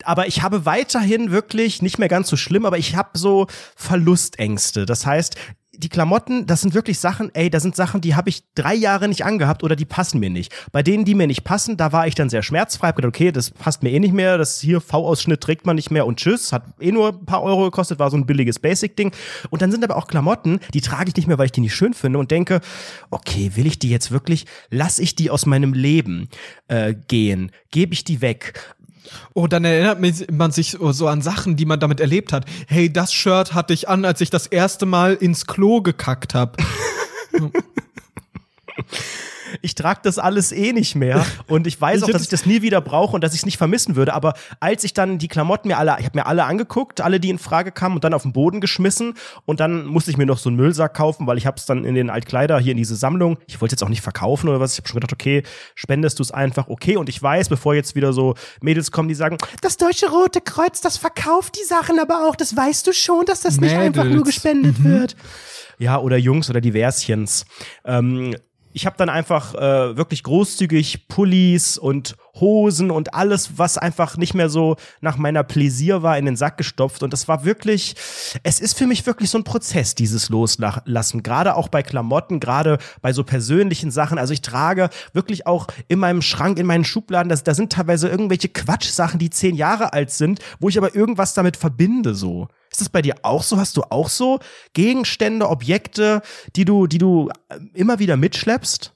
[0.04, 3.46] aber ich habe weiterhin wirklich nicht mehr ganz so schlimm, aber ich habe so
[3.76, 4.84] Verlustängste.
[4.84, 5.36] Das heißt,
[5.74, 9.08] die Klamotten, das sind wirklich Sachen, ey, das sind Sachen, die habe ich drei Jahre
[9.08, 10.52] nicht angehabt oder die passen mir nicht.
[10.70, 13.32] Bei denen, die mir nicht passen, da war ich dann sehr schmerzfrei, hab gedacht, okay,
[13.32, 16.52] das passt mir eh nicht mehr, das hier V-Ausschnitt trägt man nicht mehr und tschüss,
[16.52, 19.12] hat eh nur ein paar Euro gekostet, war so ein billiges Basic-Ding.
[19.48, 21.74] Und dann sind aber auch Klamotten, die trage ich nicht mehr, weil ich die nicht
[21.74, 22.60] schön finde und denke,
[23.10, 26.28] okay, will ich die jetzt wirklich, lass ich die aus meinem Leben
[26.68, 28.74] äh, gehen, gebe ich die weg,
[29.34, 30.00] Oh, dann erinnert
[30.30, 32.44] man sich so an Sachen, die man damit erlebt hat.
[32.66, 36.57] Hey, das Shirt hatte ich an, als ich das erste Mal ins Klo gekackt habe.
[39.61, 42.46] ich trage das alles eh nicht mehr und ich weiß Ich auch, dass ich das
[42.46, 44.14] nie wieder brauche und dass ich es nicht vermissen würde.
[44.14, 47.30] Aber als ich dann die Klamotten mir alle, ich habe mir alle angeguckt, alle, die
[47.30, 50.38] in Frage kamen und dann auf den Boden geschmissen und dann musste ich mir noch
[50.38, 52.96] so einen Müllsack kaufen, weil ich habe es dann in den Altkleider hier in diese
[52.96, 53.38] Sammlung.
[53.46, 54.72] Ich wollte jetzt auch nicht verkaufen oder was.
[54.72, 55.42] Ich habe schon gedacht, okay,
[55.74, 56.96] spendest du es einfach, okay.
[56.96, 60.80] Und ich weiß, bevor jetzt wieder so Mädels kommen, die sagen, das Deutsche Rote Kreuz,
[60.80, 62.36] das verkauft die Sachen aber auch.
[62.36, 64.34] Das weißt du schon, dass das nicht einfach nur Mädels.
[64.34, 65.16] gespendet wird.
[65.78, 67.44] Ja, oder Jungs oder Diverschens.
[67.84, 68.36] Ähm,
[68.72, 74.34] ich habe dann einfach äh, wirklich großzügig Pullis und Hosen und alles, was einfach nicht
[74.34, 77.02] mehr so nach meiner Pläsier war, in den Sack gestopft.
[77.02, 77.94] Und das war wirklich,
[78.42, 81.22] es ist für mich wirklich so ein Prozess, dieses Loslassen.
[81.22, 84.18] Gerade auch bei Klamotten, gerade bei so persönlichen Sachen.
[84.18, 88.08] Also ich trage wirklich auch in meinem Schrank, in meinen Schubladen, das, da sind teilweise
[88.08, 92.48] irgendwelche Quatschsachen, die zehn Jahre alt sind, wo ich aber irgendwas damit verbinde so.
[92.72, 93.58] Ist das bei dir auch so?
[93.58, 94.40] Hast du auch so
[94.72, 96.22] Gegenstände, Objekte,
[96.56, 98.92] die du, die du äh, immer wieder mitschleppst?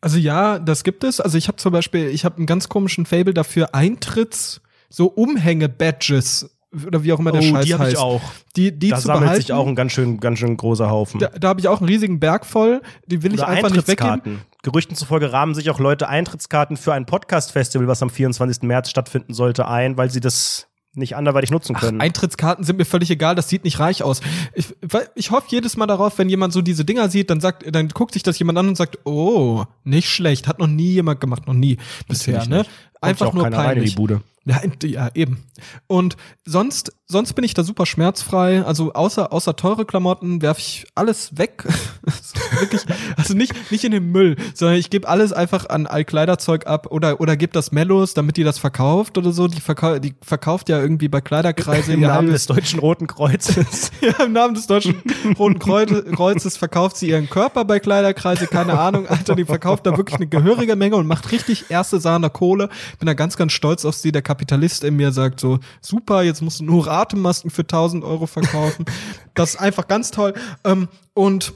[0.00, 1.20] Also ja, das gibt es.
[1.20, 6.54] Also ich habe zum Beispiel, ich habe einen ganz komischen Fable dafür, Eintritts, so Umhänge-Badges
[6.86, 7.92] oder wie auch immer der Scheiß Oh, die habe heißt.
[7.94, 8.20] ich auch.
[8.54, 9.42] Die, die da zu sammelt behalten.
[9.42, 11.18] sich auch ein ganz schön, ganz schön großer Haufen.
[11.18, 12.82] da da habe ich auch einen riesigen Berg voll.
[13.06, 14.10] Die will ich Oder einfach nicht weggeben.
[14.12, 14.40] Eintrittskarten.
[14.62, 18.62] Gerüchten zufolge rahmen sich auch Leute Eintrittskarten für ein Podcast-Festival, was am 24.
[18.62, 22.00] März stattfinden sollte, ein, weil sie das nicht anderweitig nutzen Ach, können.
[22.00, 24.20] Eintrittskarten sind mir völlig egal, das sieht nicht reich aus.
[24.54, 24.74] Ich,
[25.14, 28.14] ich hoffe jedes Mal darauf, wenn jemand so diese Dinger sieht, dann sagt, dann guckt
[28.14, 31.54] sich das jemand an und sagt, oh, nicht schlecht, hat noch nie jemand gemacht, noch
[31.54, 31.78] nie
[32.08, 32.58] bisher, Natürlich ne?
[32.58, 32.70] nicht.
[33.00, 33.90] Einfach nur keiner rein in peinlich.
[33.90, 34.22] die Bude.
[34.48, 35.44] Ja, ja, eben.
[35.88, 38.62] Und sonst, sonst bin ich da super schmerzfrei.
[38.62, 41.64] Also außer, außer teure Klamotten werfe ich alles weg.
[42.58, 42.82] Wirklich,
[43.16, 47.20] also nicht, nicht in den Müll, sondern ich gebe alles einfach an Altkleiderzeug ab oder,
[47.20, 49.48] oder gebe das Mellos, damit die das verkauft oder so.
[49.48, 53.90] Die, verkau die verkauft ja irgendwie bei Kleiderkreise Im Namen des Deutschen Roten Kreuzes.
[54.00, 55.02] ja, im Namen des Deutschen
[55.38, 59.96] Roten Kreuz- Kreuzes verkauft sie ihren Körper bei Kleiderkreise, keine Ahnung, Alter, die verkauft da
[59.96, 62.70] wirklich eine gehörige Menge und macht richtig erste Sahne Kohle.
[62.98, 64.12] Bin da ganz, ganz stolz auf sie.
[64.12, 68.26] Der Kapitalist in mir sagt so, super, jetzt musst du nur Atemmasken für 1000 Euro
[68.26, 68.84] verkaufen.
[69.34, 70.34] Das ist einfach ganz toll.
[70.64, 71.52] Ähm, und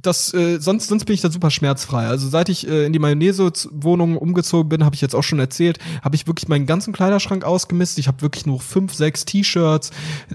[0.00, 2.06] das äh, sonst sonst bin ich da super schmerzfrei.
[2.08, 5.78] Also seit ich äh, in die Mayonnaise-Wohnung umgezogen bin, habe ich jetzt auch schon erzählt,
[6.02, 7.98] habe ich wirklich meinen ganzen Kleiderschrank ausgemistet.
[8.00, 9.92] Ich habe wirklich nur fünf, sechs T-Shirts,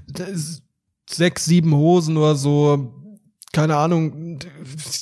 [0.07, 0.61] das-
[1.09, 2.93] sechs, sieben Hosen oder so.
[3.53, 4.39] Keine Ahnung,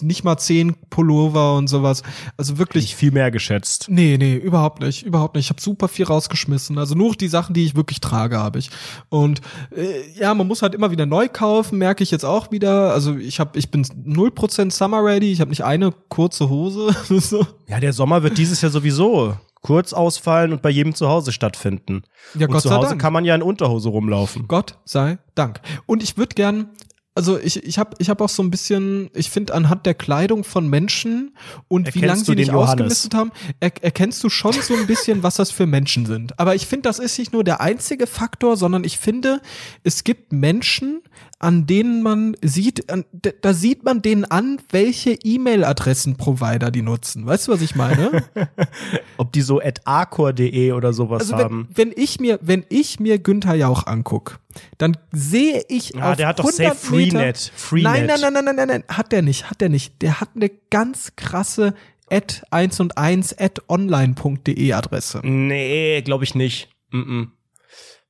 [0.01, 2.03] nicht mal zehn Pullover und sowas.
[2.37, 2.85] Also wirklich.
[2.85, 3.87] Nicht viel mehr geschätzt.
[3.89, 5.45] Nee, nee, überhaupt nicht, überhaupt nicht.
[5.45, 6.77] Ich habe super viel rausgeschmissen.
[6.77, 8.69] Also nur die Sachen, die ich wirklich trage, habe ich.
[9.09, 9.41] Und
[9.75, 12.93] äh, ja, man muss halt immer wieder neu kaufen, merke ich jetzt auch wieder.
[12.93, 15.31] Also ich habe, ich bin 0% Summer ready.
[15.31, 16.95] Ich habe nicht eine kurze Hose.
[17.19, 17.45] so.
[17.67, 19.35] Ja, der Sommer wird dieses Jahr sowieso
[19.65, 22.03] kurz ausfallen und bei jedem zu Hause stattfinden.
[22.35, 23.01] Ja, und Gott zu sei Hause Dank.
[23.01, 24.47] kann man ja in Unterhose rumlaufen.
[24.47, 25.59] Gott sei Dank.
[25.87, 26.69] Und ich würde gern
[27.17, 30.43] Also ich, ich habe ich hab auch so ein bisschen, ich finde anhand der Kleidung
[30.43, 31.33] von Menschen
[31.69, 32.71] und wie Erkennst lange du sie nicht Johannes?
[32.71, 36.37] ausgemistet haben, er, erkennst du schon so ein bisschen, was das für Menschen sind.
[36.37, 39.41] Aber ich finde, das ist nicht nur der einzige Faktor, sondern ich finde,
[39.83, 41.01] es gibt Menschen,
[41.41, 43.05] denen man sieht, an,
[43.41, 47.25] da sieht man denen an, welche E-Mail-Adressen-Provider die nutzen.
[47.25, 48.23] Weißt du, was ich meine?
[49.17, 51.67] Ob die so at arcor.de oder sowas Also haben.
[51.73, 54.39] wenn, wenn ich mir, wenn ich mir Günther Jauch anguck,
[54.77, 57.51] dann sehe ich Ja, auf der hat doch 100 safe Freenet.
[57.55, 57.91] Freenet.
[57.91, 60.01] Nein, nein, nein, nein, nein, nein, nein, hat der nicht, hat der nicht.
[60.01, 61.73] Der hat eine ganz krasse
[62.09, 65.21] at 1 und 1 at online.de Adresse.
[65.23, 66.69] Nee, glaube ich nicht.
[66.91, 67.27] Mm -mm.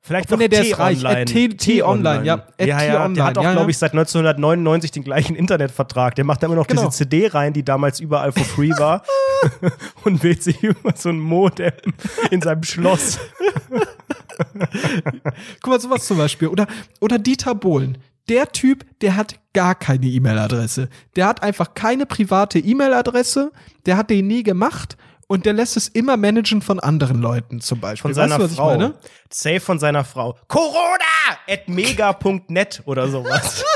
[0.06, 0.99] Vielleicht Obwohl, noch der ist reich.
[1.26, 1.58] T-Online.
[1.58, 2.34] T-Online, ja.
[2.36, 6.14] At ja, ja, der hat auch, glaube ich, seit 1999 den gleichen Internetvertrag.
[6.14, 6.86] Der macht da immer noch Genau.
[6.86, 9.01] diese CD rein, die damals überall for free war.
[10.03, 11.72] und wählt sich über so ein Modem
[12.30, 13.18] in seinem Schloss.
[15.64, 16.49] Guck mal, sowas zum Beispiel.
[16.49, 16.68] Oder,
[17.01, 17.97] oder Dieter Bohlen.
[18.30, 20.88] Der Typ, der hat gar keine E-Mail-Adresse.
[21.16, 23.51] Der hat einfach keine private E-Mail-Adresse.
[23.88, 24.97] Der hat den nie gemacht.
[25.28, 28.02] Und der lässt es immer managen von anderen Leuten zum Beispiel.
[28.02, 28.74] Von seiner weißt du, was Frau.
[28.74, 28.93] ich meine?
[29.30, 30.38] Safe von seiner Frau.
[30.47, 31.04] Corona!
[31.47, 33.64] At mega.net oder sowas.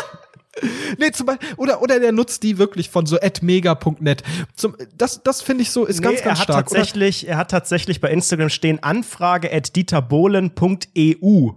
[0.97, 4.23] Nee, zum Beispiel, oder, oder der nutzt die wirklich von so atmega.net.
[4.55, 6.57] Zum, das, das finde ich so, ist ganz, Nee, ganz er hat stark.
[6.71, 11.51] Oder, tatsächlich, er hat tatsächlich bei Instagram stehen Anfrage at dieterbohlen.eu.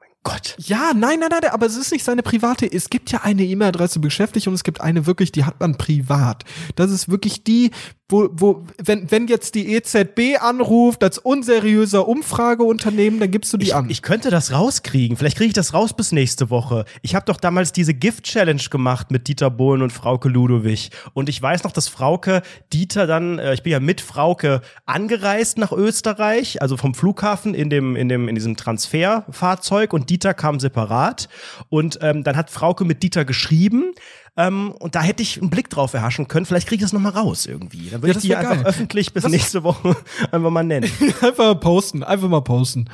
[0.00, 0.56] Mein Gott.
[0.58, 2.70] ja, nein, nein, nein, aber es ist nicht seine private.
[2.70, 6.44] Es gibt ja eine E-Mail-Adresse beschäftigt und es gibt eine wirklich, die hat man privat.
[6.76, 7.70] Das ist wirklich die,
[8.14, 13.66] wo, wo, wenn, wenn jetzt die EZB anruft als unseriöser Umfrageunternehmen, dann gibst du die
[13.66, 13.90] Ich, an.
[13.90, 15.16] ich könnte das rauskriegen.
[15.16, 16.84] Vielleicht kriege ich das raus bis nächste Woche.
[17.02, 20.90] Ich habe doch damals diese Gift-Challenge gemacht mit Dieter Bohlen und Frauke Ludowig.
[21.12, 22.42] Und ich weiß noch, dass Frauke
[22.72, 27.68] Dieter dann, äh, ich bin ja mit Frauke angereist nach Österreich, also vom Flughafen in
[27.68, 31.28] dem, in dem, in diesem Transferfahrzeug und Dieter kam separat.
[31.68, 33.92] Und ähm, dann hat Frauke mit Dieter geschrieben.
[34.36, 36.44] Ähm, und da hätte ich einen Blick drauf erhaschen können.
[36.44, 37.88] Vielleicht kriege ich das noch mal raus irgendwie.
[37.90, 38.66] Dann würde Ja, ich das die einfach geil.
[38.66, 39.96] öffentlich bis Was- nächste Woche
[40.32, 40.90] einfach mal nennen.
[41.20, 42.86] einfach mal posten, einfach mal posten.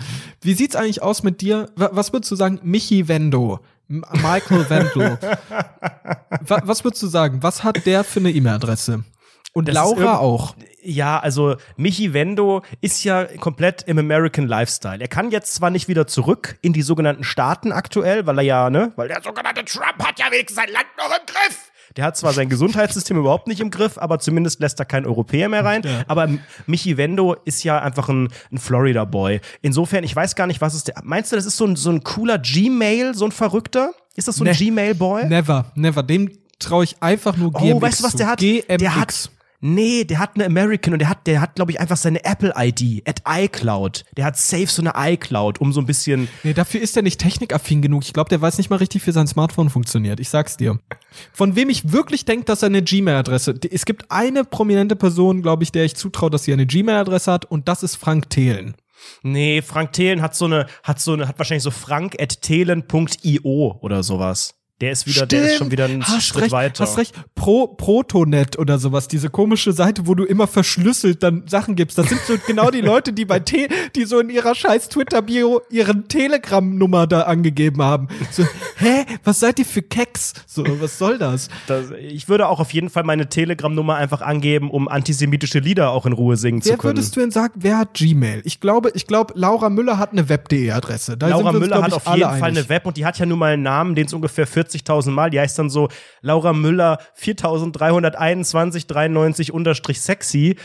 [0.43, 1.71] Wie sieht's eigentlich aus mit dir?
[1.77, 3.61] Wa- Was würdest du sagen, Michi Wendo?
[3.89, 4.67] M- Michael.
[6.47, 7.43] Wa- Was würdest du sagen?
[7.43, 9.03] Was hat der für eine E-Mail-Adresse?
[9.52, 10.55] Und Das Laura auch.
[10.82, 15.01] Ja, also Michi Wendo ist ja komplett im American Lifestyle.
[15.01, 18.70] Er kann jetzt zwar nicht wieder zurück in die sogenannten Staaten aktuell, weil er ja,
[18.70, 21.70] ne, weil der sogenannte Trump hat ja wenigstens sein Land noch im Griff.
[21.97, 25.48] Der hat zwar sein Gesundheitssystem überhaupt nicht im Griff, aber zumindest lässt da kein Europäer
[25.48, 25.82] mehr rein.
[26.06, 29.40] Aber M- Michi Wendo ist ja einfach ein, ein Florida-Boy.
[29.62, 30.94] Insofern, ich weiß gar nicht, was ist der.
[31.02, 33.90] Meinst du, das ist so ein, so ein cooler Gmail, so ein Verrückter?
[34.14, 34.55] Ist das so ein Ne.
[34.55, 35.27] Gmail-Boy?
[35.27, 36.05] Never, never.
[36.05, 38.39] Dem traue ich einfach nur GMX Oh, weißt du, was der hat?
[38.39, 38.77] GMX.
[38.78, 39.31] Der hat,
[39.61, 43.09] nee, der hat eine American und der hat, der hat, glaube ich, einfach seine Apple-ID
[43.09, 44.05] at iCloud.
[44.16, 46.28] Der hat safe so eine iCloud, um so ein bisschen.
[46.43, 48.05] Nee, dafür ist er nicht technikaffin genug.
[48.05, 50.20] Ich glaube, der weiß nicht mal richtig, wie sein Smartphone funktioniert.
[50.20, 50.78] Ich sag's dir.
[51.32, 53.59] Von wem ich wirklich denke, dass er eine Gmail-Adresse.
[53.70, 57.45] Es gibt eine prominente Person, glaube ich, der ich zutraue, dass sie eine Gmail-Adresse hat,
[57.45, 58.74] und das ist Frank Thelen.
[59.23, 63.78] Nee, Frank Thelen hat so eine, hat so eine, hat wahrscheinlich so frank at thelen.io
[63.81, 64.60] oder sowas.
[64.81, 66.85] Der ist wieder, der ist schon wieder einen hast Schritt recht, weiter.
[66.85, 67.15] Hast recht.
[67.35, 71.98] Pro, Protonet oder sowas, diese komische Seite, wo du immer verschlüsselt dann Sachen gibst.
[71.98, 75.61] Das sind so genau die Leute, die bei T, die so in ihrer scheiß Twitter-Bio
[75.69, 78.09] ihren Telegram-Nummer da angegeben haben.
[78.31, 78.47] So,
[78.78, 80.32] hä, was seid ihr für Keks?
[80.47, 81.48] So, was soll das?
[81.66, 86.07] Das, ich würde auch auf jeden Fall meine Telegram-Nummer einfach angeben, um antisemitische Lieder auch
[86.07, 86.97] in Ruhe singen zu Wer können.
[86.97, 88.40] würdest du denn sagen, wer hat Gmail?
[88.44, 91.19] Ich glaube, ich glaube, Laura Müller hat eine Web.de-Adresse.
[91.20, 92.44] Laura uns, Müller glaub hat auf jeden Fall einig.
[92.44, 95.31] eine Web und die hat ja nun mal einen Namen, den es ungefähr 40.000 Mal,
[95.31, 95.89] die heißt dann so
[96.21, 100.57] Laura Müller 4321 93 unterstrich sexy.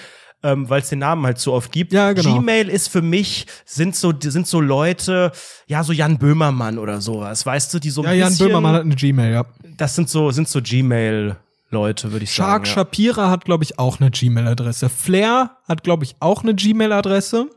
[0.43, 1.91] Ähm, weil es den Namen halt so oft gibt.
[1.91, 2.37] Ja, genau.
[2.39, 5.31] Gmail ist für mich, sind so, sind so Leute,
[5.65, 8.75] ja, so Jan Böhmermann oder sowas, weißt du, die so ein Ja, Jan bisschen, Böhmermann
[8.75, 9.45] hat eine Gmail, ja.
[9.75, 12.65] das sind so, sind so Gmail-Leute, würde ich Shark sagen.
[12.65, 12.73] Ja.
[12.73, 14.89] Shapira hat, glaube ich, auch eine Gmail-Adresse.
[14.89, 17.49] Flair hat, glaube ich, auch eine Gmail-Adresse.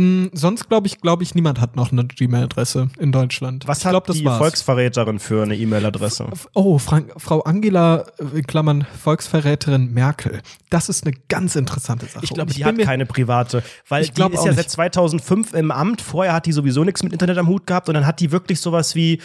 [0.00, 3.66] Mm, sonst glaube ich, glaube ich, niemand hat noch eine Gmail-Adresse in Deutschland.
[3.66, 4.38] Was ich hat glaub, das die war's.
[4.38, 6.28] Volksverräterin für eine E-Mail-Adresse?
[6.54, 10.40] Oh, Frank, Frau Angela, äh, in Klammern, Volksverräterin Merkel.
[10.70, 12.22] Das ist eine ganz interessante Sache.
[12.24, 14.56] Ich glaube, die hat mir- keine private, weil Ich die ist ja nicht.
[14.56, 16.00] seit 2005 im Amt.
[16.00, 18.60] Vorher hat die sowieso nichts mit Internet am Hut gehabt und dann hat die wirklich
[18.60, 19.20] sowas wie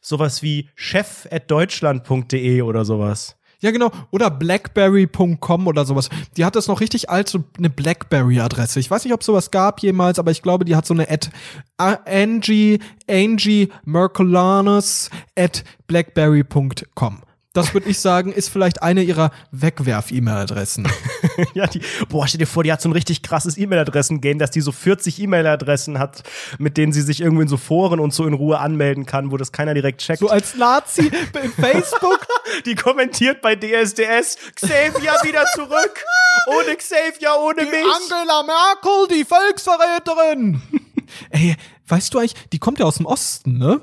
[0.00, 3.36] sowas wie chef@deutschland.de oder sowas.
[3.60, 3.90] Ja, genau.
[4.10, 6.10] Oder blackberry.com oder sowas.
[6.36, 8.78] Die hat das noch richtig alt, so eine Blackberry-Adresse.
[8.78, 11.30] Ich weiß nicht, ob sowas gab jemals, aber ich glaube, die hat so eine at
[11.76, 12.78] Angie,
[13.08, 17.22] Angie Merculanus at blackberry.com.
[17.58, 20.86] Das würde ich sagen, ist vielleicht eine ihrer Wegwerf-E-Mail-Adressen.
[21.54, 24.60] ja, die, boah, stell dir vor, die hat so ein richtig krasses E-Mail-Adressen-Game, dass die
[24.60, 26.22] so 40 E-Mail-Adressen hat,
[26.58, 29.36] mit denen sie sich irgendwie in so Foren und so in Ruhe anmelden kann, wo
[29.36, 30.20] das keiner direkt checkt.
[30.20, 31.10] So als Nazi
[31.42, 32.24] in Facebook.
[32.64, 36.04] die kommentiert bei DSDS, Xavier wieder zurück.
[36.46, 37.84] Ohne Xavier, ohne die mich.
[37.84, 40.62] Angela Merkel, die Volksverräterin.
[41.30, 41.56] Ey,
[41.88, 43.80] weißt du eigentlich, die kommt ja aus dem Osten, ne?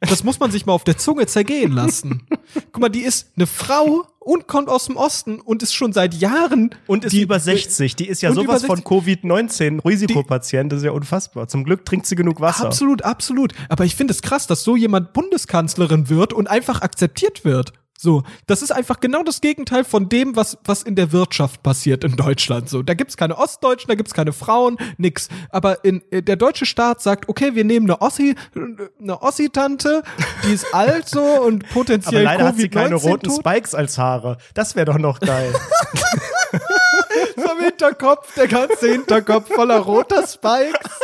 [0.00, 2.26] Das muss man sich mal auf der Zunge zergehen lassen.
[2.72, 6.14] Guck mal, die ist eine Frau und kommt aus dem Osten und ist schon seit
[6.14, 6.74] Jahren.
[6.86, 7.96] Und ist die, über 60.
[7.96, 10.70] Die ist ja sowas von Covid-19 Risikopatient.
[10.70, 11.48] Das ist ja unfassbar.
[11.48, 12.66] Zum Glück trinkt sie genug Wasser.
[12.66, 13.54] Absolut, absolut.
[13.68, 17.72] Aber ich finde es krass, dass so jemand Bundeskanzlerin wird und einfach akzeptiert wird.
[18.00, 22.04] So, das ist einfach genau das Gegenteil von dem, was, was in der Wirtschaft passiert
[22.04, 22.68] in Deutschland.
[22.68, 25.28] So, da gibt's keine Ostdeutschen, da gibt's keine Frauen, nix.
[25.50, 30.04] Aber in, in der deutsche Staat sagt, okay, wir nehmen eine Ossi, eine Ossi-Tante,
[30.44, 33.40] die ist alt so und potenziell Aber leider hat sie keine roten tot.
[33.40, 34.38] Spikes als Haare.
[34.54, 35.52] Das wäre doch noch geil.
[37.34, 41.00] Vom Hinterkopf, der ganze Hinterkopf voller roter Spikes.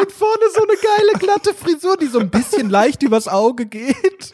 [0.00, 4.32] Und vorne so eine geile glatte Frisur, die so ein bisschen leicht übers Auge geht.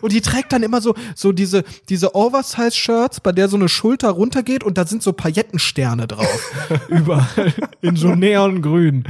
[0.00, 4.10] Und die trägt dann immer so, so diese, diese Oversize-Shirts, bei der so eine Schulter
[4.10, 6.52] runtergeht und da sind so Paillettensterne drauf.
[6.88, 7.52] Überall.
[7.80, 9.04] In so Neongrün.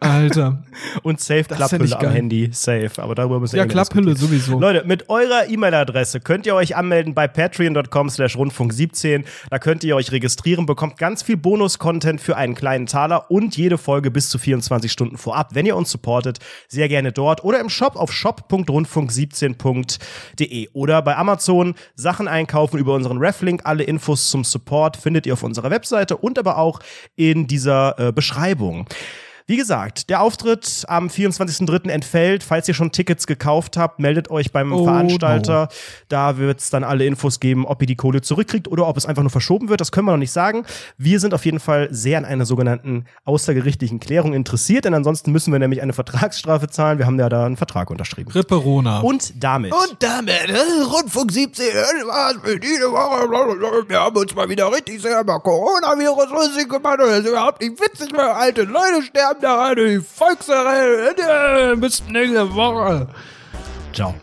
[0.00, 0.62] Alter.
[1.02, 2.10] Und Safe Das ja Klapphülle nicht am.
[2.12, 2.50] Handy.
[2.52, 2.90] Safe.
[2.98, 4.58] Aber darüber müssen wir Ja, Klapphülle sowieso.
[4.58, 9.24] Leute, mit eurer E-Mail-Adresse könnt ihr euch anmelden bei patreon.com slash rundfunk 17.
[9.50, 13.78] Da könnt ihr euch registrieren, bekommt ganz viel Bonus-Content für einen kleinen Taler und jede
[13.78, 15.54] Folge bis zu 24 Stunden vorab.
[15.54, 19.93] Wenn ihr uns supportet, sehr gerne dort oder im Shop auf shop.rundfunk17.de
[20.72, 23.62] oder bei Amazon Sachen einkaufen über unseren Reflink.
[23.64, 26.80] Alle Infos zum Support findet ihr auf unserer Webseite und aber auch
[27.16, 28.86] in dieser äh, Beschreibung.
[29.46, 31.90] Wie gesagt, der Auftritt am 24.03.
[31.90, 32.42] entfällt.
[32.42, 35.68] Falls ihr schon Tickets gekauft habt, meldet euch beim Oh, Veranstalter.
[36.08, 39.04] Da wird es dann alle Infos geben, ob ihr die Kohle zurückkriegt oder ob es
[39.04, 39.82] einfach nur verschoben wird.
[39.82, 40.64] Das können wir noch nicht sagen.
[40.96, 45.52] Wir sind auf jeden Fall sehr an einer sogenannten außergerichtlichen Klärung interessiert, denn ansonsten müssen
[45.52, 46.96] wir nämlich eine Vertragsstrafe zahlen.
[46.96, 48.30] Wir haben ja da einen Vertrag unterschrieben.
[48.32, 49.00] Ripperona.
[49.00, 49.72] Und damit.
[49.74, 50.56] Und damit, äh,
[50.90, 53.88] Rundfunk 17, das war's für diese Woche.
[53.90, 56.96] Wir haben uns mal wieder richtig sehr über Coronavirus lustig gemacht.
[56.98, 59.76] Das ist überhaupt nicht witzig, weil alte Leute sterben daran.
[59.76, 61.74] Die Volksarena.
[61.76, 63.08] Bis nächste Woche.
[63.92, 64.14] Ciao.